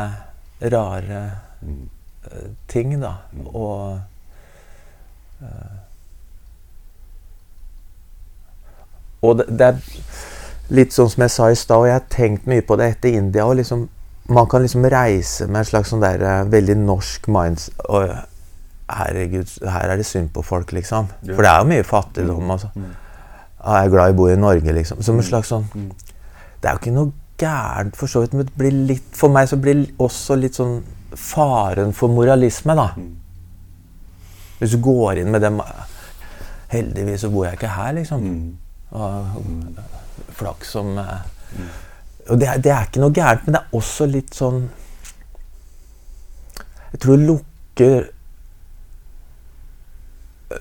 rare 0.60 1.22
uh, 1.64 2.52
ting, 2.68 2.98
da. 3.00 3.14
Og 3.48 3.96
uh, 5.40 5.85
Og 9.26 9.40
det, 9.40 9.46
det, 9.58 9.72
er 9.72 10.76
litt 10.76 10.94
sånn 10.94 11.10
som 11.12 11.26
jeg 11.26 11.34
sa 11.34 11.50
i 11.50 11.58
stad, 11.58 11.82
og 11.82 11.90
jeg 11.90 11.98
har 11.98 12.08
tenkt 12.12 12.48
mye 12.50 12.64
på 12.66 12.78
det 12.80 12.90
etter 12.94 13.18
India. 13.18 13.46
og 13.46 13.58
liksom, 13.60 13.88
Man 14.28 14.48
kan 14.50 14.64
liksom 14.64 14.86
reise 14.90 15.46
med 15.46 15.62
en 15.62 15.68
slags 15.68 15.92
sånn 15.94 16.04
der 16.04 16.24
uh, 16.24 16.40
veldig 16.50 16.78
norsk 16.84 17.28
minds... 17.30 17.70
Og, 17.88 18.10
herregud, 18.86 19.50
her 19.66 19.90
er 19.90 19.98
det 19.98 20.06
synd 20.06 20.30
på 20.34 20.44
folk, 20.46 20.72
liksom. 20.72 21.08
For 21.26 21.42
det 21.42 21.50
er 21.50 21.62
jo 21.62 21.70
mye 21.72 21.86
fattigdom. 21.86 22.50
altså. 22.50 22.70
Ja, 22.76 23.78
Jeg 23.80 23.86
er 23.86 23.94
glad 23.94 24.10
i 24.10 24.14
å 24.14 24.18
bo 24.20 24.28
i 24.30 24.36
Norge, 24.38 24.74
liksom. 24.76 25.02
Som 25.02 25.18
en 25.18 25.24
mm. 25.24 25.28
slags 25.30 25.50
sånn 25.50 25.66
mm. 25.72 25.88
Det 26.62 26.68
er 26.68 26.76
jo 26.76 26.82
ikke 26.82 26.94
noe 26.94 27.12
gærent, 27.40 27.96
for 27.98 28.10
så 28.10 28.22
vidt. 28.22 28.36
Men 28.36 28.46
det 28.46 28.54
blir 28.58 28.76
litt, 28.92 29.08
for 29.14 29.32
meg 29.32 29.50
så 29.50 29.58
blir 29.60 29.80
det 29.80 29.88
også 30.02 30.38
litt 30.38 30.58
sånn 30.58 30.78
faren 31.16 31.94
for 31.96 32.12
moralisme, 32.12 32.76
da. 32.78 32.90
Hvis 34.60 34.76
du 34.76 34.80
går 34.84 35.22
inn 35.22 35.34
med 35.34 35.44
dem 35.44 35.60
Heldigvis 36.66 37.22
så 37.22 37.28
bor 37.30 37.44
jeg 37.46 37.58
ikke 37.58 37.74
her, 37.76 37.92
liksom. 37.94 38.22
Og, 38.96 39.40
flaks 40.36 40.70
som 40.76 40.94
eh, 40.98 41.18
Og 42.30 42.38
det, 42.40 42.46
er- 42.48 42.60
det 42.64 42.70
er 42.72 42.86
ikke 42.88 43.02
noe 43.02 43.12
gærent, 43.16 43.44
men 43.46 43.56
det 43.56 43.60
er 43.62 43.76
også 43.76 44.06
litt 44.08 44.32
sånn 44.36 44.62
Jeg 46.92 47.00
tror 47.02 47.16
det 47.20 47.26
lukker 47.28 48.06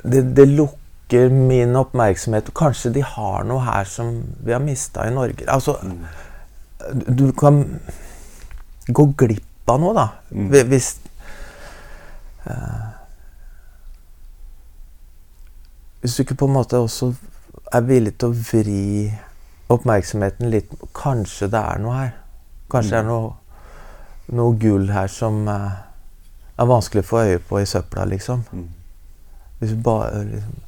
det, 0.03 0.21
det 0.35 0.45
lukker 0.49 1.29
min 1.31 1.75
oppmerksomhet. 1.77 2.49
Kanskje 2.57 2.89
de 2.95 3.03
har 3.05 3.43
noe 3.47 3.61
her 3.63 3.85
som 3.87 4.07
vi 4.43 4.51
har 4.55 4.63
mista 4.63 5.05
i 5.07 5.13
Norge. 5.13 5.45
Altså, 5.47 5.75
du 6.91 7.27
kan 7.37 7.59
gå 8.89 9.05
glipp 9.21 9.69
av 9.71 9.79
noe, 9.83 9.93
da. 9.95 10.07
Mm. 10.33 10.49
Hvis 10.71 10.89
uh, 12.49 12.89
Hvis 16.01 16.15
du 16.17 16.23
ikke 16.25 16.37
på 16.41 16.49
en 16.49 16.57
måte 16.57 16.77
også 16.81 17.13
er 17.77 17.87
villig 17.87 18.15
til 18.19 18.31
å 18.31 18.37
vri 18.51 18.83
oppmerksomheten 19.73 20.51
litt 20.53 20.71
Kanskje 20.95 21.49
det 21.51 21.61
er 21.61 21.81
noe 21.81 21.97
her. 21.97 22.13
Kanskje 22.71 22.95
det 22.95 23.01
er 23.01 23.07
noe, 23.09 23.33
noe 24.37 24.57
gull 24.61 24.89
her 24.93 25.09
som 25.11 25.43
uh, 25.49 25.71
er 26.55 26.69
vanskelig 26.69 27.05
å 27.05 27.09
få 27.09 27.23
øye 27.25 27.41
på 27.43 27.61
i 27.61 27.69
søpla, 27.69 28.05
liksom. 28.09 28.43
Du 29.59 29.75
bare 29.83 30.23
liksom 30.29 30.61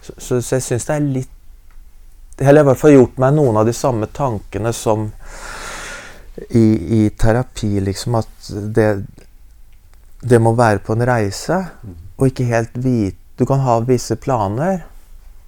Så, 0.00 0.12
så, 0.16 0.40
så 0.40 0.56
jeg 0.56 0.64
syns 0.64 0.86
det 0.86 0.94
er 0.94 1.08
litt 1.16 2.38
Eller 2.38 2.46
jeg 2.46 2.46
har 2.46 2.62
i 2.62 2.68
hvert 2.70 2.80
fall 2.80 2.94
gjort 2.94 3.18
meg 3.20 3.34
noen 3.36 3.58
av 3.60 3.66
de 3.68 3.74
samme 3.76 4.06
tankene 4.16 4.72
som 4.72 5.10
i, 6.56 6.62
i 6.96 7.00
terapi, 7.20 7.80
liksom. 7.84 8.14
At 8.16 8.52
det, 8.76 8.86
det 10.22 10.38
må 10.40 10.54
være 10.56 10.80
på 10.86 10.94
en 10.94 11.04
reise, 11.04 11.58
og 12.16 12.30
ikke 12.30 12.48
helt 12.48 12.78
vite 12.80 13.18
Du 13.36 13.46
kan 13.48 13.60
ha 13.64 13.78
visse 13.84 14.16
planer, 14.20 14.82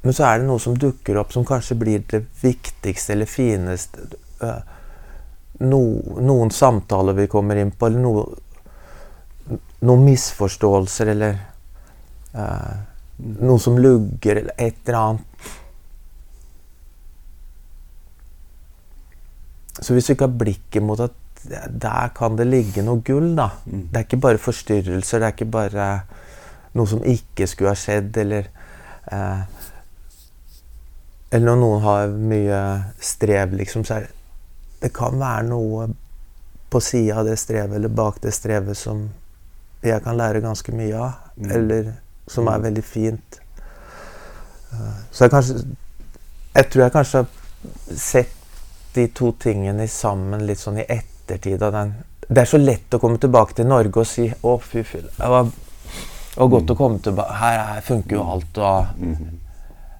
men 0.02 0.14
så 0.14 0.26
er 0.26 0.40
det 0.40 0.48
noe 0.48 0.62
som 0.62 0.74
dukker 0.78 1.18
opp 1.20 1.32
som 1.34 1.46
kanskje 1.46 1.78
blir 1.78 2.04
det 2.10 2.24
viktigste 2.42 3.14
eller 3.14 3.30
fineste. 3.30 4.08
øh, 4.42 4.62
No, 5.62 5.78
noen 6.18 6.50
samtaler 6.50 7.14
vi 7.14 7.28
kommer 7.30 7.58
inn 7.60 7.70
på, 7.70 7.86
eller 7.86 8.00
no, 8.02 8.22
noen 9.86 10.04
misforståelser, 10.08 11.10
eller 11.12 11.36
uh, 12.34 12.72
noe 13.44 13.60
som 13.62 13.78
lugger, 13.78 14.40
eller 14.40 14.56
et 14.56 14.80
eller 14.88 14.98
annet. 14.98 15.50
Så 19.78 19.94
hvis 19.94 20.08
du 20.08 20.14
ikke 20.14 20.28
har 20.28 20.40
blikket 20.40 20.84
mot 20.84 21.00
at 21.00 21.18
der 21.42 22.10
kan 22.14 22.36
det 22.38 22.46
ligge 22.46 22.84
noe 22.86 23.02
gull, 23.06 23.32
da. 23.38 23.48
Det 23.66 23.98
er 23.98 24.06
ikke 24.06 24.22
bare 24.24 24.42
forstyrrelser, 24.42 25.22
det 25.22 25.28
er 25.28 25.36
ikke 25.36 25.52
bare 25.52 25.86
noe 26.78 26.88
som 26.88 27.02
ikke 27.06 27.48
skulle 27.50 27.72
ha 27.74 27.78
skjedd, 27.78 28.18
eller 28.22 28.46
eh, 29.10 29.40
Eller 31.32 31.46
når 31.48 31.60
noen 31.62 31.84
har 31.86 32.10
mye 32.12 32.60
strev, 33.00 33.54
liksom, 33.56 33.86
så 33.88 33.94
er 33.96 34.06
det 34.06 34.18
Det 34.82 34.90
kan 34.92 35.14
være 35.14 35.46
noe 35.46 35.86
på 36.72 36.80
sida 36.80 37.20
av 37.20 37.28
det 37.28 37.36
strevet 37.38 37.76
eller 37.76 37.88
bak 37.88 38.16
det 38.22 38.32
strevet 38.34 38.76
som 38.76 39.04
jeg 39.82 40.02
kan 40.02 40.16
lære 40.18 40.40
ganske 40.42 40.72
mye 40.74 40.98
av, 40.98 41.12
eller 41.50 41.92
som 42.30 42.48
er 42.50 42.64
veldig 42.64 42.82
fint. 42.82 43.38
Eh, 44.72 44.98
så 45.10 45.24
jeg 45.24 45.34
kanskje 45.34 45.56
Jeg 46.54 46.68
tror 46.70 46.82
jeg 46.82 46.92
kanskje 46.92 47.18
har 47.18 47.96
sett 47.96 48.34
de 48.94 49.06
to 49.08 49.32
tingene 49.40 49.86
sammen 49.88 50.44
litt 50.46 50.60
sånn 50.60 50.82
i 50.82 50.84
ettertid 50.88 51.62
av 51.62 51.72
den 51.72 51.94
Det 52.28 52.42
er 52.42 52.48
så 52.50 52.60
lett 52.60 52.92
å 52.92 53.00
komme 53.00 53.20
tilbake 53.20 53.56
til 53.56 53.66
Norge 53.66 54.00
og 54.00 54.06
si 54.06 54.26
'Å, 54.28 54.58
fy 54.60 54.82
fy, 54.82 55.00
det 55.00 55.28
var, 55.28 55.48
godt 56.36 56.70
å 56.70 56.76
komme 56.76 56.98
tilbake. 56.98 57.34
Her, 57.40 57.58
her 57.74 57.80
funker 57.80 58.16
jo 58.16 58.22
alt.' 58.22 58.58
Og, 58.58 58.86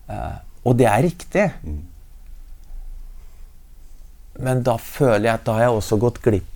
eh, 0.08 0.32
og 0.64 0.76
det 0.78 0.86
er 0.88 1.02
riktig. 1.02 1.46
Men 4.42 4.62
da 4.66 4.76
føler 4.80 5.28
jeg 5.28 5.34
at 5.34 5.46
da 5.46 5.56
har 5.58 5.66
jeg 5.66 5.76
også 5.76 5.98
gått 6.00 6.22
glipp 6.24 6.48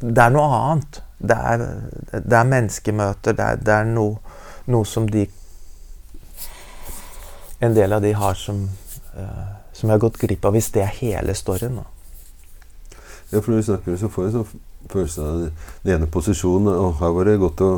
Det 0.00 0.20
er 0.20 0.32
noe 0.32 0.48
annet. 0.56 1.00
Det 1.20 1.36
er, 1.36 1.64
det 2.12 2.36
er 2.36 2.48
menneskemøter. 2.48 3.36
Det 3.36 3.46
er, 3.46 3.62
det 3.64 3.74
er 3.74 3.88
noe, 3.88 4.18
noe 4.72 4.88
som 4.88 5.08
de 5.08 5.26
En 7.60 7.74
del 7.76 7.92
av 7.92 8.00
de 8.00 8.14
har 8.16 8.38
som 8.40 8.62
uh, 8.64 9.60
som 9.80 9.88
jeg 9.88 9.96
har 9.96 10.02
gått 10.02 10.20
glipp 10.20 10.44
av, 10.44 10.52
hvis 10.56 10.68
det 10.74 10.82
er 10.84 10.98
hele 11.00 11.34
storyen. 11.36 11.80
Da. 11.80 11.86
Ja, 13.30 13.40
for 13.40 13.52
når 13.52 13.62
vi 13.62 13.68
snakker, 13.70 13.96
så 13.96 14.10
får 14.12 14.26
jeg 14.26 14.34
sånn 14.34 14.50
følelsen 14.90 15.24
av 15.24 15.38
den 15.86 15.94
ene 15.94 16.08
posisjonen. 16.12 16.68
Og 16.74 16.98
her 17.00 17.14
var 17.16 17.28
det 17.28 17.38
godt 17.40 17.62
å 17.64 17.70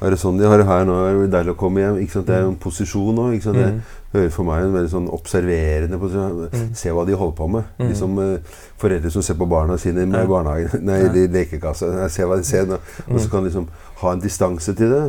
være 0.00 0.16
sånn 0.20 0.38
de 0.40 0.48
har 0.48 0.60
det 0.60 0.66
her 0.68 0.84
nå. 0.88 0.96
er 1.04 1.18
det 1.20 1.30
deilig 1.34 1.52
å 1.52 1.58
komme 1.60 1.82
hjem. 1.82 1.98
Ikke 2.02 2.16
sant? 2.16 2.26
Det 2.30 2.36
er 2.36 2.44
jo 2.46 2.52
en 2.54 2.60
posisjon 2.60 3.18
òg. 3.20 3.36
Det 3.44 3.68
hører 4.14 4.32
for 4.34 4.48
meg 4.48 4.64
en 4.64 4.74
veldig 4.74 4.90
sånn 4.94 5.08
observerende 5.12 5.98
posisjon. 6.00 6.72
Se 6.76 6.92
hva 6.96 7.04
de 7.06 7.18
holder 7.20 7.36
på 7.38 7.48
med. 7.52 7.68
Liksom 7.84 8.18
uh, 8.18 8.58
Foreldre 8.80 9.12
som 9.12 9.22
ser 9.22 9.36
på 9.38 9.48
barna 9.50 9.76
sine 9.78 10.06
med 10.08 10.28
barnehagen, 10.30 10.82
nei, 10.88 11.02
i 11.04 11.26
lekekassa. 11.30 11.92
Se 12.10 12.24
hva 12.26 12.40
de 12.40 12.46
ser 12.48 12.68
nå. 12.70 12.80
Og 13.10 13.20
så 13.20 13.28
kan 13.30 13.44
de 13.44 13.50
liksom 13.52 13.68
ha 14.02 14.14
en 14.16 14.22
distanse 14.24 14.74
til 14.78 14.94
det. 14.94 15.04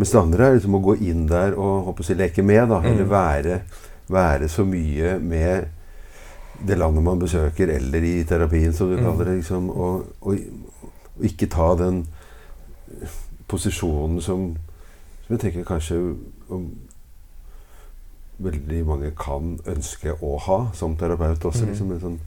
Mens 0.00 0.14
det 0.14 0.20
andre 0.20 0.46
er 0.48 0.58
liksom 0.58 0.78
å 0.78 0.82
gå 0.84 0.96
inn 1.06 1.26
der 1.30 1.54
og 1.58 1.86
håper 1.90 2.04
å 2.04 2.08
si, 2.10 2.18
leke 2.18 2.42
med. 2.46 2.64
da, 2.72 2.82
Eller 2.90 3.08
være, 3.08 3.60
være 4.10 4.50
så 4.50 4.66
mye 4.66 5.18
med 5.22 5.76
det 6.66 6.76
landet 6.76 7.04
man 7.04 7.20
besøker, 7.20 7.70
eller 7.72 8.04
i 8.04 8.18
terapien, 8.28 8.72
som 8.76 8.90
du 8.90 8.98
kaller 9.00 9.30
det. 9.30 9.38
liksom, 9.38 9.70
og, 9.70 10.10
og, 10.20 10.34
og 11.16 11.24
ikke 11.30 11.48
ta 11.52 11.70
den 11.78 12.02
posisjonen 13.50 14.20
som, 14.24 14.46
som 15.26 15.34
jeg 15.34 15.40
tenker 15.42 15.66
kanskje 15.68 15.98
om, 16.54 16.70
veldig 18.40 18.84
mange 18.88 19.10
kan 19.20 19.58
ønske 19.68 20.14
å 20.24 20.36
ha 20.46 20.60
som 20.74 20.94
terapeut 20.96 21.42
også. 21.44 21.66
liksom 21.68 21.92
en 21.96 22.00
sånn 22.06 22.20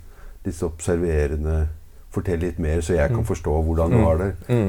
Litt 0.44 0.58
observerende 0.66 1.70
Fortell 2.14 2.42
litt 2.44 2.58
mer, 2.62 2.82
så 2.84 2.94
jeg 2.94 3.10
kan 3.10 3.24
forstå 3.26 3.54
hvordan 3.66 3.90
du 3.90 3.98
har 4.04 4.18
det. 4.20 4.26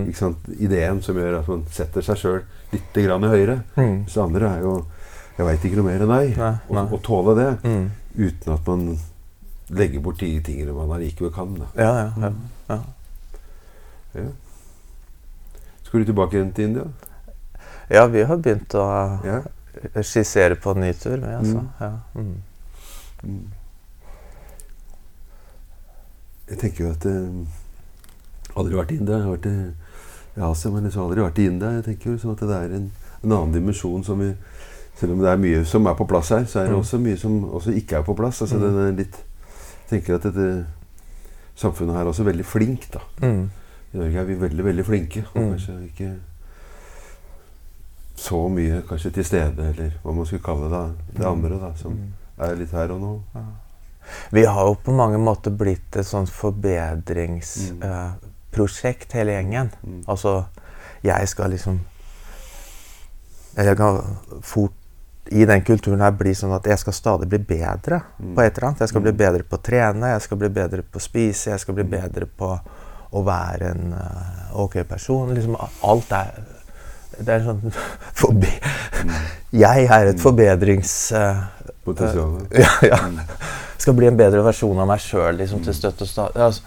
Ikke 0.08 0.16
sant? 0.16 0.44
Ideen 0.64 1.02
som 1.04 1.18
gjør 1.18 1.40
at 1.42 1.48
man 1.50 1.64
setter 1.68 2.00
seg 2.06 2.16
sjøl 2.16 2.38
litt 2.72 2.94
grann 2.94 3.26
høyere. 3.28 3.58
Så 4.08 4.14
det 4.14 4.22
andre 4.22 4.52
er 4.54 4.62
jo 4.62 4.76
Jeg 5.36 5.46
veit 5.48 5.64
ikke 5.66 5.76
noe 5.80 5.88
mer 5.90 6.00
enn 6.06 6.12
deg. 6.14 6.38
Å 6.94 7.00
tåle 7.02 7.34
det 7.36 7.48
uten 8.16 8.52
at 8.54 8.66
man 8.70 8.98
legger 9.74 10.00
bort 10.00 10.20
de 10.22 10.30
tingene 10.46 10.72
man 10.72 10.94
allikevel 10.94 11.32
kan. 11.34 11.52
Da. 11.58 11.66
Ja, 11.76 11.90
ja, 11.98 12.12
ja, 12.22 12.32
ja. 12.70 12.78
Ja. 14.14 14.30
Skal 15.94 16.02
du 16.02 16.08
tilbake 16.08 16.34
igjen 16.34 16.48
til 16.52 16.64
India? 16.64 16.84
ja, 17.90 18.06
vi 18.10 18.22
har 18.26 18.36
begynt 18.42 18.74
å 18.74 18.84
Ja. 19.22 19.36
skissere 20.02 20.56
på 20.56 20.72
en 20.74 20.80
ny 20.80 20.92
tur. 20.92 21.20
Vi, 21.22 21.34
altså. 21.38 21.62
ja. 21.80 21.90
mm. 22.14 23.44
Jeg 26.50 26.58
tenker 26.58 26.84
jo 26.84 26.90
at 26.90 27.06
eh, 27.06 28.58
Aldri 28.58 28.74
vært 28.74 28.90
i 28.90 28.98
India. 28.98 29.20
Jeg 29.20 29.22
har 29.22 29.36
vært 29.36 29.46
i, 29.46 30.42
Asia, 30.42 30.70
men 30.74 30.84
jeg 30.90 30.96
har 30.98 31.06
aldri 31.06 31.22
vært 31.28 31.38
i 31.38 31.46
India. 31.46 31.70
Jeg 31.78 31.84
tenker 31.84 32.10
jo 32.10 32.18
liksom 32.18 32.34
at 32.34 32.42
det 32.42 32.58
er 32.58 32.76
en, 32.80 32.92
en 33.22 33.30
annen 33.38 33.54
dimensjon 33.54 34.02
som 34.02 34.18
vi 34.18 34.34
Selv 34.98 35.12
om 35.12 35.22
det 35.22 35.30
er 35.30 35.38
mye 35.46 35.64
som 35.66 35.86
er 35.86 35.94
på 35.94 36.06
plass 36.10 36.28
her, 36.34 36.44
så 36.46 36.60
er 36.60 36.72
det 36.72 36.74
også 36.74 36.98
mye 37.02 37.16
som 37.18 37.44
også 37.54 37.70
ikke 37.70 37.96
er 37.98 38.02
på 38.02 38.14
plass. 38.18 38.42
Altså 38.42 38.58
den 38.58 38.76
er 38.82 38.92
litt 38.98 39.14
Jeg 39.14 39.90
tenker 39.90 40.18
at 40.18 40.26
dette 40.26 40.66
samfunnet 41.54 41.94
her 41.94 42.02
er 42.02 42.10
også 42.10 42.26
veldig 42.26 42.44
flink, 42.46 42.90
da. 42.94 43.00
Mm. 43.22 43.50
I 43.94 43.98
Norge 43.98 44.20
er 44.20 44.24
vi 44.26 44.34
veldig, 44.34 44.64
veldig 44.66 44.84
flinke. 44.84 45.22
Og 45.34 45.54
kanskje 45.54 45.74
ikke 45.86 46.12
så 48.24 48.48
mye 48.48 48.82
kanskje 48.88 49.10
til 49.14 49.24
stede, 49.26 49.68
eller 49.70 49.90
hva 50.02 50.12
man 50.14 50.26
skulle 50.26 50.42
kalle 50.42 50.70
det. 50.72 50.90
Det 51.18 51.26
andre, 51.28 51.58
da, 51.60 51.74
som 51.78 52.12
er 52.42 52.54
litt 52.58 52.72
her 52.74 52.90
og 52.94 53.00
nå. 53.02 53.20
Vi 54.34 54.44
har 54.44 54.66
jo 54.68 54.74
på 54.84 54.92
mange 54.94 55.18
måter 55.18 55.50
blitt 55.54 55.96
et 55.96 56.06
sånt 56.06 56.30
forbedringsprosjekt, 56.34 59.12
hele 59.16 59.32
gjengen. 59.36 59.70
Altså, 60.06 60.44
jeg 61.04 61.28
skal 61.28 61.50
liksom 61.50 61.80
Jeg 63.54 63.76
kan 63.76 64.00
fort 64.42 64.72
i 65.30 65.44
den 65.46 65.62
kulturen 65.62 66.00
her 66.02 66.10
bli 66.10 66.34
sånn 66.34 66.52
at 66.52 66.66
jeg 66.66 66.78
skal 66.78 66.92
stadig 66.92 67.28
bli 67.30 67.38
bedre 67.38 68.00
på 68.18 68.40
et 68.42 68.56
eller 68.56 68.68
annet. 68.68 68.80
Jeg 68.82 68.88
skal 68.90 69.02
bli 69.04 69.12
bedre 69.12 69.42
på 69.46 69.56
å 69.56 69.60
trene, 69.62 70.08
jeg 70.10 70.20
skal 70.26 70.36
bli 70.40 70.48
bedre 70.48 70.82
på 70.82 70.96
å 70.98 71.00
spise, 71.00 71.50
jeg 71.50 71.60
skal 71.62 71.74
bli 71.78 71.84
bedre 71.84 72.26
på 72.26 72.58
å 73.14 73.22
være 73.26 73.70
en 73.74 73.94
eh, 73.98 74.58
ok 74.64 74.80
person. 74.88 75.32
Liksom, 75.36 75.56
alt 75.86 76.14
er 76.14 76.42
Det 77.14 77.30
er 77.30 77.44
sånn 77.46 77.62
forbi... 78.22 78.50
Jeg 79.54 79.86
er 79.86 80.10
et 80.10 80.22
forbedrings... 80.22 80.94
Potensial. 81.84 82.40
Potensialet. 82.40 82.56
ja, 82.58 82.96
ja. 82.96 82.98
Skal 83.78 83.96
bli 83.98 84.08
en 84.08 84.18
bedre 84.18 84.42
versjon 84.46 84.78
av 84.80 84.88
meg 84.88 85.02
sjøl 85.04 85.36
liksom, 85.38 85.62
til 85.64 85.76
støtt 85.76 86.02
og 86.02 86.08
stat. 86.08 86.38
Altså, 86.40 86.62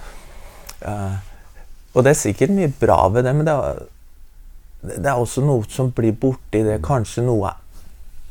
eh, 0.86 1.16
og 1.98 2.06
det 2.06 2.14
er 2.14 2.20
sikkert 2.20 2.54
mye 2.54 2.72
bra 2.80 3.00
ved 3.10 3.26
det, 3.26 3.34
men 3.36 3.48
det 3.48 3.56
er, 3.56 3.80
det 4.88 5.10
er 5.10 5.18
også 5.18 5.42
noe 5.42 5.66
som 5.72 5.90
blir 5.96 6.14
borti 6.14 6.62
det. 6.68 6.78
Kanskje 6.86 7.26
noe 7.26 7.56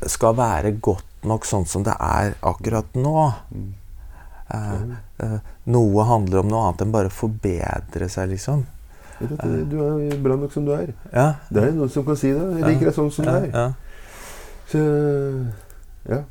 skal 0.07 0.37
være 0.37 0.77
godt 0.79 1.27
nok 1.27 1.45
sånn 1.49 1.67
som 1.67 1.83
det 1.85 1.95
er 1.99 2.37
akkurat 2.45 2.95
nå. 2.95 3.27
Eh, 4.47 4.81
eh, 5.25 5.37
noe 5.73 6.07
handler 6.07 6.39
om 6.39 6.51
noe 6.51 6.63
annet 6.67 6.85
enn 6.85 6.93
bare 6.95 7.11
å 7.11 7.15
forbedre 7.17 8.07
seg, 8.11 8.31
liksom. 8.31 8.65
Du, 9.17 9.33
er 9.33 10.17
bra 10.21 10.37
nok 10.37 10.53
som 10.53 10.65
du 10.67 10.71
er. 10.75 10.91
Ja. 11.09 11.31
Det 11.49 11.63
er 11.63 11.71
noen 11.75 11.89
som 11.91 12.05
kan 12.05 12.19
si 12.19 12.29
det. 12.31 12.43
Jeg 12.59 12.67
liker 12.67 12.91
deg 12.91 12.95
sånn 12.95 13.13
som 13.13 13.25
du 13.25 13.33
er. 13.33 13.47
ja. 13.51 13.67
Så 14.67 14.81
ja. 16.07 16.21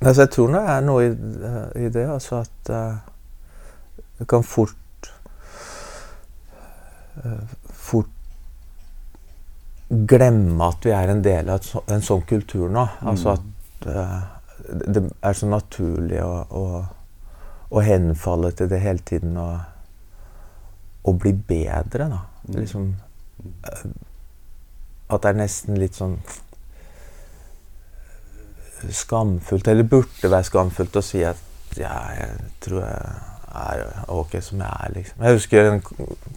Altså, 0.00 0.22
jeg 0.22 0.30
tror 0.34 0.52
det 0.54 0.60
er 0.72 0.84
noe 0.84 1.04
i, 1.04 1.10
i 1.84 1.88
det, 1.92 2.06
altså 2.08 2.40
at 2.40 2.70
uh, 2.72 3.00
det 4.18 4.26
kan 4.28 4.44
fort 4.46 5.10
uh, 7.20 7.56
Fort 7.68 8.16
glemme 9.90 10.68
at 10.70 10.86
vi 10.86 10.92
er 10.94 11.10
en 11.10 11.22
del 11.24 11.48
av 11.50 11.64
så, 11.66 11.82
en 11.90 12.04
sånn 12.06 12.22
kultur 12.28 12.68
nå. 12.72 12.84
Altså 13.10 13.34
at 13.34 13.88
uh, 13.90 14.39
det 14.70 15.10
er 15.22 15.32
så 15.36 15.46
naturlig 15.50 16.22
å, 16.22 16.44
å, 16.50 16.84
å 17.70 17.80
henfalle 17.84 18.50
til 18.56 18.68
det 18.70 18.80
hele 18.82 18.98
tiden 19.06 19.36
og, 19.40 19.58
og 21.04 21.20
bli 21.22 21.32
bedre, 21.32 22.08
da. 22.12 22.20
Liksom 22.54 22.82
uh, 22.90 22.96
At 25.10 25.22
det 25.22 25.28
er 25.30 25.42
nesten 25.42 25.78
litt 25.80 25.96
sånn 25.98 26.16
skamfullt, 28.80 29.68
eller 29.68 29.84
burde 29.84 30.30
være 30.30 30.44
skamfullt, 30.48 30.96
å 30.96 31.02
si 31.04 31.24
at 31.26 31.38
ja, 31.76 32.12
jeg 32.16 32.30
tror 32.64 32.80
jeg 32.86 33.00
er 33.60 33.76
ok 34.14 34.32
som 34.42 34.60
jeg 34.62 34.70
er, 34.70 34.90
liksom. 34.94 35.22
Jeg 35.26 35.34
husker 35.36 35.60
en 35.66 35.82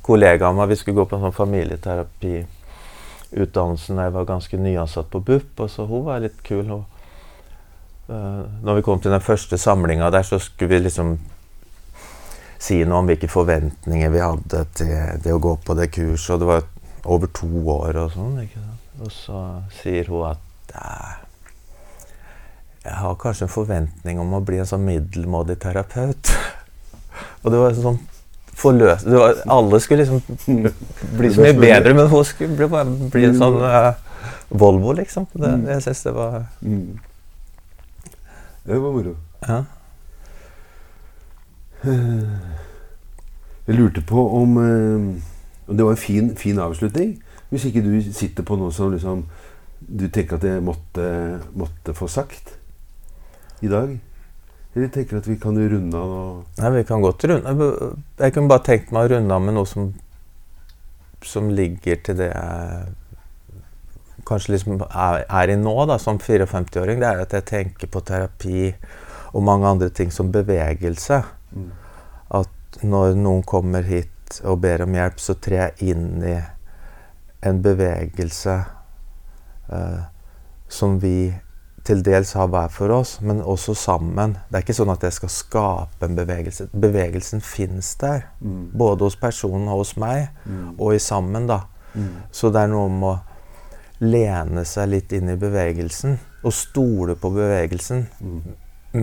kollega 0.04 0.48
av 0.50 0.56
meg, 0.58 0.70
vi 0.74 0.80
skulle 0.82 1.00
gå 1.00 1.06
på 1.08 1.16
en 1.18 1.26
sånn 1.28 1.38
familieterapiutdannelse 1.38 3.90
da 3.96 4.02
jeg 4.10 4.16
var 4.18 4.32
ganske 4.34 4.56
nyansatt 4.60 5.08
på 5.14 5.20
BUP, 5.24 5.52
og 5.56 5.68
så 5.72 5.82
hun 5.88 6.04
var 6.10 6.18
litt 6.26 6.40
kul. 6.44 6.68
Uh, 6.68 6.93
når 8.64 8.80
vi 8.80 8.86
kom 8.86 9.02
til 9.02 9.14
den 9.14 9.24
første 9.24 9.58
samlinga 9.58 10.10
der, 10.14 10.26
så 10.28 10.40
skulle 10.42 10.76
vi 10.76 10.84
liksom 10.86 11.16
si 12.64 12.80
noe 12.88 13.02
om 13.02 13.10
hvilke 13.10 13.28
forventninger 13.32 14.14
vi 14.14 14.22
hadde 14.24 14.64
til 14.78 14.94
det 15.24 15.34
å 15.36 15.42
gå 15.44 15.58
på 15.66 15.76
det 15.76 15.90
kurset, 15.92 16.36
og 16.36 16.44
det 16.44 16.48
var 16.48 16.64
over 17.04 17.28
to 17.36 17.50
år 17.74 18.00
og 18.06 18.14
sånn. 18.14 18.40
Og 19.04 19.12
så 19.12 19.42
sier 19.82 20.08
hun 20.12 20.30
at 20.32 20.74
jeg 22.84 22.96
har 23.00 23.20
kanskje 23.20 23.46
en 23.48 23.52
forventning 23.52 24.20
om 24.20 24.34
å 24.36 24.42
bli 24.44 24.60
en 24.60 24.68
sånn 24.68 24.84
middelmådig 24.84 25.56
terapeut. 25.64 26.34
Og 27.44 27.54
det 27.54 27.62
var 27.62 27.78
sånn 27.78 28.00
forløs... 28.60 29.06
Det 29.08 29.20
var, 29.20 29.40
alle 29.56 29.80
skulle 29.84 30.04
liksom 30.04 30.20
bli 31.20 31.32
så 31.32 31.46
mye 31.46 31.56
bedre, 31.56 31.94
men 31.96 32.10
hun 32.12 32.28
skulle 32.28 32.58
bli, 32.60 32.68
bare 32.72 33.10
bli 33.14 33.24
en 33.30 33.40
sånn 33.40 33.60
uh, 33.64 33.94
Volvo, 34.54 34.92
liksom. 34.98 35.30
Det, 35.32 35.52
jeg 35.72 35.86
syns 35.88 36.04
det 36.08 36.16
var 36.16 36.44
Mm. 36.64 37.00
Det 38.64 38.80
var 38.80 38.92
moro. 38.92 39.16
Ja. 39.48 39.64
Jeg 43.68 43.76
lurte 43.76 44.02
på 44.08 44.24
om 44.42 44.58
Og 45.68 45.78
det 45.78 45.86
var 45.86 45.92
en 45.92 45.98
fin, 45.98 46.36
fin 46.38 46.60
avslutning. 46.60 47.18
Hvis 47.50 47.66
ikke 47.66 47.84
du 47.84 47.94
sitter 48.14 48.44
på 48.44 48.56
noe 48.60 48.72
som 48.74 48.92
liksom, 48.92 49.26
du 49.80 50.08
tenker 50.08 50.40
at 50.40 50.48
jeg 50.48 50.64
måtte, 50.64 51.06
måtte 51.56 51.94
få 51.96 52.08
sagt 52.08 52.56
i 53.62 53.70
dag. 53.72 53.94
Eller 54.76 54.90
tenker 54.90 55.20
at 55.20 55.28
vi 55.30 55.38
kan 55.40 55.56
runde 55.56 55.98
av 55.98 56.10
nå? 56.10 56.24
Nei, 56.58 56.72
vi 56.80 56.84
kan 56.88 57.04
godt 57.04 57.24
runde 57.30 57.70
Jeg 58.20 58.34
kunne 58.34 58.50
bare 58.50 58.66
tenkt 58.66 58.92
meg 58.92 59.06
å 59.06 59.14
runde 59.14 59.36
av 59.36 59.46
med 59.46 59.56
noe 59.56 59.70
som, 59.70 59.92
som 61.24 61.52
ligger 61.54 62.02
til 62.04 62.18
det 62.20 62.32
jeg 62.32 62.96
kanskje 64.28 64.56
liksom 64.56 64.82
er, 64.90 65.24
er 65.30 65.54
i 65.54 65.56
nå, 65.60 65.74
da, 65.90 65.98
som 66.02 66.20
54-åring. 66.20 67.00
Det 67.02 67.10
er 67.10 67.22
at 67.26 67.34
jeg 67.38 67.46
tenker 67.50 67.92
på 67.92 68.02
terapi 68.06 68.74
og 69.34 69.44
mange 69.44 69.68
andre 69.68 69.90
ting 69.90 70.12
som 70.14 70.32
bevegelse. 70.34 71.22
Mm. 71.54 71.70
At 72.40 72.84
når 72.84 73.16
noen 73.20 73.44
kommer 73.48 73.86
hit 73.86 74.40
og 74.44 74.62
ber 74.64 74.84
om 74.86 74.94
hjelp, 74.98 75.20
så 75.22 75.36
trer 75.38 75.68
jeg 75.68 75.94
inn 75.94 76.24
i 76.26 76.38
en 77.44 77.60
bevegelse 77.62 78.54
eh, 79.74 80.04
som 80.72 81.00
vi 81.02 81.34
til 81.84 82.00
dels 82.06 82.32
har 82.40 82.48
hver 82.48 82.70
for 82.72 82.94
oss, 82.96 83.18
men 83.22 83.42
også 83.44 83.74
sammen. 83.76 84.38
Det 84.48 84.56
er 84.56 84.64
ikke 84.64 84.76
sånn 84.78 84.94
at 84.94 85.04
jeg 85.04 85.18
skal 85.18 85.32
skape 85.34 86.08
en 86.08 86.16
bevegelse. 86.16 86.70
Bevegelsen 86.72 87.44
fins 87.44 87.90
der. 88.00 88.30
Mm. 88.40 88.70
Både 88.80 89.04
hos 89.10 89.18
personen 89.20 89.68
og 89.68 89.82
hos 89.84 89.98
meg, 90.00 90.30
Mm. 90.46 90.80
og 90.80 90.96
i 90.96 91.00
sammen, 91.04 91.48
da. 91.48 91.60
Mm. 91.94 92.08
Så 92.32 92.50
det 92.56 92.62
er 92.62 92.72
noe 92.72 92.86
om 92.88 93.04
å 93.04 93.14
lene 94.04 94.64
seg 94.68 94.90
litt 94.92 95.14
inn 95.16 95.30
i 95.34 95.36
bevegelsen, 95.40 96.18
og 96.44 96.54
stole 96.54 97.16
på 97.16 97.30
bevegelsen. 97.34 98.06
Mm. 98.22 98.42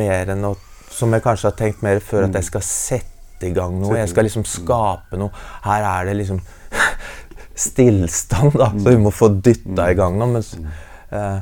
Mer 0.00 0.34
enn 0.36 0.44
å 0.44 0.56
Som 0.90 1.12
jeg 1.14 1.22
kanskje 1.22 1.46
har 1.46 1.54
tenkt 1.56 1.82
mer 1.86 2.00
før, 2.02 2.24
Mm. 2.24 2.28
at 2.30 2.34
jeg 2.40 2.44
skal 2.48 2.62
sette 2.66 3.46
i 3.46 3.52
gang 3.54 3.76
noe. 3.80 3.94
Jeg 3.96 4.08
skal 4.10 4.24
liksom 4.26 4.42
skape 4.44 5.16
noe. 5.16 5.30
Her 5.62 5.84
er 5.86 6.04
det 6.08 6.16
liksom 6.18 6.40
stillstand, 7.54 8.52
da. 8.58 8.70
Så 8.78 8.90
vi 8.90 8.96
må 8.98 9.10
få 9.14 9.28
dytta 9.42 9.86
i 9.90 9.94
gang 9.94 10.18
noe. 10.18 10.28
Mens 10.34 10.50
eh, 11.12 11.40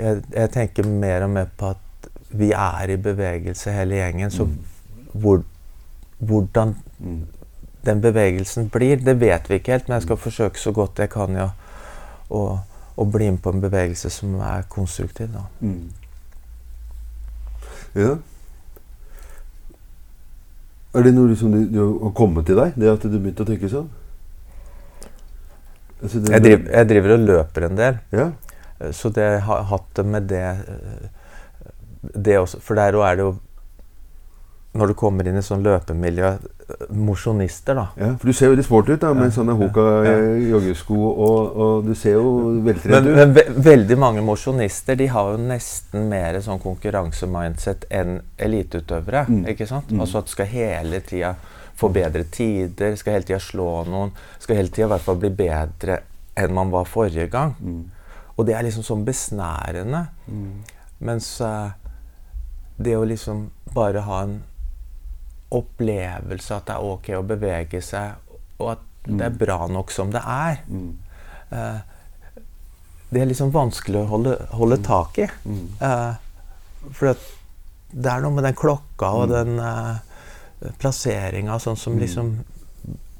jeg, 0.00 0.22
jeg 0.34 0.50
tenker 0.54 0.88
mer 0.88 1.24
og 1.26 1.30
mer 1.36 1.46
på 1.56 1.70
at 1.74 2.08
vi 2.34 2.50
er 2.56 2.90
i 2.90 2.96
bevegelse 2.98 3.70
hele 3.74 4.00
gjengen. 4.02 4.30
Så 4.34 4.48
hvor, 5.14 5.44
hvordan 6.18 6.76
Mm. 7.04 7.26
den 7.84 8.00
bevegelsen 8.00 8.68
blir, 8.72 8.96
det 9.04 9.18
vet 9.20 9.48
vi 9.50 9.58
ikke 9.58 9.72
helt. 9.74 9.88
Men 9.88 9.96
jeg 9.98 10.02
skal 10.06 10.16
forsøke 10.16 10.58
så 10.58 10.72
godt 10.72 10.98
jeg 10.98 11.10
kan 11.12 11.34
ja, 11.36 11.48
å, 11.50 11.52
å 12.30 13.04
bli 13.10 13.30
med 13.30 13.42
på 13.42 13.50
en 13.52 13.60
bevegelse 13.60 14.10
som 14.10 14.36
er 14.40 14.62
konstruktiv. 14.70 15.32
Da. 15.34 15.42
Mm. 15.60 15.90
Ja. 17.94 18.16
Er 20.94 21.02
det 21.02 21.12
noe 21.16 21.30
liksom 21.32 21.50
du, 21.54 21.60
du 21.74 21.80
har 22.04 22.12
kommet 22.14 22.46
til 22.46 22.58
deg, 22.58 22.76
det 22.78 22.90
at 22.92 23.02
du 23.10 23.16
begynte 23.18 23.42
å 23.42 23.48
tenke 23.48 23.70
sånn? 23.70 23.88
Altså, 26.02 26.20
det- 26.20 26.30
Jeg, 26.34 26.42
driver, 26.44 26.70
jeg 26.78 26.88
driver 26.88 27.14
og 27.16 27.20
løper 27.28 27.64
en 27.68 27.76
del. 27.76 27.98
Ja. 28.12 28.30
Eh, 28.80 28.90
Så 28.92 29.10
det 29.12 29.40
har 29.42 29.62
hatt 29.64 29.88
det 29.94 30.04
med 30.06 30.28
det 30.28 30.42
eh, 30.44 31.08
Det 32.14 32.36
også. 32.38 32.60
For 32.60 32.74
der 32.74 32.92
òg 32.92 33.04
er 33.10 33.16
det 33.16 33.22
jo 33.24 33.38
Når 34.74 34.86
du 34.88 34.94
kommer 34.94 35.26
inn 35.26 35.36
i 35.38 35.42
sånn 35.42 35.62
løpemiljø 35.62 36.38
Mosjonister, 36.88 37.74
da. 37.76 37.88
ja. 38.00 38.10
For 38.20 38.30
du 38.30 38.36
ser 38.36 38.48
jo 38.48 38.54
veldig 38.54 38.64
sporty 38.64 38.94
ut 38.94 39.02
da, 39.02 39.10
med 39.16 39.28
Ja, 39.28 39.34
sånne 39.36 39.52
ja, 39.52 39.58
hoka 39.60 39.82
ja. 40.06 40.14
og, 40.94 41.58
og 41.64 41.88
du 41.88 41.92
ser 41.98 42.16
jo 42.16 42.30
veltrent 42.64 43.04
ut. 43.06 43.16
men 43.18 43.34
ve 43.36 43.44
veldig 43.66 43.98
mange 44.00 44.22
mosjonister 44.24 44.96
de 44.96 45.10
har 45.12 45.34
jo 45.34 45.42
nesten 45.44 46.08
mer 46.08 46.38
sånn 46.44 46.62
konkurransemindset 46.62 47.84
enn 47.92 48.16
eliteutøvere. 48.38 49.26
Mm. 49.28 49.44
ikke 49.52 49.68
sant? 49.68 49.92
Mm. 49.92 50.00
Altså 50.04 50.22
at 50.22 50.32
skal 50.32 50.48
hele 50.52 51.02
tida 51.04 51.34
få 51.76 51.90
bedre 51.92 52.24
tider, 52.30 52.96
skal 52.96 53.18
hele 53.18 53.28
tida 53.28 53.40
slå 53.42 53.84
noen. 53.90 54.14
Skal 54.38 54.62
hele 54.62 54.72
tida 54.72 54.88
i 54.88 54.92
hvert 54.94 55.04
fall 55.04 55.20
bli 55.20 55.32
bedre 55.34 56.00
enn 56.38 56.54
man 56.54 56.72
var 56.72 56.88
forrige 56.88 57.28
gang. 57.32 57.54
Mm. 57.60 57.84
Og 58.34 58.48
det 58.48 58.56
er 58.56 58.66
liksom 58.66 58.86
sånn 58.86 59.04
besnærende. 59.06 60.06
Mm. 60.26 60.64
Mens 61.04 61.28
uh, 61.44 61.74
det 62.76 62.96
å 62.98 63.04
liksom 63.06 63.48
bare 63.74 64.02
ha 64.06 64.22
en 64.24 64.40
opplevelse 65.50 66.54
at 66.56 66.66
det 66.66 66.74
er 66.74 66.82
ok 66.92 67.08
å 67.18 67.22
bevege 67.26 67.80
seg, 67.82 68.14
og 68.58 68.70
at 68.72 68.78
det 69.06 69.20
er 69.26 69.30
bra 69.30 69.66
nok 69.68 69.90
som 69.90 70.10
det 70.10 70.22
er, 70.24 70.60
Mm. 70.68 70.96
Uh, 71.52 71.80
det 73.14 73.20
er 73.22 73.26
liksom 73.26 73.52
vanskelig 73.54 74.00
å 74.00 74.06
holde, 74.10 74.32
holde 74.50 74.76
tak 74.82 75.18
i. 75.22 75.26
Mm. 75.46 75.68
Eh, 75.80 76.14
for 76.90 77.14
det 77.92 78.10
er 78.10 78.20
noe 78.24 78.32
med 78.34 78.42
den 78.44 78.54
klokka 78.58 79.06
og 79.14 79.28
Mm. 79.28 79.34
den 79.34 79.58
uh, 79.60 79.98
plasseringa 80.80 81.58
sånn 81.62 81.76
som 81.78 81.98
liksom 81.98 82.32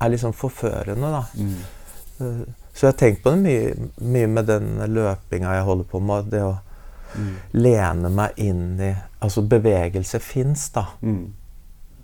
er 0.01 0.09
liksom 0.11 0.33
forførende, 0.35 1.11
da. 1.12 1.22
Mm. 1.39 2.45
Så 2.75 2.81
jeg 2.89 2.93
har 2.93 2.99
tenkt 2.99 3.22
på 3.22 3.31
det 3.31 3.39
mye, 3.45 3.91
mye 4.01 4.27
med 4.27 4.47
den 4.47 4.66
løpinga 4.97 5.55
jeg 5.61 5.64
holder 5.64 5.85
på 5.85 6.01
med. 6.03 6.31
Det 6.31 6.43
å 6.43 6.57
Mm. 7.14 7.35
lene 7.53 8.09
meg 8.11 8.33
inn 8.37 8.81
i 8.81 8.95
Altså 9.22 9.43
bevegelse 9.49 10.18
fins, 10.20 10.68
da. 10.70 10.87
Mm. 11.03 11.33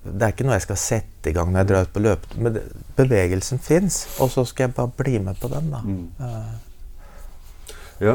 Det 0.04 0.22
er 0.24 0.32
ikke 0.32 0.44
noe 0.48 0.56
jeg 0.56 0.64
skal 0.64 0.78
sette 0.80 1.28
i 1.28 1.34
gang 1.36 1.50
når 1.52 1.60
jeg 1.60 1.68
drar 1.68 1.82
ut 1.88 1.92
på 1.92 2.00
løpet, 2.00 2.36
Men 2.40 2.54
bevegelsen 2.96 3.58
fins, 3.60 4.06
og 4.20 4.30
så 4.32 4.44
skal 4.48 4.68
jeg 4.68 4.74
bare 4.78 4.92
bli 4.96 5.18
med 5.20 5.36
på 5.40 5.48
den, 5.52 5.68
da. 5.74 5.80
Mm. 5.84 6.06
Ja. 8.00 8.14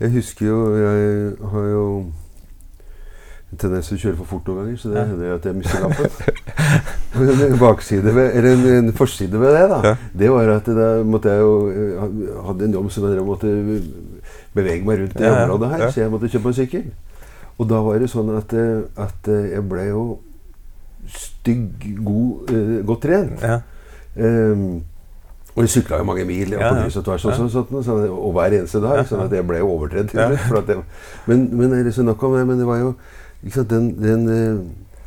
Jeg 0.00 0.10
husker 0.16 0.46
jo 0.46 0.58
Jeg 0.76 1.32
har 1.52 1.70
jo 1.72 1.84
en 3.50 3.58
tendens 3.58 3.88
til 3.90 3.96
å 3.96 4.00
kjøre 4.04 4.16
for 4.20 4.28
fort 4.30 4.46
noen 4.46 4.60
ganger, 4.60 4.76
så 4.78 4.90
det 4.92 5.00
hender 5.08 5.32
at 5.34 5.46
jeg 5.48 5.56
mister 5.58 5.80
lappen. 5.82 6.10
En 7.50 7.56
bakside 7.58 8.12
ved, 8.14 8.28
eller 8.38 8.52
en, 8.54 8.66
en 8.86 8.92
forside 8.94 9.40
ved 9.42 9.56
det, 9.56 9.64
da, 9.72 9.78
Ja. 9.88 9.94
det 10.20 10.28
var 10.30 10.52
at 10.54 10.68
da 10.70 10.84
måtte 11.02 11.32
jeg 11.32 11.40
jo 11.42 11.56
hadde 12.46 12.68
en 12.68 12.76
jobb 12.78 12.92
som 12.94 13.08
jeg 13.10 13.24
måtte 13.26 13.50
bevege 14.54 14.86
meg 14.86 15.00
rundt 15.02 15.18
i 15.18 15.26
området 15.32 15.70
her, 15.72 15.82
så 15.90 16.04
jeg 16.04 16.12
måtte 16.12 16.30
kjøpe 16.30 16.52
en 16.52 16.58
sykkel. 16.60 16.84
Og 17.58 17.66
da 17.72 17.80
var 17.82 17.98
det 17.98 18.12
sånn 18.12 18.30
at, 18.38 18.54
at 19.08 19.32
jeg 19.34 19.64
ble 19.68 19.88
jo 19.88 20.04
stygg, 21.08 21.90
god, 22.04 22.50
uh, 22.52 22.86
godt 22.86 23.02
trent. 23.08 23.42
ja. 23.42 23.60
Um, 24.16 24.82
Og 25.54 25.64
jeg 25.64 25.70
sykla 25.70 25.98
jo 25.98 26.04
mange 26.06 26.24
mil 26.24 26.52
ja, 26.54 26.68
kryss 26.70 26.96
og 27.00 27.04
tvers, 27.04 27.24
og, 27.24 27.50
så, 27.50 27.82
så, 27.82 27.94
og 28.06 28.32
hver 28.36 28.54
eneste 28.54 28.78
dag. 28.82 29.02
sånn 29.06 29.24
at 29.24 29.32
jeg 29.34 29.46
ble 29.46 29.58
til 29.90 30.22
slutt. 30.46 30.70
Men, 31.26 31.48
men 31.58 31.74
det 31.74 31.94
det. 32.38 32.44
Men 32.46 32.60
det 32.60 32.68
var 32.68 32.78
jo 32.78 32.92
sant, 33.50 33.70
den, 33.72 33.90
den 33.98 34.28
eh, 34.30 34.60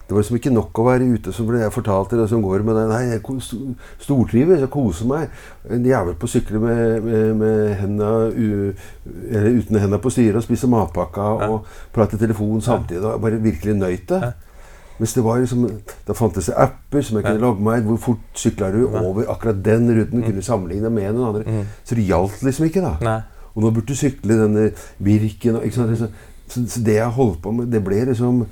det 0.03 0.11
var 0.11 0.19
liksom 0.19 0.35
ikke 0.35 0.51
nok 0.51 0.79
å 0.81 0.83
være 0.85 1.05
ute, 1.15 1.31
som 1.33 1.47
jeg 1.55 1.71
fortalte 1.71 2.17
det 2.19 2.25
som 2.29 2.41
går 2.43 2.65
med 2.67 2.75
det. 2.75 2.83
Nei, 2.91 3.03
jeg 3.13 3.21
stortrives, 4.03 4.59
jeg 4.59 4.71
koser 4.73 5.07
meg. 5.07 5.31
En 5.71 5.85
jævel 5.87 6.17
på 6.19 6.27
å 6.27 6.33
sykle 6.33 6.59
med, 6.59 6.81
med, 7.05 7.29
med 7.39 7.61
henda 7.79 8.09
eller 8.27 9.47
uten 9.55 9.79
henda 9.79 10.01
på 10.03 10.11
styret 10.11 10.41
og 10.41 10.45
spise 10.45 10.67
matpakka 10.69 11.29
ja. 11.39 11.47
og 11.49 11.71
prate 11.95 12.19
telefon 12.19 12.61
samtidig. 12.61 12.99
Og 13.07 13.23
bare 13.23 13.39
virkelig 13.41 13.77
nøyt 13.79 14.05
det. 14.11 14.33
Mens 14.99 15.13
det 15.13 15.23
var 15.25 15.39
liksom, 15.41 15.63
Da 16.07 16.13
fantes 16.13 16.45
det 16.45 16.57
apper 16.57 17.01
som 17.01 17.17
jeg 17.17 17.25
kunne 17.25 17.41
logge 17.41 17.63
meg. 17.65 17.85
Hvor 17.87 18.01
fort 18.01 18.39
sykla 18.39 18.71
du 18.73 18.83
over 18.87 19.29
akkurat 19.31 19.63
den 19.65 19.89
ruten? 19.89 20.19
Mm. 20.19 20.25
kunne 20.27 20.43
sammenligne 20.45 20.89
med 20.89 21.13
noen 21.13 21.29
andre. 21.29 21.43
Mm. 21.47 21.71
Så 21.83 21.95
det 21.95 22.07
gjaldt 22.07 22.43
liksom 22.43 22.67
ikke, 22.69 22.83
da. 22.83 22.93
Nei. 23.03 23.21
Og 23.53 23.63
nå 23.63 23.71
burde 23.71 23.87
du 23.87 23.97
sykle 23.97 24.37
denne 24.37 24.69
Birken. 25.03 25.59
Ikke 25.63 25.75
sant? 25.75 25.97
Så, 26.47 26.61
så 26.67 26.85
det 26.85 26.99
jeg 26.99 27.17
holdt 27.17 27.41
på 27.41 27.51
med, 27.51 27.71
det 27.73 27.83
ble 27.83 28.03
liksom 28.11 28.45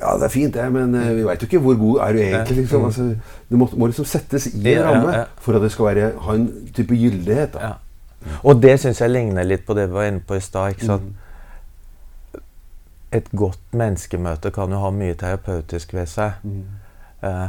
ja, 0.00 0.16
det 0.18 0.26
er 0.26 0.32
fint, 0.32 0.54
det, 0.54 0.64
men 0.74 0.94
uh, 0.98 1.04
vi 1.16 1.22
veit 1.24 1.42
jo 1.42 1.46
ikke 1.46 1.60
hvor 1.62 1.76
god 1.78 2.00
er 2.02 2.12
du 2.12 2.18
egentlig. 2.18 2.56
Liksom. 2.56 2.80
Mm. 2.80 2.86
Altså, 2.86 3.04
det 3.48 3.58
må, 3.58 3.68
må, 3.78 3.86
liksom 3.88 4.08
settes 4.10 4.48
i 4.50 4.72
en 4.74 4.82
ramme 4.84 5.20
for 5.40 5.56
at 5.56 5.62
det 5.62 5.70
skal 5.72 5.86
være, 5.86 6.08
ha 6.26 6.34
en 6.34 6.48
type 6.74 6.98
gyldighet. 6.98 7.56
Ja. 7.62 7.76
Og 8.42 8.58
det 8.62 8.74
syns 8.82 9.00
jeg 9.00 9.12
ligner 9.12 9.46
litt 9.46 9.64
på 9.66 9.76
det 9.78 9.86
vi 9.88 9.96
var 9.96 10.10
inne 10.10 10.24
på 10.26 10.36
i 10.36 10.42
stad. 10.42 10.82
Mm. 13.14 13.18
Et 13.18 13.30
godt 13.32 13.74
menneskemøte 13.74 14.50
kan 14.50 14.72
jo 14.72 14.80
ha 14.82 14.90
mye 14.90 15.14
terapeutisk 15.14 15.94
ved 15.94 16.06
seg. 16.10 16.32
Mm. 16.42 16.64
Eh, 17.22 17.48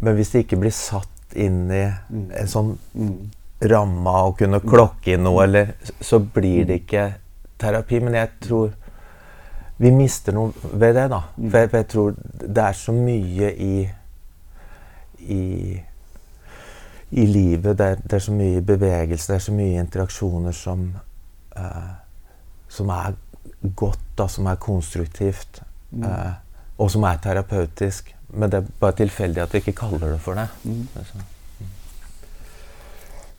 men 0.00 0.14
hvis 0.14 0.30
det 0.30 0.44
ikke 0.44 0.60
blir 0.60 0.74
satt 0.74 1.36
inn 1.36 1.70
i 1.72 1.84
mm. 1.86 2.26
en 2.40 2.50
sånn 2.50 2.74
mm. 2.92 3.14
ramme 3.72 4.16
og 4.28 4.36
kunne 4.38 4.60
klokke 4.60 5.14
inn 5.14 5.24
noe, 5.24 5.46
eller, 5.46 5.72
så 6.00 6.20
blir 6.20 6.66
det 6.68 6.82
ikke 6.82 7.06
terapi. 7.60 8.02
Men 8.04 8.20
jeg 8.20 8.32
tror 8.48 8.74
vi 9.80 9.92
mister 9.92 10.36
noe 10.36 10.52
ved 10.72 10.96
det, 10.96 11.08
da. 11.12 11.22
Mm. 11.36 11.50
For 11.50 11.58
jeg, 11.58 11.70
for 11.70 11.80
jeg, 11.80 11.90
tror 11.92 12.16
det 12.42 12.64
er 12.68 12.80
så 12.84 12.96
mye 12.96 13.52
i 13.52 13.74
i, 15.26 15.44
i 17.10 17.24
livet. 17.26 17.78
Det 17.78 17.86
er, 17.86 18.02
det 18.02 18.18
er, 18.18 18.22
så 18.22 18.32
mye 18.32 18.60
bevegelse, 18.62 19.32
det 19.32 19.40
er 19.40 19.46
så 19.48 19.54
mye 19.56 19.80
interaksjoner 19.80 20.54
som 20.54 20.90
uh, 21.56 21.94
som 22.68 22.90
er 22.90 23.14
godt, 23.76 24.02
da, 24.18 24.28
som 24.28 24.46
er 24.46 24.60
konstruktivt. 24.60 25.62
Mm. 25.90 26.02
eh, 26.04 26.34
og 26.78 26.90
som 26.90 27.02
er 27.08 27.16
terapeutisk. 27.22 28.14
Men 28.28 28.50
det 28.50 28.58
er 28.58 28.72
bare 28.80 28.92
tilfeldig 28.92 29.42
at 29.42 29.52
vi 29.52 29.62
ikke 29.62 29.72
kaller 29.72 30.12
det 30.12 30.20
for 30.20 30.34
det. 30.34 30.48
Mm. 30.64 30.88
mm. 30.94 31.66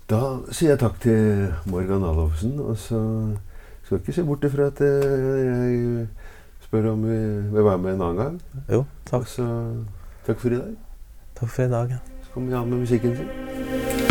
Da 0.09 0.21
sier 0.55 0.71
jeg 0.71 0.79
takk 0.79 1.01
til 1.03 1.53
Morgan 1.65 2.03
Alofsen. 2.07 2.59
Og 2.59 2.77
så 2.77 3.01
skal 3.83 3.99
ikke 3.99 4.15
se 4.15 4.23
bort 4.23 4.43
ifra 4.43 4.71
at 4.71 4.81
jeg 4.81 6.07
Spør 6.67 6.89
om 6.91 7.03
vi 7.03 7.17
vil 7.55 7.63
være 7.63 7.77
med 7.77 7.93
en 7.93 8.01
annen 8.01 8.17
gang. 8.17 8.41
Jo, 8.71 8.83
takk. 9.05 9.27
Så 9.27 9.45
takk 10.25 10.39
for 10.39 10.49
i 10.49 10.59
dag. 10.59 10.75
Takk 11.39 11.49
for 11.49 11.63
i 11.63 11.69
dag. 11.71 11.89
Ja. 11.89 11.97
Så 12.23 12.33
kommer 12.33 12.49
vi 12.49 12.55
an 12.55 12.69
med 12.69 12.77
musikken 12.79 13.15
sin. 13.15 14.06